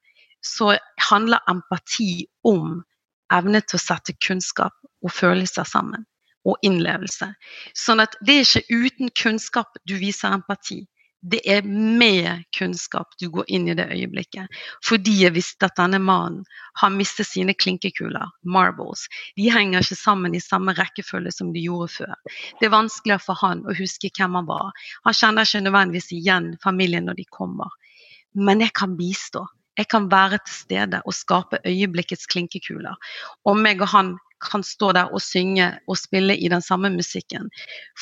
så 0.45 0.75
handler 1.11 1.45
empati 1.51 2.27
om 2.49 2.81
evne 3.33 3.63
til 3.65 3.79
å 3.79 3.83
sette 3.83 4.17
kunnskap 4.25 4.77
og 5.05 5.13
følelser 5.15 5.69
sammen 5.69 6.05
og 6.49 6.57
innlevelse. 6.67 7.33
Sånn 7.77 8.01
at 8.05 8.17
det 8.25 8.39
er 8.39 8.47
ikke 8.47 8.87
uten 8.87 9.13
kunnskap 9.23 9.77
du 9.89 9.97
viser 10.01 10.33
empati. 10.37 10.83
Det 11.21 11.41
er 11.45 11.67
med 11.69 12.47
kunnskap 12.57 13.13
du 13.21 13.27
går 13.29 13.45
inn 13.53 13.67
i 13.69 13.75
det 13.77 13.85
øyeblikket. 13.93 14.49
Fordi 14.89 15.19
jeg 15.21 15.35
visste 15.37 15.69
at 15.69 15.77
denne 15.77 16.01
mannen 16.01 16.47
har 16.81 16.95
mistet 16.95 17.29
sine 17.29 17.53
klinkekuler, 17.53 18.31
marbles. 18.41 19.05
De 19.37 19.51
henger 19.53 19.85
ikke 19.85 19.99
sammen 20.01 20.35
i 20.35 20.41
samme 20.41 20.73
rekkefølge 20.79 21.35
som 21.37 21.53
de 21.53 21.67
gjorde 21.67 21.91
før. 21.99 22.15
Det 22.57 22.71
er 22.71 22.73
vanskeligere 22.73 23.25
for 23.27 23.37
han 23.43 23.67
å 23.69 23.77
huske 23.77 24.09
hvem 24.17 24.41
han 24.41 24.49
var. 24.49 24.73
Han 25.05 25.19
kjenner 25.21 25.45
ikke 25.45 25.67
nødvendigvis 25.67 26.13
igjen 26.17 26.55
familien 26.65 27.11
når 27.11 27.21
de 27.21 27.29
kommer. 27.29 27.77
Men 28.33 28.65
jeg 28.65 28.73
kan 28.81 28.97
bistå. 28.97 29.45
Jeg 29.77 29.91
kan 29.93 30.09
være 30.13 30.41
til 30.47 30.57
stede 30.57 31.03
og 31.05 31.15
skape 31.15 31.61
øyeblikkets 31.69 32.29
klinkekuler. 32.33 32.97
Og 33.45 33.61
meg 33.61 33.85
og 33.85 33.93
han 33.93 34.17
kan 34.43 34.65
stå 34.67 34.93
der 34.97 35.13
og 35.15 35.23
synge 35.23 35.69
og 35.87 35.99
spille 36.01 36.37
i 36.37 36.49
den 36.53 36.63
samme 36.65 36.91
musikken. 36.93 37.51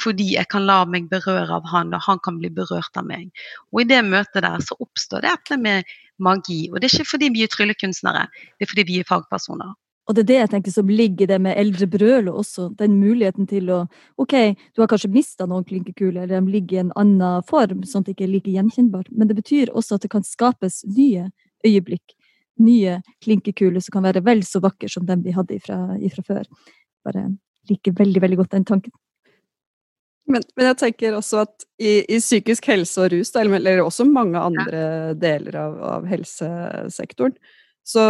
Fordi 0.03 0.35
jeg 0.37 0.49
kan 0.53 0.67
la 0.69 0.83
meg 0.89 1.09
berøre 1.11 1.59
av 1.59 1.67
han, 1.73 1.95
og 1.95 2.05
han 2.07 2.23
kan 2.25 2.39
bli 2.41 2.51
berørt 2.55 3.01
av 3.01 3.09
meg. 3.09 3.33
Og 3.73 3.83
i 3.83 3.89
det 3.89 4.05
møtet 4.07 4.45
der 4.45 4.63
så 4.65 4.79
oppstår 4.79 5.25
det 5.25 5.35
dette 5.35 5.61
med 5.61 5.99
magi. 6.19 6.67
Og 6.71 6.81
det 6.81 6.89
er 6.89 6.99
ikke 6.99 7.13
fordi 7.17 7.33
vi 7.35 7.45
er 7.45 7.53
tryllekunstnere, 7.53 8.27
det 8.59 8.67
er 8.67 8.73
fordi 8.73 8.89
vi 8.89 8.99
er 9.03 9.09
fagpersoner. 9.09 9.77
Og 10.09 10.17
det 10.17 10.23
er 10.23 10.29
det 10.29 10.37
jeg 10.39 10.51
tenker 10.55 10.73
som 10.73 10.89
ligger 10.89 11.27
i 11.27 11.29
det 11.29 11.37
med 11.45 11.59
eldre 11.61 11.87
brøler 11.93 12.33
også. 12.33 12.71
Den 12.79 12.95
muligheten 12.97 13.49
til 13.49 13.69
å 13.69 13.83
Ok, 14.17 14.33
du 14.73 14.81
har 14.81 14.89
kanskje 14.89 15.13
mista 15.13 15.45
noen 15.47 15.67
klinkekuler, 15.69 16.23
eller 16.23 16.41
de 16.41 16.55
ligger 16.55 16.79
i 16.79 16.81
en 16.87 16.95
annen 16.97 17.45
form, 17.49 17.85
sånn 17.85 18.07
at 18.07 18.09
det 18.09 18.17
ikke 18.17 18.25
er 18.25 18.33
like 18.33 18.55
gjenkjennbart. 18.55 19.13
Men 19.13 19.29
det 19.29 19.37
betyr 19.37 19.75
også 19.77 19.99
at 19.99 20.07
det 20.07 20.13
kan 20.15 20.25
skapes 20.25 20.81
nye 20.89 21.29
øyeblikk 21.67 22.17
nye 22.63 22.99
klinkekuler 23.25 23.83
som 23.85 23.99
kan 23.99 24.07
være 24.09 24.25
vel 24.27 24.43
så 24.47 24.63
vakre 24.65 24.91
som 24.93 25.07
dem 25.09 25.23
vi 25.25 25.35
hadde 25.37 25.59
ifra 25.59 26.25
før. 26.27 26.49
Bare 27.07 27.29
liker 27.69 27.97
veldig, 27.99 28.23
veldig 28.25 28.41
godt 28.41 28.57
den 28.57 28.67
tanken. 28.69 28.95
Men, 30.29 30.45
men 30.59 30.69
jeg 30.71 30.79
tenker 30.83 31.17
også 31.17 31.43
at 31.47 31.65
i, 31.81 32.03
i 32.05 32.19
psykisk 32.21 32.69
helse 32.69 33.01
og 33.01 33.15
rus, 33.15 33.31
eller, 33.41 33.81
også 33.81 34.05
mange 34.09 34.41
andre 34.41 35.15
deler 35.17 35.57
av, 35.57 35.79
av 35.97 36.09
helsesektoren, 36.09 37.37
så, 37.87 38.05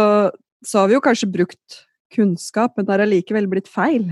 så, 0.65 0.81
har 0.81 0.89
vi 0.89 0.97
jo 0.97 1.03
kanskje 1.05 1.31
brukt 1.31 1.79
kunnskap, 2.11 2.75
men 2.75 2.85
det 2.85 2.95
har 2.95 3.05
allikevel 3.05 3.47
blitt 3.51 3.71
feil. 3.71 4.09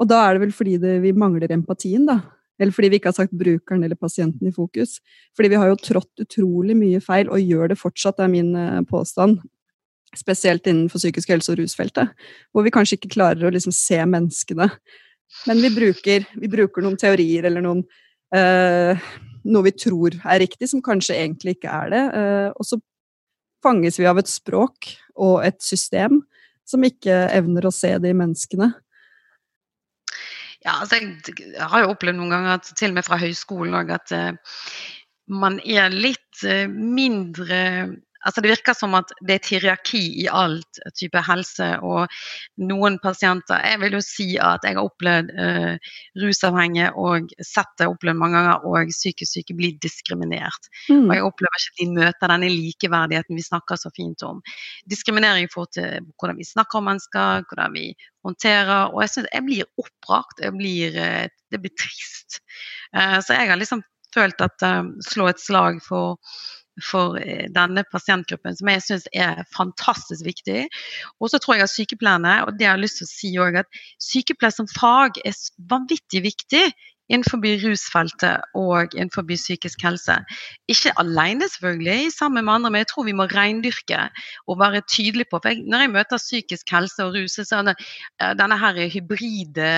Og 0.00 0.08
da 0.10 0.24
er 0.24 0.34
det 0.34 0.46
vel 0.46 0.56
fordi 0.56 0.78
det, 0.82 0.96
vi 1.04 1.14
mangler 1.14 1.52
empatien, 1.54 2.08
da. 2.08 2.18
Eller 2.60 2.74
fordi 2.76 2.90
vi 2.92 3.00
ikke 3.00 3.08
har 3.08 3.16
sagt 3.16 3.36
brukeren 3.36 3.84
eller 3.86 3.96
pasienten 3.96 4.50
i 4.50 4.54
fokus. 4.54 4.98
Fordi 5.36 5.48
vi 5.52 5.60
har 5.60 5.70
jo 5.70 5.78
trådt 5.80 6.24
utrolig 6.26 6.76
mye 6.76 7.00
feil, 7.00 7.30
og 7.32 7.40
gjør 7.40 7.72
det 7.72 7.80
fortsatt, 7.80 8.20
er 8.20 8.28
min 8.32 8.52
påstand. 8.90 9.40
Spesielt 10.18 10.66
innenfor 10.68 11.00
psykisk 11.00 11.32
helse- 11.32 11.54
og 11.54 11.62
rusfeltet. 11.62 12.12
Hvor 12.52 12.66
vi 12.66 12.74
kanskje 12.74 12.98
ikke 12.98 13.14
klarer 13.16 13.48
å 13.48 13.54
liksom 13.54 13.72
se 13.72 13.96
menneskene. 14.04 14.68
Men 15.46 15.62
vi 15.62 15.70
bruker, 15.72 16.26
vi 16.36 16.50
bruker 16.50 16.84
noen 16.84 16.98
teorier 17.00 17.46
eller 17.48 17.64
noen 17.64 17.84
øh, 18.36 19.10
Noe 19.40 19.64
vi 19.64 19.72
tror 19.72 20.18
er 20.20 20.42
riktig, 20.42 20.66
som 20.68 20.82
kanskje 20.84 21.14
egentlig 21.16 21.54
ikke 21.56 21.72
er 21.72 21.92
det. 21.94 22.00
Øh, 22.12 22.48
og 22.60 22.66
så 22.68 22.76
fanges 23.64 23.96
vi 23.96 24.04
av 24.08 24.18
et 24.20 24.28
språk 24.28 24.90
og 25.16 25.38
et 25.46 25.56
system 25.64 26.18
som 26.68 26.84
ikke 26.84 27.14
evner 27.32 27.64
å 27.64 27.72
se 27.72 27.94
de 28.02 28.12
menneskene. 28.16 28.68
Ja, 30.64 30.80
altså 30.82 30.98
jeg, 31.00 31.36
jeg 31.56 31.68
har 31.72 31.84
jo 31.84 31.92
opplevd 31.94 32.18
noen 32.18 32.34
ganger, 32.34 32.58
at, 32.58 32.72
til 32.76 32.92
og 32.92 32.98
med 32.98 33.06
fra 33.06 33.18
høyskolen 33.20 33.76
òg, 33.78 33.92
at 33.96 34.12
uh, 34.12 34.56
man 35.40 35.56
er 35.64 35.92
litt 35.94 36.44
uh, 36.44 36.66
mindre 36.68 37.60
Altså 38.26 38.42
Det 38.44 38.50
virker 38.50 38.76
som 38.76 38.94
at 38.98 39.12
det 39.24 39.34
er 39.34 39.40
et 39.40 39.48
hierarki 39.54 40.00
i 40.22 40.26
alt 40.28 40.80
type 40.98 41.22
helse. 41.24 41.68
Og 41.86 42.10
noen 42.70 42.98
pasienter 43.02 43.62
Jeg 43.64 43.80
vil 43.80 43.96
jo 43.96 44.02
si 44.04 44.28
at 44.40 44.66
jeg 44.66 44.76
har 44.76 44.84
opplevd 44.84 45.32
uh, 45.36 45.92
rusavhengige 46.20 46.90
og 47.00 47.32
sett 47.46 47.72
det 47.80 47.88
opplevd 47.88 48.20
mange 48.20 48.36
ganger, 48.38 48.66
og 48.68 48.92
psykisk 48.92 49.38
syke 49.38 49.56
blir 49.56 49.78
diskriminert. 49.82 50.70
Mm. 50.90 51.06
Og 51.08 51.14
jeg 51.16 51.26
opplever 51.30 51.60
ikke 51.60 51.72
at 51.72 51.82
de 51.82 51.88
møter 51.96 52.34
denne 52.34 52.52
likeverdigheten 52.52 53.40
vi 53.40 53.46
snakker 53.46 53.80
så 53.80 53.92
fint 53.96 54.24
om. 54.26 54.42
Diskriminering 54.90 55.48
i 55.48 55.52
forhold 55.52 55.74
til 55.78 56.10
hvordan 56.20 56.40
vi 56.40 56.48
snakker 56.48 56.80
om 56.80 56.90
mennesker, 56.90 57.46
hvordan 57.48 57.76
vi 57.76 57.86
håndterer. 58.26 58.90
Og 58.92 59.04
jeg 59.04 59.14
synes 59.14 59.32
jeg 59.32 59.48
blir 59.48 59.70
opprakt. 59.80 60.44
Jeg 60.44 60.56
blir, 60.58 61.00
det 61.50 61.62
blir 61.62 61.72
trist. 61.78 62.42
Uh, 62.92 63.18
så 63.24 63.38
jeg 63.38 63.48
har 63.48 63.60
liksom 63.60 63.84
følt 64.14 64.42
at 64.42 64.66
uh, 64.66 64.82
slå 65.06 65.30
et 65.30 65.40
slag 65.40 65.80
for 65.86 66.18
for 66.84 67.18
denne 67.54 67.84
pasientgruppen, 67.90 68.56
som 68.56 68.70
jeg 68.72 68.84
syns 68.84 69.08
er 69.12 69.42
fantastisk 69.54 70.24
viktig. 70.26 70.62
Og 71.20 71.32
så 71.32 71.40
tror 71.42 71.58
jeg 71.58 71.66
at 71.66 71.74
sykepleierne, 71.74 72.36
og 72.46 72.56
det 72.58 72.68
har 72.68 72.78
jeg 72.78 72.86
lyst 72.86 73.00
til 73.00 73.08
å 73.08 73.12
si 73.12 73.32
òg, 73.42 73.60
at 73.64 73.82
sykepleier 74.00 74.54
som 74.54 74.70
fag 74.70 75.20
er 75.26 75.36
vanvittig 75.70 76.24
viktig 76.30 76.64
innenfor 77.10 77.42
rusfeltet 77.64 78.46
og 78.54 78.94
innenfor 78.94 79.26
psykisk 79.28 79.82
helse. 79.84 80.16
Ikke 80.70 80.92
alene, 81.02 81.48
selvfølgelig, 81.50 82.12
sammen 82.14 82.44
med 82.44 82.54
andre, 82.54 82.70
men 82.70 82.84
jeg 82.84 82.90
tror 82.92 83.06
vi 83.08 83.16
må 83.16 83.26
reindyrke 83.30 84.00
og 84.46 84.58
være 84.62 84.82
tydelige 84.88 85.28
på 85.30 85.40
for 85.42 85.48
jeg, 85.48 85.62
Når 85.66 85.78
jeg 85.78 85.90
møter 85.90 86.16
psykisk 86.16 86.72
helse 86.72 87.04
og 87.04 87.14
rus, 87.14 87.38
så 87.48 87.60
er 87.60 87.62
det 87.70 87.76
eh, 88.22 88.34
denne 88.38 88.58
her 88.58 88.80
hybride 88.94 89.70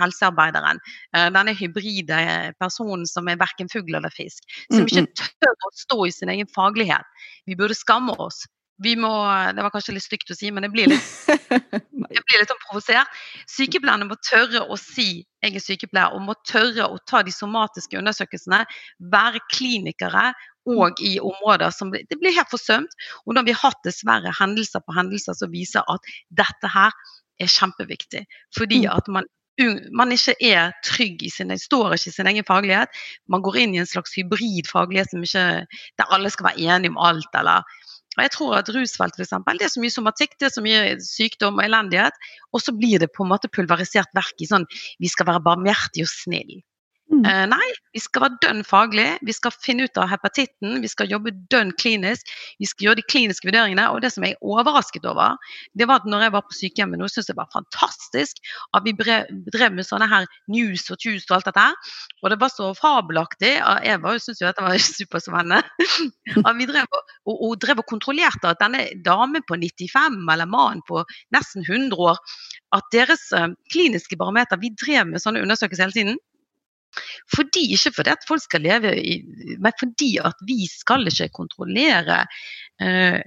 helsearbeideren, 0.00 0.80
eh, 1.16 1.28
denne 1.34 1.54
hybride 1.54 2.20
personen 2.60 3.06
som 3.06 3.28
er 3.28 3.40
verken 3.40 3.68
fugl 3.72 3.94
eller 3.94 4.10
fisk, 4.10 4.42
som 4.70 4.86
ikke 4.86 5.06
tør 5.16 5.54
å 5.54 5.74
stå 5.74 6.04
i 6.06 6.14
sin 6.14 6.32
egen 6.32 6.48
faglighet. 6.54 7.06
Vi 7.46 7.56
burde 7.58 7.74
skamme 7.74 8.16
oss 8.18 8.46
vi 8.82 8.94
må 8.96 9.10
Det 9.54 9.62
var 9.64 9.72
kanskje 9.74 9.94
litt 9.96 10.06
stygt 10.06 10.32
å 10.32 10.36
si, 10.36 10.50
men 10.50 10.64
det 10.64 10.70
blir 10.72 10.90
litt, 10.90 11.08
jeg 11.30 12.22
blir 12.24 12.40
litt 12.40 12.50
sånn 12.50 12.62
provosert. 12.66 13.18
Sykepleierne 13.50 14.08
må 14.08 14.16
tørre 14.24 14.64
å 14.66 14.78
si 14.80 15.26
'jeg 15.40 15.56
er 15.56 15.64
sykepleier', 15.64 16.14
og 16.16 16.24
må 16.24 16.34
tørre 16.48 16.88
å 16.88 16.98
ta 17.08 17.22
de 17.24 17.32
somatiske 17.32 17.96
undersøkelsene. 17.96 18.64
Være 19.12 19.40
klinikere 19.52 20.32
og 20.68 21.00
i 21.00 21.18
områder 21.20 21.70
som 21.72 21.90
Det 21.92 22.18
blir 22.20 22.36
helt 22.36 22.50
forsømt. 22.52 22.92
Og 23.26 23.34
da 23.34 23.40
har 23.40 23.48
vi 23.48 23.56
hatt 23.56 23.82
dessverre 23.84 24.32
hendelser 24.38 24.84
på 24.84 24.96
hendelser 24.96 25.36
som 25.36 25.52
viser 25.52 25.84
at 25.88 26.00
dette 26.28 26.68
her 26.68 26.92
er 27.40 27.48
kjempeviktig. 27.48 28.26
Fordi 28.56 28.86
mm. 28.86 28.90
at 28.96 29.08
man 29.08 29.28
man 29.92 30.12
ikke 30.14 30.34
er 30.40 30.72
trygg 30.86 31.22
i 31.26 31.28
sin, 31.28 31.52
står 31.58 31.92
ikke 31.96 32.08
i 32.08 32.14
sin 32.14 32.28
egen 32.30 32.46
faglighet. 32.48 32.88
Man 33.28 33.42
går 33.44 33.58
inn 33.60 33.74
i 33.74 33.82
en 33.82 33.88
slags 33.88 34.14
hybrid 34.16 34.70
faglighet 34.70 35.10
som 35.12 35.24
ikke, 35.26 35.66
der 36.00 36.14
alle 36.14 36.30
skal 36.32 36.48
være 36.48 36.76
enige 36.76 36.94
om 36.94 37.00
alt, 37.10 37.28
eller 37.36 37.66
og 38.16 38.22
jeg 38.24 38.32
tror 38.34 38.56
at 38.58 38.70
rusfelt 38.74 39.18
f.eks. 39.18 39.34
Det 39.60 39.66
er 39.66 39.72
så 39.72 39.82
mye 39.82 39.94
somatikk, 39.94 40.34
det 40.40 40.48
er 40.48 40.54
så 40.54 40.64
mye 40.64 40.96
sykdom 41.04 41.60
og 41.60 41.66
elendighet. 41.66 42.16
Og 42.50 42.64
så 42.64 42.74
blir 42.74 42.98
det 43.02 43.12
på 43.14 43.22
en 43.22 43.30
måte 43.30 43.50
pulverisert 43.52 44.10
vekk 44.18 44.42
i 44.42 44.48
sånn 44.50 44.66
vi 44.98 45.10
skal 45.12 45.28
være 45.30 45.44
barmhjertige 45.46 46.08
og 46.08 46.10
snille. 46.10 46.58
Mm. 47.10 47.24
Uh, 47.26 47.46
nei, 47.50 47.68
vi 47.90 48.00
skal 48.02 48.22
være 48.22 48.38
dønn 48.44 48.60
faglig. 48.66 49.06
Vi 49.26 49.34
skal 49.34 49.54
finne 49.54 49.88
ut 49.88 49.98
av 49.98 50.06
hepatitten. 50.12 50.76
Vi 50.82 50.90
skal 50.90 51.10
jobbe 51.10 51.32
dønn 51.50 51.72
klinisk. 51.80 52.28
Vi 52.62 52.68
skal 52.70 52.86
gjøre 52.86 53.00
de 53.00 53.06
kliniske 53.10 53.48
vurderingene. 53.48 53.88
Og 53.90 53.98
det 54.04 54.12
som 54.14 54.26
jeg 54.26 54.36
er 54.36 54.46
overrasket 54.46 55.08
over, 55.10 55.34
det 55.74 55.88
var 55.90 56.04
at 56.04 56.06
når 56.10 56.26
jeg 56.26 56.34
var 56.36 56.46
på 56.46 56.56
sykehjemmet 56.58 57.00
nå, 57.00 57.08
syntes 57.10 57.32
jeg 57.32 57.34
det 57.34 57.40
var 57.40 57.50
fantastisk 57.54 58.38
at 58.76 58.86
vi 58.86 58.94
drev 58.94 59.74
med 59.74 59.86
sånne 59.86 60.08
her 60.10 60.28
news 60.50 60.86
og 60.90 61.02
tjus 61.02 61.26
og 61.26 61.36
alt 61.40 61.50
dette 61.50 61.66
her. 61.66 61.92
Og 62.22 62.30
det 62.32 62.40
var 62.44 62.54
så 62.54 62.70
fabelaktig. 62.78 63.52
Jeg 63.58 64.00
syntes 64.22 64.44
jo 64.44 64.46
dette 64.46 64.66
var 64.68 64.78
superspennende. 65.00 65.60
at 66.46 66.54
vi 66.62 66.70
drev 66.70 66.86
og, 66.94 67.14
og, 67.26 67.36
og, 67.36 67.58
drev 67.62 67.82
og 67.82 67.90
kontrollerte 67.90 68.54
at 68.54 68.62
denne 68.62 68.86
damen 69.06 69.42
på 69.48 69.58
95 69.58 70.22
eller 70.30 70.46
mannen 70.50 70.82
på 70.86 71.02
nesten 71.34 71.66
100 71.66 71.98
år, 71.98 72.18
at 72.76 72.86
deres 72.94 73.26
uh, 73.34 73.50
kliniske 73.72 74.14
barometer 74.18 74.60
Vi 74.62 74.70
drev 74.78 75.08
med 75.10 75.22
sånne 75.22 75.42
undersøkelser 75.42 75.88
hele 75.88 75.96
tiden. 75.96 76.20
Fordi, 77.34 77.62
ikke 77.74 77.92
fordi 77.96 78.12
at 78.12 78.26
folk 78.28 78.42
skal 78.42 78.64
leve 78.66 78.92
i 78.98 79.20
Men 79.62 79.72
fordi 79.80 80.16
at 80.22 80.40
vi 80.46 80.66
skal 80.70 81.06
ikke 81.06 81.28
kontrollere 81.36 82.22
uh, 82.82 83.18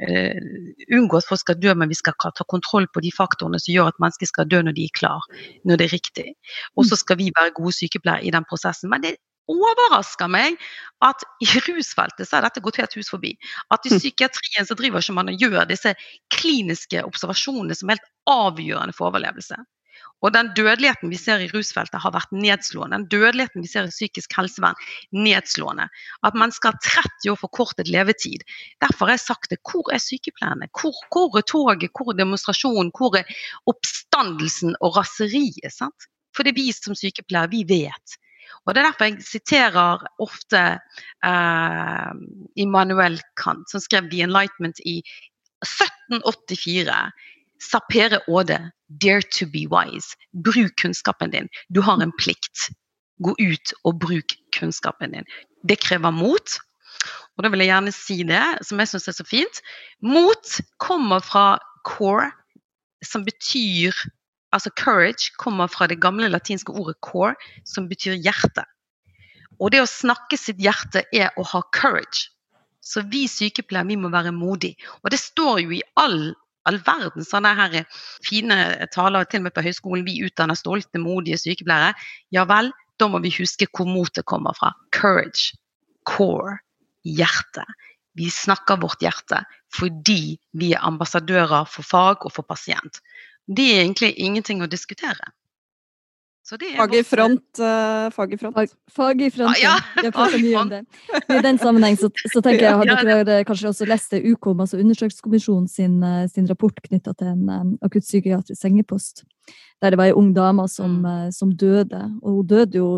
Unngå 0.97 1.20
at 1.22 1.30
folk 1.30 1.41
skal 1.41 1.59
dø, 1.61 1.74
men 1.74 1.91
vi 1.91 1.97
skal 1.97 2.16
ta 2.24 2.47
kontroll 2.49 2.88
på 2.93 3.03
de 3.05 3.11
faktorene 3.16 3.61
som 3.61 3.74
gjør 3.74 3.91
at 3.93 4.01
mennesker 4.03 4.30
skal 4.30 4.49
dø 4.49 4.61
når 4.61 4.76
de 4.78 4.88
er 4.88 4.97
klar, 4.97 5.22
når 5.64 5.80
det 5.80 5.88
er 5.88 5.95
riktig. 5.97 6.34
Og 6.78 6.89
så 6.89 6.99
skal 6.99 7.20
vi 7.22 7.32
være 7.36 7.55
gode 7.55 7.76
sykepleiere 7.78 8.26
i 8.28 8.34
den 8.34 8.47
prosessen. 8.49 8.91
Men 8.91 9.05
det 9.05 9.16
overrasker 9.51 10.30
meg 10.32 10.59
at 11.03 11.24
i 11.43 11.47
rusfeltet 11.68 12.28
så 12.28 12.38
har 12.38 12.47
dette 12.47 12.64
gått 12.64 12.80
helt 12.82 12.95
hus 12.97 13.11
forbi. 13.11 13.34
At 13.74 13.86
i 13.86 13.93
hm. 13.93 13.99
psykiatrien 13.99 14.68
så 14.70 14.78
driver 14.80 15.03
ikke 15.03 15.18
man 15.18 15.32
og 15.34 15.45
gjør 15.45 15.68
disse 15.70 15.95
kliniske 16.34 17.03
observasjonene 17.03 17.78
som 17.78 17.91
er 17.91 17.99
helt 17.99 18.11
avgjørende 18.32 18.95
for 18.95 19.11
overlevelse. 19.11 19.59
Og 20.24 20.32
den 20.32 20.54
dødeligheten 20.56 21.12
vi 21.12 21.20
ser 21.20 21.41
i 21.44 21.50
rusfeltet 21.52 22.00
har 22.00 22.14
vært 22.16 22.32
nedslående. 22.32 23.02
Den 23.02 23.10
dødeligheten 23.12 23.66
vi 23.66 23.72
ser 23.72 23.89
i 23.89 23.94
psykisk 23.94 24.38
helsevern, 24.38 24.80
nedslående. 25.12 25.89
At 26.24 26.38
mennesker 26.39 26.72
har 26.72 26.80
30 26.86 27.34
år 27.34 27.41
forkortet 27.41 27.91
levetid. 27.91 28.46
Derfor 28.84 29.10
har 29.10 29.18
jeg 29.18 29.26
sagt 29.26 29.52
det. 29.52 29.60
Hvor 29.68 29.91
er 29.91 30.00
sykepleierne? 30.04 30.72
Hvor, 30.80 30.96
hvor 31.12 31.39
er 31.39 31.48
toget? 31.50 31.91
Hvor 31.91 32.14
er 32.14 32.20
demonstrasjonen? 32.22 32.94
Hvor 32.96 33.20
er 33.20 33.38
oppstandelsen 33.68 34.78
og 34.80 34.98
raseriet? 35.02 35.72
Sant? 35.76 36.08
For 36.34 36.48
det 36.48 36.54
er 36.54 36.62
vi 36.62 36.72
som 36.76 36.96
sykepleiere, 36.98 37.52
vi 37.52 37.66
vet. 37.68 38.18
Og 38.64 38.76
Det 38.76 38.80
er 38.80 38.88
derfor 38.88 39.10
jeg 39.10 39.26
siterer 39.28 40.08
ofte 40.24 40.62
eh, 41.28 42.12
Immanuel 42.56 43.20
Kant, 43.36 43.68
som 43.72 43.84
skrev 43.84 44.08
'The 44.08 44.24
Enlightenment' 44.24 44.80
i 44.86 45.02
1784 45.64 47.12
Sapere 47.64 48.20
åde 48.28 48.72
'Dare 49.00 49.24
to 49.38 49.46
be 49.46 49.66
wise'. 49.70 50.16
Bruk 50.34 50.76
kunnskapen 50.82 51.32
din. 51.32 51.50
Du 51.70 51.82
har 51.82 52.02
en 52.02 52.12
plikt. 52.20 52.70
Gå 53.24 53.36
ut 53.39 53.74
og 53.84 54.00
bruk 54.00 54.36
kunnskapen 54.58 55.12
din. 55.12 55.26
Det 55.68 55.80
krever 55.80 56.12
mot. 56.12 56.60
Og 57.38 57.44
da 57.44 57.50
vil 57.50 57.64
jeg 57.64 57.72
gjerne 57.72 57.94
si 57.96 58.24
det, 58.24 58.44
som 58.62 58.80
jeg 58.80 58.91
syns 58.91 59.08
er 59.08 59.18
så 59.18 59.26
fint. 59.26 59.62
Mot 60.02 60.60
kommer 60.78 61.24
fra 61.24 61.60
core, 61.84 62.32
som 63.04 63.26
betyr 63.26 63.94
Altså 64.54 64.70
courage 64.78 65.32
kommer 65.41 65.66
fra 65.68 65.88
det 65.89 65.98
gamle 65.98 66.28
latinske 66.30 66.70
ordet 66.78 67.00
core, 67.02 67.34
som 67.66 67.88
betyr 67.89 68.20
hjerte. 68.22 68.62
Og 69.58 69.72
det 69.74 69.82
å 69.82 69.89
snakke 69.89 70.38
sitt 70.38 70.62
hjerte 70.62 71.02
er 71.10 71.34
å 71.41 71.46
ha 71.56 71.62
courage. 71.74 72.30
Så 72.84 73.02
vi 73.10 73.26
sykepleiere 73.32 73.89
vi 73.89 73.98
må 73.98 74.12
være 74.14 74.34
modige. 74.36 74.78
Og 75.02 75.10
det 75.14 75.20
står 75.24 75.64
jo 75.64 75.74
i 75.74 75.82
all 75.98 76.36
all 76.70 76.80
verden 76.86 77.26
sånne 77.28 77.53
her 77.57 77.80
fine 78.26 78.57
taler, 78.93 79.28
til 79.28 79.41
og 79.41 79.47
med 79.47 79.55
på 79.55 79.66
høyskolen. 79.66 80.05
Vi 80.07 80.22
utdanner 80.28 80.57
stolte, 80.59 81.01
modige 81.01 81.39
sykepleiere. 81.41 81.93
Ja 82.36 82.45
vel, 82.49 82.72
da 82.99 83.09
må 83.11 83.22
vi 83.24 83.34
huske 83.36 83.68
hvor 83.72 83.89
motet 83.89 84.28
kommer 84.30 84.55
fra. 84.57 84.74
Courage. 84.95 85.57
Core. 86.07 86.59
Hjerte. 87.03 87.66
Vi 88.16 88.30
snakker 88.32 88.80
vårt 88.82 89.01
hjerte 89.03 89.41
fordi 89.74 90.38
vi 90.53 90.74
er 90.76 90.86
ambassadører 90.86 91.66
for 91.66 91.86
fag 91.88 92.28
og 92.28 92.36
for 92.36 92.45
pasient. 92.45 93.01
Det 93.49 93.66
er 93.74 93.82
egentlig 93.82 94.14
ingenting 94.22 94.61
å 94.61 94.70
diskutere. 94.70 95.34
Fag 96.44 96.96
i 96.96 97.04
front. 97.04 97.60
Uh, 97.60 98.10
fag 98.12 98.34
i 98.34 98.38
front. 98.38 98.56
Fag, 98.56 98.72
fag 98.91 99.22
i 99.22 99.30
front, 99.32 99.60
ja. 99.62 99.78
Jeg 99.96 100.10
har 100.10 100.16
pratet 100.16 100.41
mye 100.44 100.58
om 100.60 100.72
det. 100.74 100.82
I 101.32 101.39
den 101.46 101.60
sammenheng 101.62 101.96
så, 102.00 102.10
så 102.34 102.41
tenker 102.44 102.66
jeg, 102.68 102.89
at 102.91 103.28
dere 103.30 103.46
kanskje 103.48 103.72
også 103.72 103.88
lest 103.88 104.12
det 104.12 104.26
UKOM, 104.28 104.60
altså 104.60 104.82
Undersøkelseskommisjonen 104.82 105.70
sin, 105.72 106.02
eh, 106.04 106.26
sin 106.28 106.50
rapport 106.52 106.82
knytta 106.84 107.16
til 107.16 107.32
en 107.32 107.48
um, 107.48 107.70
akuttpsykiatrisk 107.88 108.60
sengepost. 108.60 109.24
Der 109.80 109.96
det 109.96 110.02
var 110.02 110.12
ei 110.12 110.18
ung 110.20 110.34
dame 110.36 110.68
som, 110.68 111.00
uh, 111.08 111.30
som, 111.32 111.56
døde. 111.56 112.04
Og 112.22 112.41
hun 112.41 112.52
døde 112.52 112.78
jo 112.78 112.89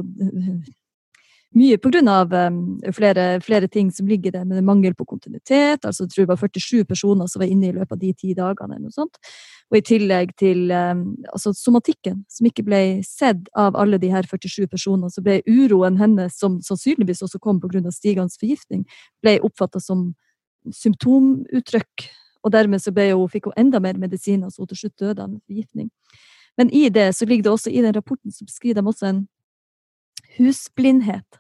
mye 1.56 1.78
pga. 1.80 2.01
Um, 2.47 2.80
flere, 2.93 3.39
flere 3.41 3.68
ting 3.68 3.91
som 3.91 4.08
ligger 4.08 4.32
der, 4.32 4.45
med 4.45 4.64
mangel 4.64 4.95
på 4.95 5.06
kontinuitet. 5.06 5.86
altså 5.86 6.03
Jeg 6.03 6.10
tror 6.10 6.22
det 6.24 6.30
var 6.30 6.38
47 6.38 6.86
personer 6.86 7.28
som 7.28 7.39
var 7.39 7.47
inne 7.47 7.70
i 7.70 7.72
løpet 7.72 7.91
av 7.91 7.99
de 7.99 8.14
ti 8.14 8.34
dagene. 8.34 8.76
eller 8.76 8.89
noe 8.89 8.91
sånt. 8.91 9.18
Og 9.72 9.78
i 9.78 9.82
tillegg 9.82 10.36
til 10.38 10.72
um, 10.72 11.16
altså 11.34 11.53
somatikken, 11.53 12.26
som 12.30 12.45
ikke 12.45 12.64
ble 12.64 12.82
sett 13.03 13.47
av 13.56 13.76
alle 13.76 13.97
de 13.97 14.12
her 14.12 14.24
47 14.24 14.68
personene, 14.68 15.10
så 15.10 15.24
ble 15.24 15.41
uroen 15.47 15.97
hennes, 15.97 16.38
som 16.38 16.60
sannsynligvis 16.62 17.24
også 17.24 17.39
kom 17.39 17.60
pga. 17.60 17.91
stigende 17.91 18.36
forgiftning, 18.39 18.86
ble 19.22 19.39
oppfatta 19.41 19.80
som 19.80 20.14
symptomuttrykk. 20.72 22.10
Og 22.43 22.51
dermed 22.51 22.80
så 22.80 22.91
hun, 22.91 23.30
fikk 23.30 23.45
hun 23.45 23.53
enda 23.58 23.80
mer 23.80 23.97
medisiner, 23.97 24.49
så 24.49 24.62
hun 24.62 24.68
til 24.68 24.78
slutt 24.78 24.99
døde 24.99 25.24
av 25.24 25.39
forgiftning. 25.47 25.89
Men 26.58 26.70
i 26.70 26.89
det 26.89 27.16
så 27.16 27.26
ligger 27.26 27.43
det 27.43 27.51
også 27.51 27.70
i 27.70 27.82
den 27.82 27.95
rapporten 27.95 28.32
så 28.32 28.45
beskriver 28.45 28.82
de 28.82 28.88
også 28.88 29.06
en 29.06 29.28
husblindhet. 30.38 31.39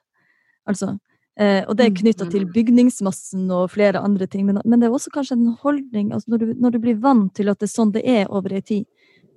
Altså, 0.69 0.95
eh, 1.39 1.61
og 1.65 1.77
det 1.77 1.87
er 1.87 1.97
knytta 1.99 2.27
til 2.31 2.47
mm. 2.47 2.53
bygningsmassen 2.55 3.47
og 3.53 3.71
flere 3.75 4.01
andre 4.01 4.27
ting. 4.27 4.45
Men, 4.47 4.61
men, 4.65 4.81
det 4.81 4.89
er 4.89 4.97
også 4.97 5.13
kanskje 5.13 5.37
en 5.37 5.55
holdning 5.61 6.11
altså 6.13 6.33
når, 6.33 6.43
du, 6.43 6.53
når, 6.53 6.75
du, 6.75 6.81
blir 6.85 7.01
vant 7.01 7.33
til 7.37 7.51
at 7.51 7.61
det 7.61 7.69
er 7.69 7.75
sånn 7.75 7.95
det 7.95 8.05
er 8.09 8.29
over 8.33 8.55
ei 8.55 8.63
tid, 8.65 8.85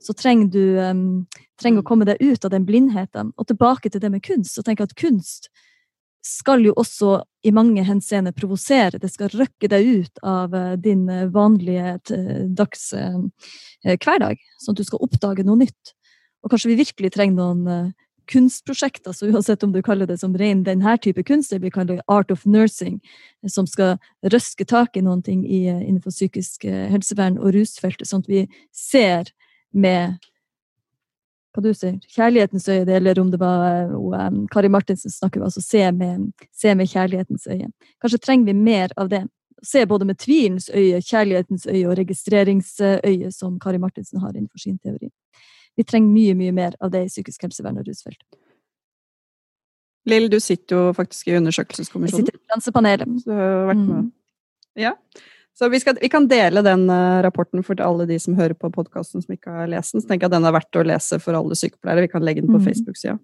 så 0.03 0.15
trenger 0.15 0.53
du 0.55 0.63
um, 0.79 1.07
trenger 1.59 1.83
å 1.83 1.85
mm. 1.85 1.89
komme 1.89 2.07
deg 2.07 2.23
ut 2.23 2.45
av 2.47 2.55
den 2.55 2.69
blindheten. 2.69 3.33
Og 3.37 3.49
tilbake 3.51 3.91
til 3.91 4.03
det 4.05 4.13
med 4.15 4.25
kunst. 4.25 4.59
og 4.59 4.69
tenk 4.69 4.85
at 4.85 4.95
kunst 4.99 5.51
skal 6.25 6.65
jo 6.67 6.75
også 6.77 7.21
i 7.47 7.53
mange 7.55 7.83
henseender 7.87 8.35
provosere. 8.37 8.99
Det 9.01 9.11
skal 9.11 9.31
røkke 9.33 9.71
deg 9.71 9.87
ut 10.03 10.23
av 10.27 10.55
uh, 10.55 10.75
din 10.79 11.07
vanlige 11.07 11.31
vanlige 11.35 11.93
uh, 12.15 12.43
dags 12.59 12.91
hverdag, 13.85 14.41
sånn 14.59 14.75
at 14.75 14.81
du 14.81 14.87
skal 14.87 15.03
oppdage 15.07 15.47
noe 15.47 15.61
nytt. 15.61 15.95
Og 16.43 16.53
kanskje 16.53 16.71
vi 16.73 16.83
virkelig 16.83 17.11
trenger 17.15 17.39
noen 17.39 17.93
kunstprosjekter, 18.29 19.13
så 19.13 19.27
uansett 19.27 19.63
om 19.63 19.73
du 19.73 19.81
kaller 19.83 20.07
det 20.07 20.19
som 20.21 20.37
ren 20.39 20.65
denne 20.67 20.97
type 21.03 21.23
kunst, 21.27 21.53
eller 21.53 21.67
vi 21.67 21.75
kaller 21.75 21.99
det 21.99 22.07
art 22.07 22.31
of 22.31 22.45
nursing, 22.47 23.01
som 23.49 23.67
skal 23.67 23.97
røske 24.23 24.67
tak 24.69 24.97
i 24.97 25.05
noen 25.05 25.23
ting 25.25 25.45
innenfor 25.49 26.15
psykisk 26.15 26.65
eh, 26.69 26.87
helsevern 26.93 27.39
og 27.39 27.55
rusfeltet, 27.57 28.09
sånn 28.09 28.25
at 28.27 28.33
vi 28.33 28.45
ser 28.75 29.33
med 29.73 30.19
hva 31.57 31.65
du 31.65 31.73
sier, 31.75 31.97
kjærlighetens 32.15 32.69
øye, 32.71 32.85
eller 32.99 33.19
om 33.19 33.33
det 33.33 33.41
var 33.41 33.91
um, 33.91 34.45
Kari 34.53 34.69
Martinsen 34.71 35.11
snakker, 35.11 35.43
altså 35.43 35.63
se 35.65 35.83
med, 35.97 36.29
se 36.55 36.75
med 36.77 36.91
kjærlighetens 36.91 37.49
øye. 37.51 37.71
Kanskje 38.03 38.21
trenger 38.23 38.53
vi 38.53 38.55
mer 38.55 38.95
av 38.97 39.11
det. 39.11 39.25
Se 39.67 39.83
både 39.91 40.07
med 40.07 40.21
tvilens 40.23 40.69
øye, 40.71 41.01
kjærlighetens 41.03 41.67
øye 41.67 41.89
og 41.89 41.97
registreringsøye, 41.99 43.33
som 43.35 43.59
Kari 43.59 43.81
Martinsen 43.83 44.21
har 44.23 44.37
innenfor 44.37 44.63
sin 44.63 44.79
teori. 44.79 45.11
Vi 45.79 45.87
trenger 45.87 46.11
mye, 46.11 46.35
mye 46.39 46.55
mer 46.57 46.77
av 46.83 46.91
det 46.95 47.05
i 47.07 47.11
psykisk 47.13 47.47
helsevern 47.47 47.79
og 47.79 47.87
rusfelt. 47.87 48.21
Lill, 50.09 50.29
du 50.33 50.39
sitter 50.41 50.77
jo 50.77 50.93
faktisk 50.97 51.29
i 51.29 51.37
undersøkelseskommisjonen. 51.39 52.25
Jeg 52.25 52.33
sitter 52.33 52.39
i 52.39 52.51
Grensepanelet. 52.51 53.19
Så 53.23 53.29
du 53.31 53.35
har 53.37 53.67
vært 53.69 53.83
med. 53.83 54.07
Mm. 54.07 54.13
Ja. 54.79 54.95
Så 55.59 55.69
vi, 55.69 55.81
skal, 55.83 55.99
vi 56.01 56.09
kan 56.09 56.29
dele 56.31 56.63
den 56.63 56.85
eh, 56.91 57.19
rapporten 57.27 57.65
for 57.67 57.81
alle 57.83 58.07
de 58.07 58.19
som 58.23 58.37
hører 58.39 58.55
på 58.55 58.71
podkasten 58.75 59.25
som 59.25 59.35
ikke 59.35 59.51
har 59.53 59.71
lest 59.71 59.95
den. 59.95 60.05
Så 60.05 60.11
tenker 60.11 60.27
jeg 60.27 60.33
at 60.33 60.37
den 60.37 60.47
er 60.49 60.55
verdt 60.55 60.79
å 60.79 60.85
lese 60.87 61.19
for 61.23 61.39
alle 61.39 61.59
sykepleiere. 61.59 62.07
Vi 62.07 62.13
kan 62.13 62.25
legge 62.27 62.45
den 62.45 62.53
på 62.55 62.61
Mm. 62.63 62.67
Facebook-sida. 62.69 63.19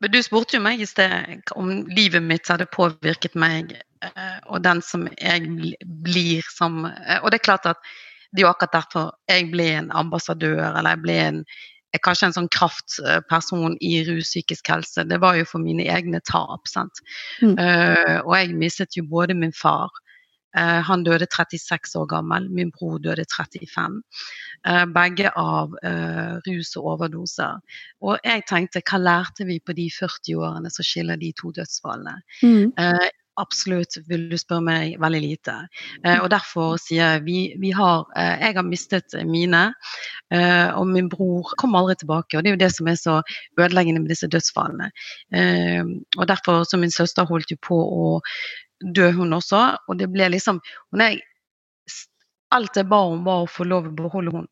Men 0.00 0.12
du 0.12 0.18
spurte 0.22 0.58
jo 0.58 0.60
meg 0.60 0.82
i 0.84 0.86
sted 0.86 1.52
om 1.56 1.70
livet 1.88 2.22
mitt 2.22 2.48
hadde 2.52 2.66
påvirket 2.68 3.34
meg, 3.34 3.72
eh, 4.04 4.38
og 4.52 4.60
den 4.62 4.82
som 4.84 5.08
jeg 5.16 5.74
blir 6.04 6.44
som 6.52 6.84
eh, 6.84 7.20
Og 7.22 7.30
det 7.30 7.40
er 7.40 7.48
klart 7.48 7.66
at 7.66 7.80
det 8.34 8.42
er 8.42 8.48
jo 8.48 8.50
akkurat 8.50 8.74
derfor 8.80 9.12
jeg 9.30 9.46
ble 9.52 9.68
en 9.78 9.92
ambassadør, 9.94 10.58
eller 10.74 10.96
jeg 10.96 11.02
ble 11.04 11.20
en 11.28 11.44
kanskje 12.02 12.26
en 12.26 12.34
sånn 12.34 12.50
kraftperson 12.50 13.76
i 13.84 14.00
rus 14.08 14.32
psykisk 14.32 14.70
helse. 14.72 15.04
Det 15.06 15.20
var 15.22 15.38
jo 15.38 15.46
for 15.46 15.62
mine 15.62 15.86
egne 15.86 16.18
tap. 16.26 16.66
sant? 16.66 17.02
Mm. 17.42 17.54
Uh, 17.58 18.18
og 18.24 18.34
jeg 18.38 18.56
mistet 18.58 18.98
jo 18.98 19.04
både 19.06 19.36
min 19.38 19.54
far 19.54 19.92
uh, 20.58 20.80
Han 20.88 21.04
døde 21.06 21.28
36 21.30 21.94
år 22.00 22.08
gammel. 22.10 22.48
Min 22.50 22.72
bror 22.74 22.98
døde 22.98 23.26
35. 23.30 24.00
Uh, 24.66 24.84
begge 24.90 25.30
av 25.36 25.74
eh, 25.84 26.34
rus 26.48 26.74
og 26.80 26.94
overdoser. 26.96 27.60
Og 28.02 28.18
jeg 28.24 28.46
tenkte, 28.48 28.82
hva 28.82 28.98
lærte 28.98 29.46
vi 29.46 29.60
på 29.60 29.76
de 29.76 29.90
40 29.92 30.40
årene 30.40 30.72
som 30.72 30.86
skiller 30.86 31.20
de 31.20 31.30
to 31.38 31.52
dødsfallene? 31.54 32.16
Mm. 32.42 32.72
Absolutt, 33.36 33.96
vil 34.06 34.28
du 34.30 34.36
spørre 34.38 34.62
meg, 34.62 34.92
veldig 35.02 35.20
lite. 35.24 35.54
Eh, 36.04 36.20
og 36.22 36.28
derfor 36.30 36.76
sier 36.78 37.16
jeg 37.16 37.22
vi, 37.26 37.38
vi 37.58 37.72
har 37.74 38.04
eh, 38.14 38.44
Jeg 38.44 38.54
har 38.60 38.66
mistet 38.66 39.16
mine, 39.26 39.62
eh, 40.30 40.68
og 40.78 40.86
min 40.92 41.08
bror 41.10 41.50
kommer 41.58 41.82
aldri 41.82 41.96
tilbake. 42.04 42.38
Og 42.38 42.44
det 42.44 42.52
er 42.52 42.54
jo 42.54 42.62
det 42.62 42.70
som 42.76 42.90
er 42.90 43.00
så 43.00 43.16
ødeleggende 43.58 44.04
med 44.04 44.14
disse 44.14 44.30
dødsfallene. 44.30 44.90
Og 46.18 46.28
derfor, 46.30 46.62
så 46.68 46.78
min 46.78 46.94
søster 46.94 47.26
holdt 47.26 47.50
jo 47.50 47.58
på 47.58 47.74
å 47.74 48.08
dø, 48.94 49.10
hun 49.18 49.34
også. 49.34 49.64
Og 49.88 49.98
det 49.98 50.12
ble 50.14 50.30
liksom 50.36 50.62
Alt 52.54 52.76
jeg 52.78 52.86
ba 52.86 53.00
om, 53.02 53.24
var 53.26 53.42
å 53.42 53.50
få 53.50 53.64
lov 53.66 53.88
å 53.88 53.96
beholde 53.98 54.30
hun. 54.30 54.44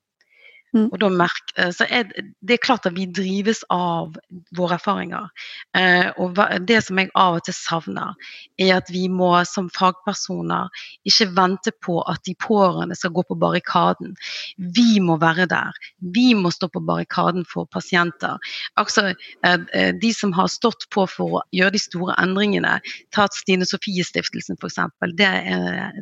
Mm. 0.72 0.86
Og 0.88 0.98
da 1.02 1.08
merk, 1.12 1.52
eh, 1.58 1.68
så 1.70 1.84
er, 1.90 2.04
det- 2.40 2.54
er 2.54 2.56
klart 2.64 2.86
at 2.86 2.94
vi 2.96 3.04
drives 3.06 3.62
av 3.70 4.16
våre 4.56 4.78
erfaringer. 4.78 5.28
Eh, 5.76 6.10
og 6.18 6.38
det 6.66 6.78
som 6.84 6.98
jeg 6.98 7.10
av 7.14 7.36
og 7.36 7.44
til 7.44 7.54
savner, 7.54 8.14
er 8.58 8.76
at 8.76 8.88
vi 8.88 9.06
må 9.08 9.32
som 9.44 9.68
fagpersoner 9.70 10.68
ikke 11.04 11.28
vente 11.36 11.72
på 11.84 11.98
at 12.08 12.22
de 12.24 12.34
pårørende 12.40 12.96
skal 12.96 13.12
gå 13.12 13.22
på 13.28 13.36
barrikaden. 13.38 14.14
Vi 14.58 14.98
må 15.00 15.18
være 15.20 15.46
der. 15.46 15.72
Vi 16.00 16.32
må 16.34 16.50
stå 16.50 16.68
på 16.72 16.80
barrikaden 16.80 17.44
for 17.44 17.66
pasienter. 17.66 18.38
Altså, 18.78 19.14
eh, 19.44 19.58
eh, 19.74 19.92
de 19.92 20.12
som 20.12 20.32
har 20.32 20.48
stått 20.48 20.88
på 20.90 21.06
for 21.08 21.40
å 21.40 21.42
gjøre 21.52 21.72
de 21.72 21.78
store 21.78 22.16
endringene, 22.18 22.80
ta 23.12 23.28
Stine 23.32 23.64
Sofie-stiftelsen 23.68 24.56
f.eks. 24.56 24.78
Det 25.16 25.28
er 25.28 25.92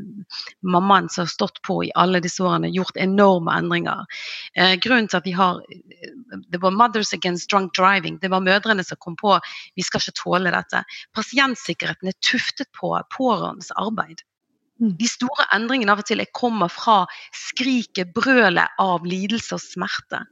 mammaen 0.62 1.08
som 1.10 1.24
har 1.24 1.28
stått 1.32 1.60
på 1.66 1.82
i 1.84 1.92
alle 1.96 2.20
disse 2.20 2.42
årene, 2.42 2.70
gjort 2.70 2.96
enorme 2.96 3.50
endringer. 3.58 4.06
Eh, 4.60 4.76
grunnen 4.76 5.08
til 5.08 5.20
at 5.20 5.26
vi 5.28 5.32
har 5.32 5.60
Det 6.52 6.60
var 6.60 6.74
Mothers 6.76 7.14
Against 7.14 7.50
Drunk 7.50 7.72
Driving. 7.74 8.18
Det 8.20 8.30
var 8.30 8.44
mødrene 8.44 8.84
som 8.84 8.98
kom 9.00 9.16
på 9.16 9.38
vi 9.76 9.82
skal 9.82 10.02
ikke 10.02 10.18
tåle 10.20 10.52
dette. 10.52 10.82
Pasientsikkerheten 11.16 12.10
er 12.10 12.18
tuftet 12.22 12.68
på 12.76 12.92
pårørendes 13.16 13.72
arbeid. 13.80 14.20
Mm. 14.80 14.94
De 15.00 15.08
store 15.08 15.46
endringene 15.54 15.92
av 15.92 16.02
og 16.02 16.08
til 16.08 16.22
kommer 16.36 16.68
fra 16.72 17.04
skriket, 17.36 18.12
brølet 18.16 18.68
av 18.80 19.04
lidelse 19.04 19.56
og 19.56 19.64
smerte. 19.64 20.22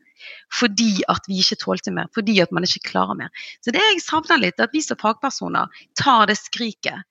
Fordi 0.55 1.05
at 1.09 1.29
vi 1.29 1.41
ikke 1.43 1.61
tålte 1.63 1.93
mer, 1.95 2.09
fordi 2.15 2.41
at 2.43 2.53
man 2.53 2.67
ikke 2.67 2.89
klarer 2.91 3.19
mer. 3.19 3.29
Så 3.63 3.75
det 3.75 3.83
jeg 3.83 4.03
savner 4.03 4.41
litt, 4.41 4.59
er 4.59 4.67
at 4.67 4.75
vi 4.75 4.83
som 4.83 4.99
fagpersoner 4.99 5.69
tar 6.01 6.27
det 6.31 6.39
skriket, 6.41 7.05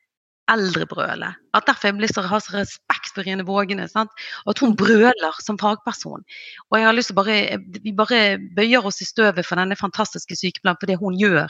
eldrebrølet. 0.52 1.38
At 1.58 1.68
derfor 1.68 1.90
jeg 1.90 1.98
blir 1.98 2.12
så, 2.12 2.24
har 2.28 2.42
så 2.44 2.56
respekt 2.56 3.14
for 3.16 3.28
Irene 3.28 3.46
Vågene. 3.48 3.88
Sant? 3.92 4.12
Og 4.46 4.54
at 4.56 4.64
hun 4.64 4.76
brøler 4.80 5.42
som 5.44 5.60
fagperson. 5.60 6.26
Og 6.70 6.80
jeg 6.80 6.88
har 6.88 6.96
lyst 6.96 7.12
til 7.14 7.20
bare, 7.20 7.60
Vi 7.84 7.94
bare 7.94 8.38
bøyer 8.56 8.86
oss 8.86 9.02
i 9.02 9.10
støvet 9.10 9.46
for 9.46 9.60
denne 9.60 9.76
fantastiske 9.76 10.36
sykepleieren 10.36 10.80
for 10.80 10.88
det 10.88 11.00
hun 11.02 11.18
gjør. 11.20 11.48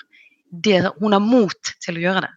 Det, 0.51 0.79
hun 1.01 1.13
har 1.13 1.23
mot 1.23 1.73
til 1.83 1.99
å 1.99 2.05
gjøre 2.05 2.25
det. 2.27 2.33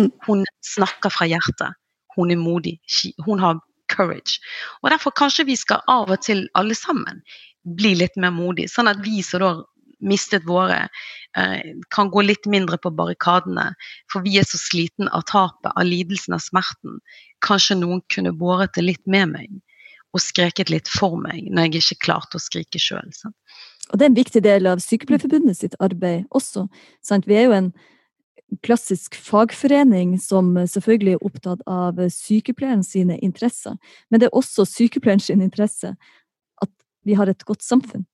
Mm. 0.00 0.12
Hun 0.26 0.44
snakker 0.64 1.12
fra 1.12 1.28
hjertet. 1.28 1.76
Hun 2.16 2.30
er 2.30 2.40
modig. 2.40 2.78
Hun 3.26 3.38
har 3.38 3.60
courage. 3.90 4.40
Og 4.82 4.90
Derfor 4.90 5.10
kanskje 5.10 5.46
vi 5.46 5.56
skal 5.56 5.82
av 5.88 6.10
og 6.10 6.22
til 6.22 6.48
alle 6.54 6.74
sammen 6.74 7.22
bli 7.76 7.94
litt 7.98 8.16
mer 8.16 8.32
modige, 8.32 8.70
sånn 8.72 8.88
at 8.88 9.02
vi 9.04 9.20
som 9.22 9.42
da 9.42 9.50
mistet 10.00 10.46
våre, 10.48 10.88
eh, 11.36 11.72
kan 11.94 12.10
gå 12.10 12.24
litt 12.24 12.46
mindre 12.46 12.78
på 12.78 12.92
barrikadene. 12.94 13.74
For 14.12 14.22
vi 14.22 14.38
er 14.38 14.44
så 14.48 14.58
sliten 14.58 15.08
av 15.08 15.26
tapet, 15.30 15.72
av 15.74 15.84
lidelsen, 15.84 16.34
av 16.34 16.40
smerten. 16.44 17.00
Kanskje 17.44 17.78
noen 17.80 18.02
kunne 18.08 18.32
båret 18.32 18.74
det 18.74 18.84
litt 18.84 19.06
med 19.06 19.28
meg 19.28 19.60
og 20.12 20.20
skreket 20.20 20.70
litt 20.70 20.88
for 20.90 21.16
meg 21.20 21.46
når 21.50 21.68
jeg 21.68 21.82
ikke 21.82 22.06
klarte 22.06 22.38
å 22.38 22.42
skrike 22.42 22.80
sjøl. 22.82 23.06
Og 23.90 23.98
det 23.98 24.04
er 24.04 24.10
en 24.10 24.18
viktig 24.18 24.42
del 24.42 24.66
av 24.70 24.82
Sykepleierforbundet 24.82 25.58
sitt 25.58 25.76
arbeid 25.82 26.26
også. 26.34 26.66
Sant? 27.02 27.28
Vi 27.30 27.38
er 27.38 27.48
jo 27.48 27.56
en 27.56 27.72
klassisk 28.66 29.14
fagforening 29.14 30.16
som 30.22 30.52
selvfølgelig 30.58 31.14
er 31.14 31.26
opptatt 31.26 31.60
av 31.70 32.00
sykepleieren 32.10 32.82
sine 32.86 33.18
interesser. 33.22 33.76
Men 34.10 34.20
det 34.20 34.28
er 34.28 34.38
også 34.38 34.66
sykepleieren 34.66 35.22
sin 35.22 35.44
interesse 35.44 35.94
at 36.62 36.72
vi 37.06 37.14
har 37.18 37.30
et 37.30 37.44
godt 37.46 37.62
samfunn. 37.66 38.06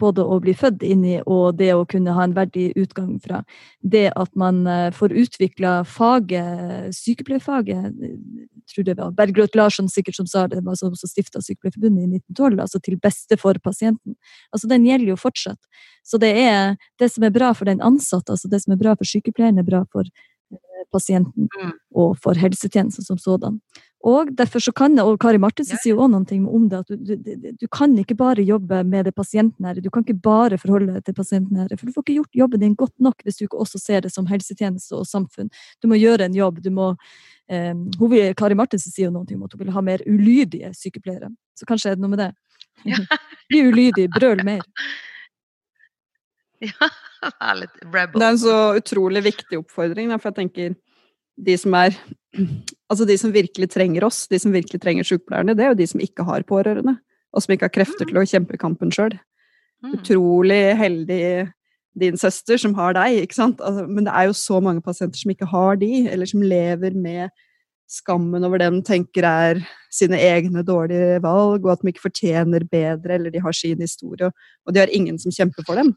Både 0.00 0.24
å 0.24 0.40
bli 0.42 0.54
født 0.56 0.84
inn 0.86 1.04
i 1.04 1.18
og 1.26 1.58
det 1.60 1.72
å 1.76 1.86
kunne 1.88 2.14
ha 2.16 2.24
en 2.24 2.36
verdig 2.36 2.70
utgang 2.80 3.18
fra. 3.22 3.42
Det 3.80 4.08
at 4.16 4.32
man 4.38 4.64
eh, 4.66 4.88
får 4.96 5.14
utvikla 5.24 5.80
faget, 5.88 6.94
sykepleierfaget 6.96 7.92
jeg 8.70 8.74
tror 8.74 8.86
det 8.86 8.96
var 8.98 9.14
Bergljot 9.18 9.56
Larsson 9.58 9.88
sikkert 9.90 10.16
som 10.20 10.28
sa 10.30 10.46
det, 10.48 10.60
var 10.64 10.76
som 10.78 10.94
stifta 10.94 11.40
Sykepleierforbundet 11.42 12.04
i 12.04 12.20
1912, 12.20 12.60
altså 12.62 12.80
til 12.84 12.98
beste 13.02 13.38
for 13.40 13.58
pasienten. 13.58 14.14
Altså 14.54 14.70
Den 14.70 14.86
gjelder 14.86 15.10
jo 15.10 15.16
fortsatt. 15.18 15.58
Så 16.06 16.20
det 16.22 16.30
er 16.38 16.76
det 17.00 17.10
som 17.10 17.26
er 17.26 17.34
bra 17.34 17.52
for 17.56 17.66
den 17.66 17.82
ansatte, 17.82 18.30
altså 18.32 18.50
det 18.50 18.62
som 18.62 18.74
er 18.74 18.80
bra 18.80 18.94
for 18.94 19.08
sykepleieren, 19.08 19.58
er 19.58 19.66
bra 19.66 19.82
for 19.92 20.06
eh, 20.06 20.84
pasienten 20.92 21.48
Mm. 21.50 21.72
og 21.94 22.16
for 22.22 22.34
helsetjenesten 22.34 23.04
som 23.04 23.18
sådan. 23.18 23.60
Og 24.00 24.30
derfor 24.32 24.62
så 24.64 24.72
kan 24.72 24.94
det, 24.96 25.02
og 25.04 25.18
Kari 25.20 25.36
Martinsen 25.36 25.76
Ja, 25.76 25.80
sier 25.82 25.92
jo 25.92 26.00
også 26.00 26.12
noen 26.14 26.44
om 26.48 26.68
det, 26.72 26.78
at 26.78 26.88
du, 26.88 27.16
du, 27.20 27.50
du- 27.60 27.68
kan 27.68 27.92
ikke 28.00 28.14
bare 28.16 28.40
jobbe 28.40 28.78
med 28.88 29.04
det 29.04 29.12
pasientnære, 29.14 29.82
du 29.84 29.90
kan 29.92 30.00
ikke 30.06 30.16
bare 30.24 30.56
forholde 30.58 30.94
deg 30.94 31.04
til 31.04 31.14
pasientnære, 31.18 31.76
for 31.76 31.84
du 31.84 31.92
får 31.92 32.06
ikke 32.06 32.14
gjort 32.16 32.38
jobben 32.40 32.60
din 32.64 32.74
godt 32.80 32.94
nok 32.98 33.20
hvis 33.26 33.36
du 33.36 33.44
ikke 33.44 33.60
også 33.60 33.78
ser 33.82 34.00
det 34.06 34.12
som 34.14 34.24
helsetjeneste 34.30 34.96
og 34.96 35.04
samfunn. 35.06 35.50
Du 35.82 35.88
må 35.92 35.98
gjøre 36.00 36.24
en 36.30 36.34
jobb, 36.38 36.62
du 36.64 36.70
må 36.72 36.94
eh, 37.52 37.74
hun 37.74 38.08
vil, 38.10 38.32
Kari 38.40 38.56
Martinsen 38.56 38.90
sier 38.94 39.10
jo 39.10 39.12
noe 39.18 39.28
om 39.36 39.44
at 39.44 39.52
hun 39.52 39.60
vil 39.66 39.74
ha 39.76 39.84
mer 39.84 40.00
ulydige 40.08 40.72
sykepleiere, 40.80 41.28
så 41.60 41.68
kanskje 41.68 41.92
er 41.92 42.00
det 42.00 42.06
noe 42.06 42.14
med 42.16 42.24
det. 42.24 42.30
Ja. 42.88 43.04
Bli 43.52 43.66
ulydig, 43.68 44.08
brøl 44.16 44.40
mer. 44.48 44.64
Ja, 46.60 46.88
vær 47.40 47.54
litt 47.56 47.76
rebel. 47.88 48.20
Det 48.20 48.26
er 48.26 48.34
en 48.34 48.38
så 48.40 48.56
utrolig 48.76 49.22
viktig 49.24 49.58
oppfordring, 49.62 50.10
for 50.20 50.28
jeg 50.28 50.36
tenker 50.42 50.74
de 51.46 51.56
som 51.60 51.76
er 51.76 51.96
Altså 52.86 53.02
de 53.08 53.16
som 53.18 53.32
virkelig 53.34 53.66
trenger 53.72 54.04
oss, 54.06 54.20
de 54.30 54.38
som 54.38 54.52
virkelig 54.54 54.78
trenger 54.78 55.06
sykepleierne, 55.06 55.54
det 55.58 55.64
er 55.64 55.72
jo 55.72 55.78
de 55.80 55.86
som 55.90 56.02
ikke 56.02 56.22
har 56.28 56.44
pårørende, 56.46 56.92
og 57.34 57.42
som 57.42 57.54
ikke 57.54 57.66
har 57.66 57.72
krefter 57.74 58.06
til 58.06 58.20
å 58.20 58.22
kjempe 58.22 58.58
kampen 58.58 58.92
sjøl. 58.94 59.16
Mm. 59.82 59.96
Utrolig 59.96 60.60
heldig 60.78 61.24
din 61.98 62.18
søster 62.20 62.60
som 62.60 62.76
har 62.78 62.94
deg, 62.94 63.24
ikke 63.24 63.34
sant? 63.34 63.62
Altså, 63.66 63.82
men 63.90 64.06
det 64.06 64.14
er 64.14 64.28
jo 64.28 64.36
så 64.38 64.60
mange 64.62 64.82
pasienter 64.84 65.18
som 65.18 65.32
ikke 65.34 65.48
har 65.50 65.80
de, 65.80 65.90
eller 66.12 66.30
som 66.30 66.44
lever 66.44 66.94
med 66.94 67.34
skammen 67.90 68.44
over 68.46 68.60
det 68.60 68.68
de 68.70 68.80
tenker 68.86 69.26
er 69.26 69.60
sine 69.90 70.18
egne 70.22 70.62
dårlige 70.66 71.18
valg, 71.24 71.64
og 71.64 71.72
at 71.72 71.82
de 71.82 71.90
ikke 71.90 72.04
fortjener 72.04 72.64
bedre, 72.70 73.16
eller 73.16 73.34
de 73.34 73.42
har 73.42 73.56
sin 73.56 73.82
historie, 73.82 74.30
og 74.30 74.74
de 74.74 74.82
har 74.82 74.92
ingen 74.94 75.18
som 75.18 75.34
kjemper 75.34 75.66
for 75.66 75.80
dem. 75.80 75.90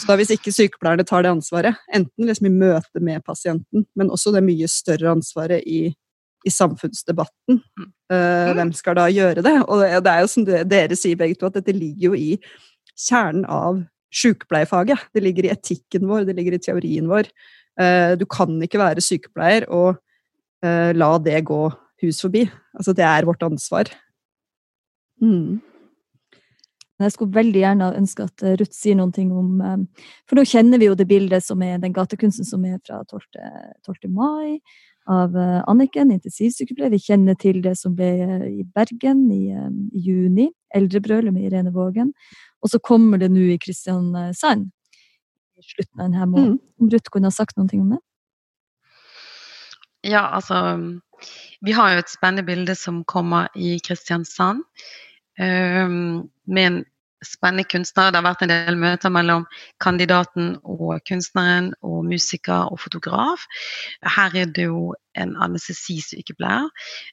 Så 0.00 0.08
da 0.08 0.16
hvis 0.18 0.32
ikke 0.34 0.54
sykepleierne 0.54 1.06
tar 1.06 1.22
det 1.22 1.30
ansvaret, 1.30 1.78
enten 1.94 2.26
liksom 2.26 2.50
i 2.50 2.54
møte 2.56 3.04
med 3.04 3.22
pasienten, 3.26 3.86
men 3.94 4.10
også 4.10 4.34
det 4.34 4.42
mye 4.46 4.70
større 4.70 5.14
ansvaret 5.14 5.62
i, 5.62 5.92
i 6.42 6.50
samfunnsdebatten, 6.50 7.62
øh, 7.86 8.52
hvem 8.58 8.74
skal 8.74 8.98
da 8.98 9.06
gjøre 9.14 9.46
det? 9.46 9.56
Og 9.68 9.86
det, 9.86 10.02
er 10.10 10.26
jo 10.26 10.34
som 10.34 10.46
dere 10.48 10.98
sier 10.98 11.22
begge 11.22 11.38
to, 11.38 11.52
at 11.52 11.62
dette 11.62 11.76
ligger 11.76 12.10
jo 12.10 12.18
i 12.18 12.36
kjernen 12.98 13.46
av 13.46 13.84
sykepleiefaget. 14.12 15.10
Det 15.14 15.22
ligger 15.22 15.46
i 15.46 15.54
etikken 15.54 16.10
vår, 16.10 16.26
det 16.26 16.34
ligger 16.36 16.58
i 16.58 16.64
teorien 16.66 17.06
vår. 17.08 17.30
Eh, 17.80 18.14
du 18.18 18.26
kan 18.28 18.58
ikke 18.66 18.82
være 18.82 19.04
sykepleier 19.04 19.70
og 19.70 20.02
la 20.62 21.08
det 21.18 21.40
gå 21.48 21.60
hus 22.02 22.20
forbi. 22.22 22.46
Altså, 22.78 22.94
det 22.94 23.04
er 23.06 23.26
vårt 23.26 23.42
ansvar. 23.42 23.90
Mm. 25.22 25.60
Jeg 27.02 27.14
skulle 27.14 27.34
veldig 27.34 27.60
gjerne 27.62 27.90
ønske 27.98 28.26
at 28.28 28.44
eh, 28.46 28.54
Ruth 28.60 28.74
sier 28.76 28.96
noen 28.98 29.12
ting 29.14 29.32
om 29.34 29.60
eh, 29.64 30.06
For 30.28 30.38
nå 30.38 30.44
kjenner 30.46 30.78
vi 30.78 30.88
jo 30.88 30.96
det 30.98 31.08
bildet 31.10 31.44
som 31.44 31.62
er 31.66 31.80
den 31.82 31.94
gatekunsten 31.94 32.46
som 32.46 32.64
er 32.68 32.78
fra 32.86 33.00
12. 33.10 33.24
12. 33.86 34.10
mai, 34.12 34.60
av 35.10 35.34
eh, 35.36 35.62
Anniken, 35.70 36.12
intensivsykepleier. 36.14 36.92
Vi 36.94 37.02
kjenner 37.02 37.38
til 37.38 37.58
det 37.64 37.74
som 37.80 37.96
ble 37.98 38.12
eh, 38.22 38.46
i 38.60 38.66
Bergen 38.76 39.24
i, 39.34 39.48
eh, 39.50 39.72
i 39.98 40.04
juni, 40.06 40.50
Eldrebrølet 40.74 41.34
med 41.34 41.48
Irene 41.48 41.74
Vågen. 41.74 42.12
Og 42.62 42.70
så 42.70 42.78
kommer 42.78 43.18
det 43.18 43.32
nå 43.34 43.48
i 43.50 43.58
Kristiansand, 43.62 44.70
i 45.58 45.66
slutten 45.66 45.98
av 45.98 46.06
denne 46.06 46.28
måneden. 46.28 46.58
Om 46.80 46.92
Ruth 46.92 47.10
kunne 47.10 47.30
ha 47.30 47.34
sagt 47.34 47.58
noe 47.58 47.66
om 47.80 47.96
det? 47.96 48.02
Ja, 50.02 50.26
altså 50.34 50.78
Vi 51.62 51.72
har 51.72 51.92
jo 51.92 52.02
et 52.02 52.10
spennende 52.10 52.42
bilde 52.46 52.74
som 52.74 53.04
kommer 53.04 53.48
i 53.54 53.78
Kristiansand. 53.86 54.64
Um, 55.38 56.28
med 56.46 56.66
en 56.66 56.84
spennende 57.22 57.64
kunstner. 57.70 58.10
Det 58.10 58.18
har 58.18 58.26
vært 58.26 58.42
en 58.42 58.50
del 58.50 58.76
møter 58.76 59.12
mellom 59.14 59.44
kandidaten 59.80 60.56
og 60.66 60.98
kunstneren, 61.08 61.70
og 61.86 62.02
musiker 62.10 62.66
og 62.72 62.80
fotograf. 62.82 63.46
Her 64.02 64.34
er 64.42 64.50
det 64.50 64.66
jo 64.66 64.96
en 65.14 65.36
anestesisykepleier. 65.46 66.66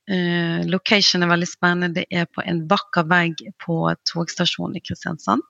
Uh, 0.10 0.66
location 0.74 1.24
er 1.24 1.34
veldig 1.36 1.52
spennende. 1.52 2.02
Det 2.02 2.08
er 2.10 2.26
på 2.26 2.42
en 2.42 2.66
vakker 2.72 3.06
vegg 3.12 3.46
på 3.62 3.84
togstasjonen 4.10 4.82
i 4.82 4.84
Kristiansand. 4.90 5.46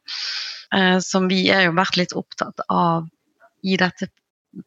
Uh, 0.76 1.00
som 1.00 1.32
vi 1.32 1.46
er 1.56 1.70
jo 1.70 1.78
vært 1.80 1.98
litt 2.02 2.18
opptatt 2.20 2.68
av 2.68 3.08
i 3.64 3.80
dette 3.80 4.12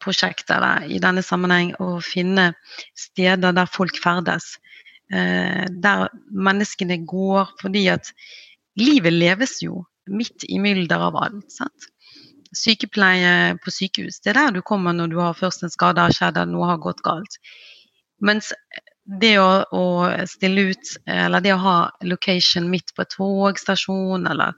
prosjektet 0.03 0.55
eller 0.55 0.87
i 0.89 0.99
denne 1.03 1.23
sammenheng 1.25 1.73
å 1.83 1.97
finne 2.03 2.51
steder 2.97 3.55
der 3.55 3.69
folk 3.69 3.99
ferdes. 4.03 4.55
Uh, 5.13 5.65
der 5.83 6.07
menneskene 6.31 7.01
går 7.09 7.51
fordi 7.61 7.87
at 7.91 8.13
livet 8.79 9.13
leves 9.13 9.59
jo 9.61 9.83
midt 10.09 10.45
i 10.47 10.59
mylder 10.61 11.09
av 11.09 11.19
alt. 11.19 11.51
Sant? 11.51 11.89
Sykepleie 12.53 13.57
på 13.63 13.73
sykehus, 13.73 14.19
det 14.21 14.33
er 14.33 14.39
der 14.39 14.57
du 14.57 14.61
kommer 14.65 14.93
når 14.93 15.11
du 15.11 15.19
har 15.21 15.37
først 15.37 15.65
en 15.65 15.73
skade 15.73 16.01
har 16.01 16.13
skjedd 16.13 16.37
eller 16.37 16.53
noe 16.53 16.69
har 16.69 16.81
gått 16.81 17.01
galt. 17.05 17.39
Mens 18.23 18.51
det 19.19 19.33
å, 19.41 19.63
å, 19.75 19.85
stille 20.29 20.69
ut, 20.71 20.93
eller 21.09 21.43
det 21.43 21.55
å 21.55 21.63
ha 21.63 21.77
location 22.07 22.69
midt 22.71 22.93
på 22.95 23.03
et 23.03 23.11
togstasjon 23.11 24.29
eller 24.31 24.53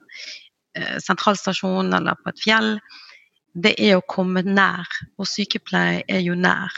eh, 0.78 0.97
sentralstasjon 1.01 1.93
eller 1.97 2.19
på 2.21 2.34
et 2.34 2.43
fjell, 2.43 2.76
det 3.56 3.76
er 3.80 3.97
å 3.97 4.06
komme 4.12 4.43
nær. 4.45 4.88
Og 5.20 5.30
sykepleie 5.30 6.03
er 6.12 6.24
jo 6.26 6.36
nær. 6.36 6.76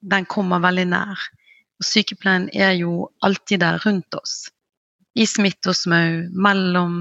Den 0.00 0.26
kommer 0.30 0.64
veldig 0.64 0.88
nær. 0.92 1.24
Og 1.76 1.84
sykepleien 1.84 2.48
er 2.56 2.76
jo 2.80 3.08
alltid 3.26 3.60
der 3.64 3.80
rundt 3.84 4.16
oss 4.16 4.46
i 5.16 5.24
smitt 5.28 5.64
og 5.68 5.76
smau, 5.76 6.26
mellom 6.46 6.96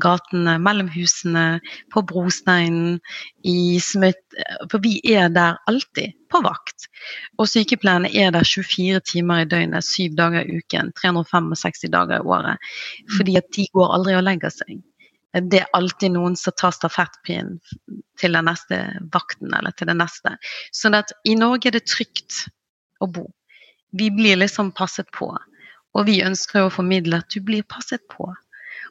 gatene, 0.00 0.56
mellom 0.62 0.88
husene, 0.92 1.60
på 1.92 2.02
brosteinen, 2.08 2.96
i 3.44 3.76
smitt 3.82 4.24
For 4.70 4.80
vi 4.84 4.98
er 5.10 5.28
der 5.34 5.58
alltid, 5.68 6.14
på 6.32 6.40
vakt. 6.44 6.88
Og 7.40 7.48
sykepleierne 7.50 8.10
er 8.14 8.32
der 8.34 8.46
24 8.46 9.00
timer 9.08 9.42
i 9.42 9.48
døgnet, 9.50 9.84
syv 9.84 10.16
dager 10.18 10.46
i 10.46 10.60
uken, 10.60 10.92
365 11.00 11.88
dager 11.92 12.22
i 12.22 12.28
året. 12.36 12.70
Fordi 13.16 13.36
at 13.40 13.50
de 13.56 13.66
går 13.74 13.96
aldri 13.96 14.16
og 14.18 14.24
legger 14.28 14.54
seg. 14.54 14.78
Det 15.32 15.60
er 15.60 15.72
alltid 15.76 16.14
noen 16.14 16.36
som 16.40 16.54
tar 16.56 16.72
stafettpinnen 16.72 17.58
til 18.18 18.36
den 18.36 18.48
neste 18.48 18.78
vakten 19.12 19.52
eller 19.54 19.74
til 19.76 19.90
den 19.90 20.00
neste. 20.00 20.36
Sånn 20.72 20.96
at 20.96 21.12
i 21.28 21.34
Norge 21.36 21.68
er 21.68 21.76
det 21.76 21.84
trygt 21.90 22.46
å 23.04 23.10
bo. 23.12 23.26
Vi 23.92 24.08
blir 24.12 24.40
liksom 24.40 24.72
passet 24.76 25.10
på. 25.12 25.30
Og 25.96 26.06
vi 26.08 26.20
ønsker 26.24 26.64
å 26.64 26.72
formidle 26.72 27.20
at 27.20 27.32
du 27.32 27.42
blir 27.44 27.66
passet 27.68 28.04
på. 28.12 28.30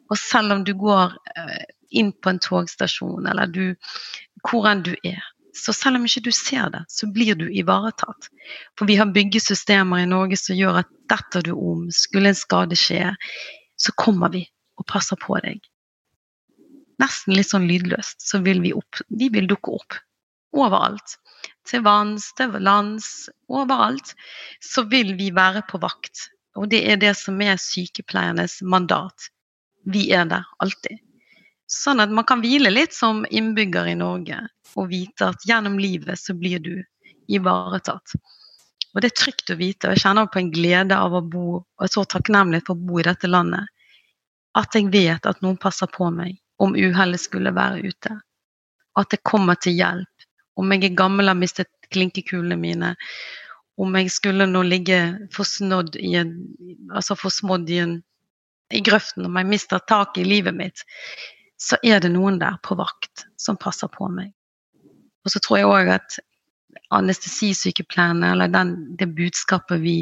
Og 0.08 0.18
selv 0.18 0.54
om 0.54 0.62
du 0.64 0.72
går 0.78 1.14
eh, 1.34 1.66
inn 1.98 2.12
på 2.12 2.32
en 2.32 2.40
togstasjon, 2.42 3.26
eller 3.26 3.50
du, 3.50 3.74
hvor 4.46 4.68
enn 4.70 4.84
du 4.86 4.94
er, 5.06 5.22
så 5.58 5.72
selv 5.74 5.98
om 5.98 6.06
ikke 6.06 6.26
du 6.28 6.32
ser 6.34 6.70
det, 6.74 6.84
så 6.92 7.08
blir 7.12 7.38
du 7.38 7.48
ivaretatt. 7.50 8.28
For 8.78 8.88
vi 8.88 8.98
har 9.00 9.10
byggesystemer 9.14 10.04
i 10.04 10.10
Norge 10.10 10.38
som 10.38 10.56
gjør 10.56 10.82
at 10.82 10.92
detter 11.10 11.48
du 11.48 11.54
om, 11.56 11.88
skulle 11.94 12.32
en 12.32 12.38
skade 12.38 12.78
skje, 12.78 13.14
så 13.78 13.94
kommer 13.98 14.32
vi 14.34 14.44
og 14.78 14.86
passer 14.90 15.18
på 15.20 15.38
deg. 15.42 15.62
Nesten 17.02 17.36
litt 17.36 17.50
sånn 17.50 17.68
lydløst 17.70 18.24
så 18.24 18.40
vil 18.42 18.62
vi 18.64 18.74
opp. 18.74 19.02
Vi 19.08 19.30
vil 19.34 19.46
dukke 19.50 19.76
opp 19.78 19.98
overalt. 20.56 21.18
Til 21.68 21.84
vanns, 21.84 22.32
til 22.38 22.56
lands, 22.64 23.28
overalt. 23.52 24.14
Så 24.64 24.86
vil 24.90 25.14
vi 25.18 25.30
være 25.36 25.62
på 25.68 25.78
vakt 25.82 26.28
og 26.58 26.70
det 26.72 26.80
er 26.90 26.98
det 26.98 27.14
som 27.14 27.38
er 27.44 27.58
sykepleiernes 27.60 28.58
mandat. 28.66 29.30
Vi 29.86 30.08
er 30.14 30.26
der 30.30 30.46
alltid. 30.62 30.98
Sånn 31.68 32.00
at 32.02 32.10
man 32.14 32.26
kan 32.26 32.42
hvile 32.42 32.72
litt 32.72 32.96
som 32.96 33.22
innbygger 33.28 33.92
i 33.92 33.98
Norge 33.98 34.40
og 34.74 34.90
vite 34.90 35.30
at 35.32 35.44
gjennom 35.46 35.78
livet 35.80 36.18
så 36.18 36.34
blir 36.34 36.62
du 36.64 36.74
ivaretatt. 37.30 38.16
Og 38.94 39.02
det 39.04 39.10
er 39.12 39.20
trygt 39.20 39.52
å 39.52 39.58
vite, 39.58 39.86
og 39.86 39.94
jeg 39.94 40.02
kjenner 40.02 40.30
på 40.32 40.40
en 40.40 40.50
glede 40.50 40.96
av 40.96 41.14
å 41.14 41.22
bo, 41.22 41.60
og 41.60 41.84
er 41.84 41.90
så 41.92 42.04
takknemlig 42.08 42.62
for 42.66 42.74
å 42.74 42.86
bo 42.88 42.98
i 42.98 43.06
dette 43.06 43.28
landet, 43.30 43.68
at 44.58 44.74
jeg 44.74 44.88
vet 44.90 45.28
at 45.28 45.42
noen 45.44 45.58
passer 45.60 45.90
på 45.92 46.08
meg 46.10 46.38
om 46.58 46.74
uhellet 46.76 47.20
skulle 47.20 47.54
være 47.54 47.88
ute. 47.88 48.14
Og 48.96 49.04
at 49.04 49.14
jeg 49.14 49.26
kommer 49.26 49.58
til 49.62 49.78
hjelp. 49.78 50.28
Om 50.58 50.72
jeg 50.74 50.88
er 50.88 50.98
gammel 50.98 51.28
og 51.28 51.36
har 51.36 51.38
mistet 51.38 51.70
klinkekulene 51.94 52.56
mine, 52.58 52.94
om 53.78 53.94
jeg 53.94 54.10
skulle 54.10 54.48
nå 54.50 54.64
ligge 54.66 54.98
forsmådd 55.32 55.96
i 56.02 56.16
en 56.18 56.32
altså 56.90 57.14
forsmådd 57.14 57.70
i 57.70 57.78
en 57.84 57.94
i 58.74 58.82
grøften, 58.84 59.24
om 59.24 59.36
jeg 59.38 59.48
mister 59.48 59.80
tak 59.88 60.18
i 60.20 60.26
livet 60.26 60.52
mitt, 60.52 60.82
så 61.56 61.78
er 61.82 62.02
det 62.04 62.10
noen 62.12 62.38
der 62.40 62.58
på 62.62 62.76
vakt 62.78 63.24
som 63.40 63.56
passer 63.56 63.88
på 63.88 64.10
meg. 64.12 64.34
Og 65.24 65.32
så 65.32 65.40
tror 65.40 65.58
jeg 65.58 65.70
òg 65.70 65.92
at 65.94 66.18
anestesisykepleierne, 66.94 68.32
eller 68.34 68.52
den, 68.52 68.74
det 69.00 69.08
budskapet 69.16 69.80
vi 69.82 69.96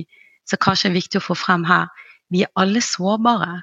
som 0.47 0.61
kanskje 0.63 0.91
er 0.91 0.97
viktig 0.99 1.21
å 1.21 1.27
få 1.29 1.39
frem 1.39 1.65
her, 1.67 1.89
vi 2.31 2.43
er 2.43 2.53
alle 2.59 2.83
sårbare 2.83 3.63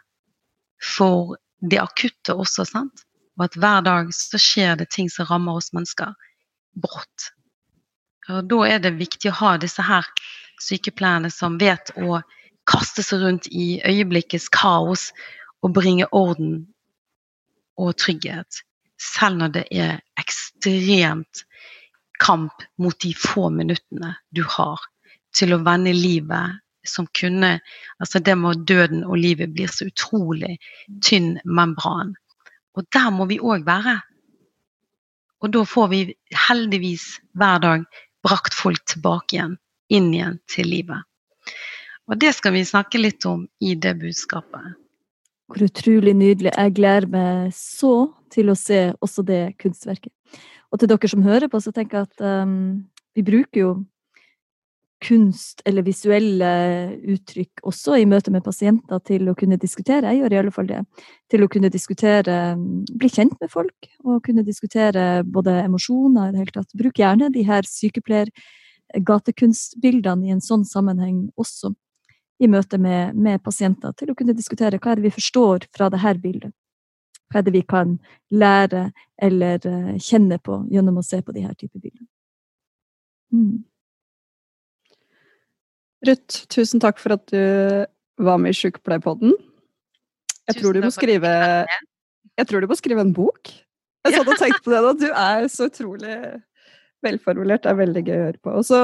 for 0.95 1.35
det 1.63 1.79
akutte 1.79 2.35
også, 2.35 2.65
sant? 2.67 3.05
Og 3.39 3.47
at 3.47 3.55
hver 3.57 3.81
dag 3.85 4.11
så 4.13 4.39
skjer 4.41 4.77
det 4.79 4.91
ting 4.93 5.09
som 5.09 5.27
rammer 5.29 5.57
oss 5.57 5.71
mennesker 5.73 6.13
brått. 6.83 7.31
Og 8.29 8.45
da 8.51 8.59
er 8.69 8.83
det 8.83 8.95
viktig 8.99 9.31
å 9.31 9.37
ha 9.39 9.55
disse 9.61 9.83
her 9.83 10.07
sykepleierne 10.63 11.31
som 11.33 11.57
vet 11.59 11.91
å 11.99 12.21
kaste 12.69 13.03
seg 13.03 13.23
rundt 13.23 13.49
i 13.51 13.81
øyeblikkets 13.83 14.49
kaos 14.53 15.09
og 15.63 15.73
bringe 15.75 16.07
orden 16.15 16.61
og 17.79 17.95
trygghet. 17.99 18.63
Selv 19.01 19.41
når 19.41 19.55
det 19.57 19.65
er 19.71 19.97
ekstremt 20.21 21.43
kamp 22.23 22.63
mot 22.79 22.95
de 23.03 23.11
få 23.17 23.49
minuttene 23.51 24.13
du 24.31 24.43
har 24.47 24.79
til 25.35 25.55
å 25.55 25.63
vende 25.65 25.95
livet 25.95 26.62
som 26.87 27.07
kunne 27.19 27.59
Altså 27.99 28.19
det 28.19 28.35
med 28.37 28.65
døden 28.67 29.03
og 29.03 29.17
livet 29.17 29.53
blir 29.55 29.71
så 29.71 29.87
utrolig 29.87 30.57
tynn 31.05 31.37
membran. 31.45 32.13
Og 32.75 32.85
der 32.93 33.09
må 33.13 33.27
vi 33.29 33.39
òg 33.39 33.65
være. 33.65 33.99
Og 35.43 35.51
da 35.53 35.63
får 35.67 35.87
vi 35.91 36.01
heldigvis 36.47 37.05
hver 37.37 37.59
dag 37.63 37.85
brakt 38.23 38.55
folk 38.55 38.79
tilbake 38.87 39.35
igjen, 39.35 39.57
inn 39.91 40.13
igjen 40.13 40.39
til 40.51 40.69
livet. 40.71 41.03
Og 42.07 42.19
det 42.19 42.33
skal 42.35 42.55
vi 42.55 42.63
snakke 42.67 42.99
litt 42.99 43.25
om 43.27 43.45
i 43.63 43.75
det 43.75 43.93
budskapet. 43.99 44.75
Hvor 45.47 45.65
utrolig 45.67 46.15
nydelig. 46.15 46.51
Jeg 46.55 46.75
gleder 46.75 47.07
meg 47.11 47.53
så 47.55 48.09
til 48.33 48.51
å 48.51 48.57
se 48.57 48.85
også 49.03 49.25
det 49.27 49.43
kunstverket. 49.61 50.11
Og 50.73 50.81
til 50.81 50.89
dere 50.89 51.09
som 51.11 51.25
hører 51.25 51.51
på, 51.51 51.59
så 51.61 51.71
tenker 51.75 52.01
jeg 52.01 52.09
at 52.09 52.23
um, 52.47 52.83
vi 53.13 53.25
bruker 53.27 53.59
jo 53.59 53.73
kunst 55.03 55.59
eller 55.67 55.83
visuelle 55.85 56.49
uttrykk 57.13 57.51
også 57.67 57.97
i 57.99 58.05
møte 58.09 58.31
med 58.31 58.43
pasienter 58.45 58.99
til 59.07 59.29
å 59.29 59.35
kunne 59.37 59.57
diskutere. 59.59 60.11
Jeg 60.13 60.19
gjør 60.21 60.33
i 60.33 60.39
alle 60.41 60.55
fall 60.55 60.67
det. 60.69 60.81
Til 61.31 61.41
å 61.43 61.51
kunne 61.51 61.69
diskutere, 61.73 62.35
bli 62.93 63.09
kjent 63.11 63.35
med 63.41 63.49
folk 63.51 63.79
og 64.03 64.25
kunne 64.25 64.47
diskutere 64.47 65.23
både 65.27 65.51
emosjoner 65.65 66.23
i 66.29 66.31
det 66.33 66.41
hele 66.41 66.55
tatt. 66.55 66.77
Bruk 66.79 66.95
gjerne 66.99 67.33
de 67.33 67.43
her 67.47 67.63
sykepleier-gatekunstbildene 67.67 70.25
i 70.27 70.31
en 70.35 70.43
sånn 70.43 70.65
sammenheng 70.67 71.19
også 71.39 71.67
i 72.43 72.47
møte 72.49 72.77
med, 72.81 73.15
med, 73.15 73.43
pasienter, 73.43 73.91
til 73.97 74.11
å 74.11 74.15
kunne 74.17 74.35
diskutere 74.35 74.79
hva 74.81 74.91
er 74.91 74.95
det 74.99 75.07
vi 75.07 75.17
forstår 75.17 75.57
fra 75.75 75.85
dette 75.93 76.19
bildet. 76.23 76.51
Hva 77.31 77.37
er 77.39 77.45
det 77.47 77.55
vi 77.55 77.63
kan 77.65 77.89
lære 78.33 78.91
eller 79.21 79.67
eh, 79.67 79.95
kjenne 80.01 80.37
på 80.43 80.53
gjennom 80.73 80.97
å 80.99 81.05
se 81.05 81.21
på 81.23 81.31
de 81.35 81.41
her 81.45 81.55
typer 81.57 81.79
bilder. 81.79 82.05
Mm. 83.33 83.63
Ruth, 86.07 86.43
tusen 86.51 86.81
takk 86.83 86.99
for 86.99 87.15
at 87.15 87.25
du 87.31 88.23
var 88.23 88.39
med 88.41 88.53
i 88.53 88.57
Sjukepleierpodden. 88.57 89.35
Jeg 90.49 90.59
tror, 90.59 90.75
du 90.75 90.89
skrive, 90.91 91.29
jeg 92.35 92.47
tror 92.49 92.63
du 92.63 92.67
må 92.67 92.75
skrive 92.75 93.03
en 93.05 93.13
bok. 93.15 93.51
Jeg 94.03 94.17
satt 94.17 94.27
og 94.27 94.39
tenkte 94.41 94.65
på 94.65 94.73
det 94.73 94.81
da. 94.83 94.91
Du 94.99 95.07
er 95.07 95.47
så 95.51 95.69
utrolig 95.69 96.17
velformulert. 97.03 97.63
Det 97.63 97.71
er 97.71 97.79
veldig 97.79 98.03
gøy 98.03 98.15
å 98.17 98.25
høre 98.25 98.41
på. 98.43 98.55
Og 98.59 98.67
så 98.67 98.81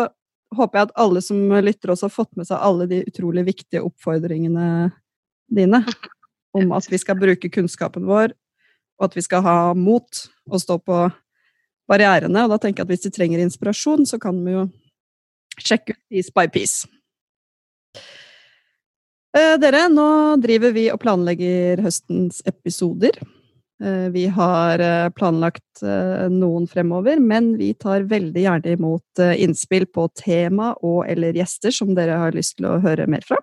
håper 0.56 0.80
jeg 0.80 0.88
at 0.88 0.96
alle 1.04 1.22
som 1.24 1.42
lytter 1.62 1.94
også 1.94 2.08
har 2.08 2.16
fått 2.16 2.32
med 2.40 2.48
seg 2.48 2.64
alle 2.64 2.88
de 2.90 3.04
utrolig 3.06 3.44
viktige 3.52 3.84
oppfordringene 3.86 4.68
dine 5.52 5.84
om 6.58 6.72
at 6.74 6.88
vi 6.90 6.98
skal 6.98 7.20
bruke 7.20 7.52
kunnskapen 7.54 8.08
vår, 8.10 8.32
og 8.98 9.10
at 9.10 9.18
vi 9.18 9.24
skal 9.26 9.44
ha 9.46 9.58
mot 9.78 10.24
og 10.50 10.62
stå 10.62 10.80
på 10.82 11.02
barrierene. 11.90 12.46
Og 12.46 12.54
da 12.56 12.58
tenker 12.62 12.82
jeg 12.82 12.88
at 12.88 12.94
hvis 12.94 13.06
de 13.06 13.14
trenger 13.14 13.44
inspirasjon, 13.44 14.08
så 14.10 14.18
kan 14.22 14.40
vi 14.46 14.56
jo 14.56 14.64
sjekke 15.60 15.94
ut 15.94 16.02
Piece 16.10 16.34
by 16.34 16.48
Piece. 16.50 16.90
Eh, 19.38 19.56
dere, 19.62 19.84
nå 19.94 20.40
driver 20.42 20.74
vi 20.74 20.88
og 20.90 21.02
planlegger 21.04 21.84
høstens 21.86 22.42
episoder. 22.50 23.14
Eh, 23.84 24.08
vi 24.10 24.26
har 24.34 24.82
eh, 24.82 25.10
planlagt 25.14 25.84
noen 26.34 26.66
fremover, 26.68 27.22
men 27.22 27.54
vi 27.60 27.72
tar 27.78 28.08
veldig 28.10 28.42
gjerne 28.42 28.74
imot 28.74 29.22
innspill 29.38 29.86
på 29.94 30.08
tema 30.18 30.74
og 30.84 31.06
eller 31.08 31.38
gjester 31.38 31.72
som 31.72 31.94
dere 31.96 32.18
har 32.20 32.36
lyst 32.36 32.58
til 32.58 32.68
å 32.72 32.80
høre 32.84 33.06
mer 33.08 33.24
fra. 33.28 33.38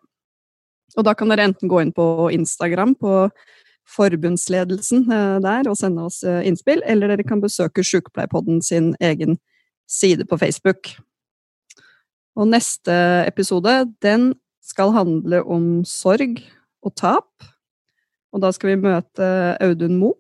Og 0.97 1.07
da 1.07 1.15
kan 1.17 1.31
dere 1.31 1.47
enten 1.49 1.71
gå 1.71 1.81
inn 1.81 1.95
på 1.95 2.29
Instagram 2.35 2.97
på 2.99 3.29
forbundsledelsen 3.97 5.07
der 5.45 5.69
og 5.71 5.77
sende 5.79 6.09
oss 6.09 6.19
innspill, 6.27 6.83
eller 6.85 7.13
dere 7.13 7.25
kan 7.25 7.41
besøke 7.41 7.85
Sjukepleierpodden 7.87 8.59
sin 8.65 8.95
egen 9.01 9.39
side 9.89 10.27
på 10.27 10.39
Facebook. 10.41 10.91
Og 12.37 12.51
neste 12.51 12.97
episode, 13.29 13.85
den 14.05 14.35
skal 14.67 14.95
handle 14.97 15.43
om 15.47 15.85
sorg 15.87 16.41
og 16.83 16.95
tap. 16.99 17.31
Og 18.35 18.43
da 18.43 18.51
skal 18.53 18.75
vi 18.75 18.83
møte 18.89 19.29
Audun 19.63 19.99
Moe 20.01 20.19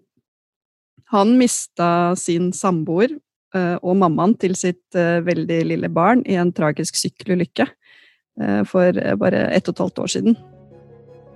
han 1.07 1.37
mista 1.39 2.17
sin 2.19 2.51
samboer 2.53 3.13
eh, 3.55 3.77
og 3.79 3.99
mammaen 4.01 4.35
til 4.43 4.57
sitt 4.59 4.99
eh, 4.99 5.23
veldig 5.23 5.61
lille 5.71 5.91
barn 5.93 6.25
i 6.27 6.35
en 6.39 6.51
tragisk 6.55 6.99
sykkelulykke 6.99 7.67
eh, 7.67 8.63
for 8.67 8.99
bare 9.21 9.47
ett 9.55 9.69
og 9.71 9.77
et 9.77 9.83
halvt 9.85 10.03
år 10.03 10.13
siden. 10.17 10.39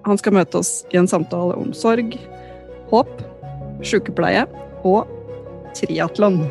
Han 0.09 0.19
skal 0.19 0.35
møte 0.35 0.59
oss 0.59 0.81
i 0.91 0.99
en 0.99 1.11
samtale 1.11 1.55
om 1.61 1.75
sorg, 1.77 2.17
håp, 2.91 3.13
sykepleie 3.87 4.47
og 4.83 5.07
triatlon. 5.77 6.43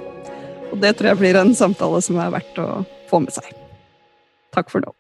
Og 0.70 0.78
det 0.80 0.94
tror 0.96 1.12
jeg 1.12 1.22
blir 1.24 1.42
en 1.42 1.52
samtale 1.58 2.00
som 2.06 2.22
er 2.22 2.32
verdt 2.38 2.62
å 2.62 2.70
få 3.12 3.20
med 3.26 3.36
seg. 3.36 3.52
Takk 4.56 4.72
for 4.72 4.86
nå. 4.86 4.96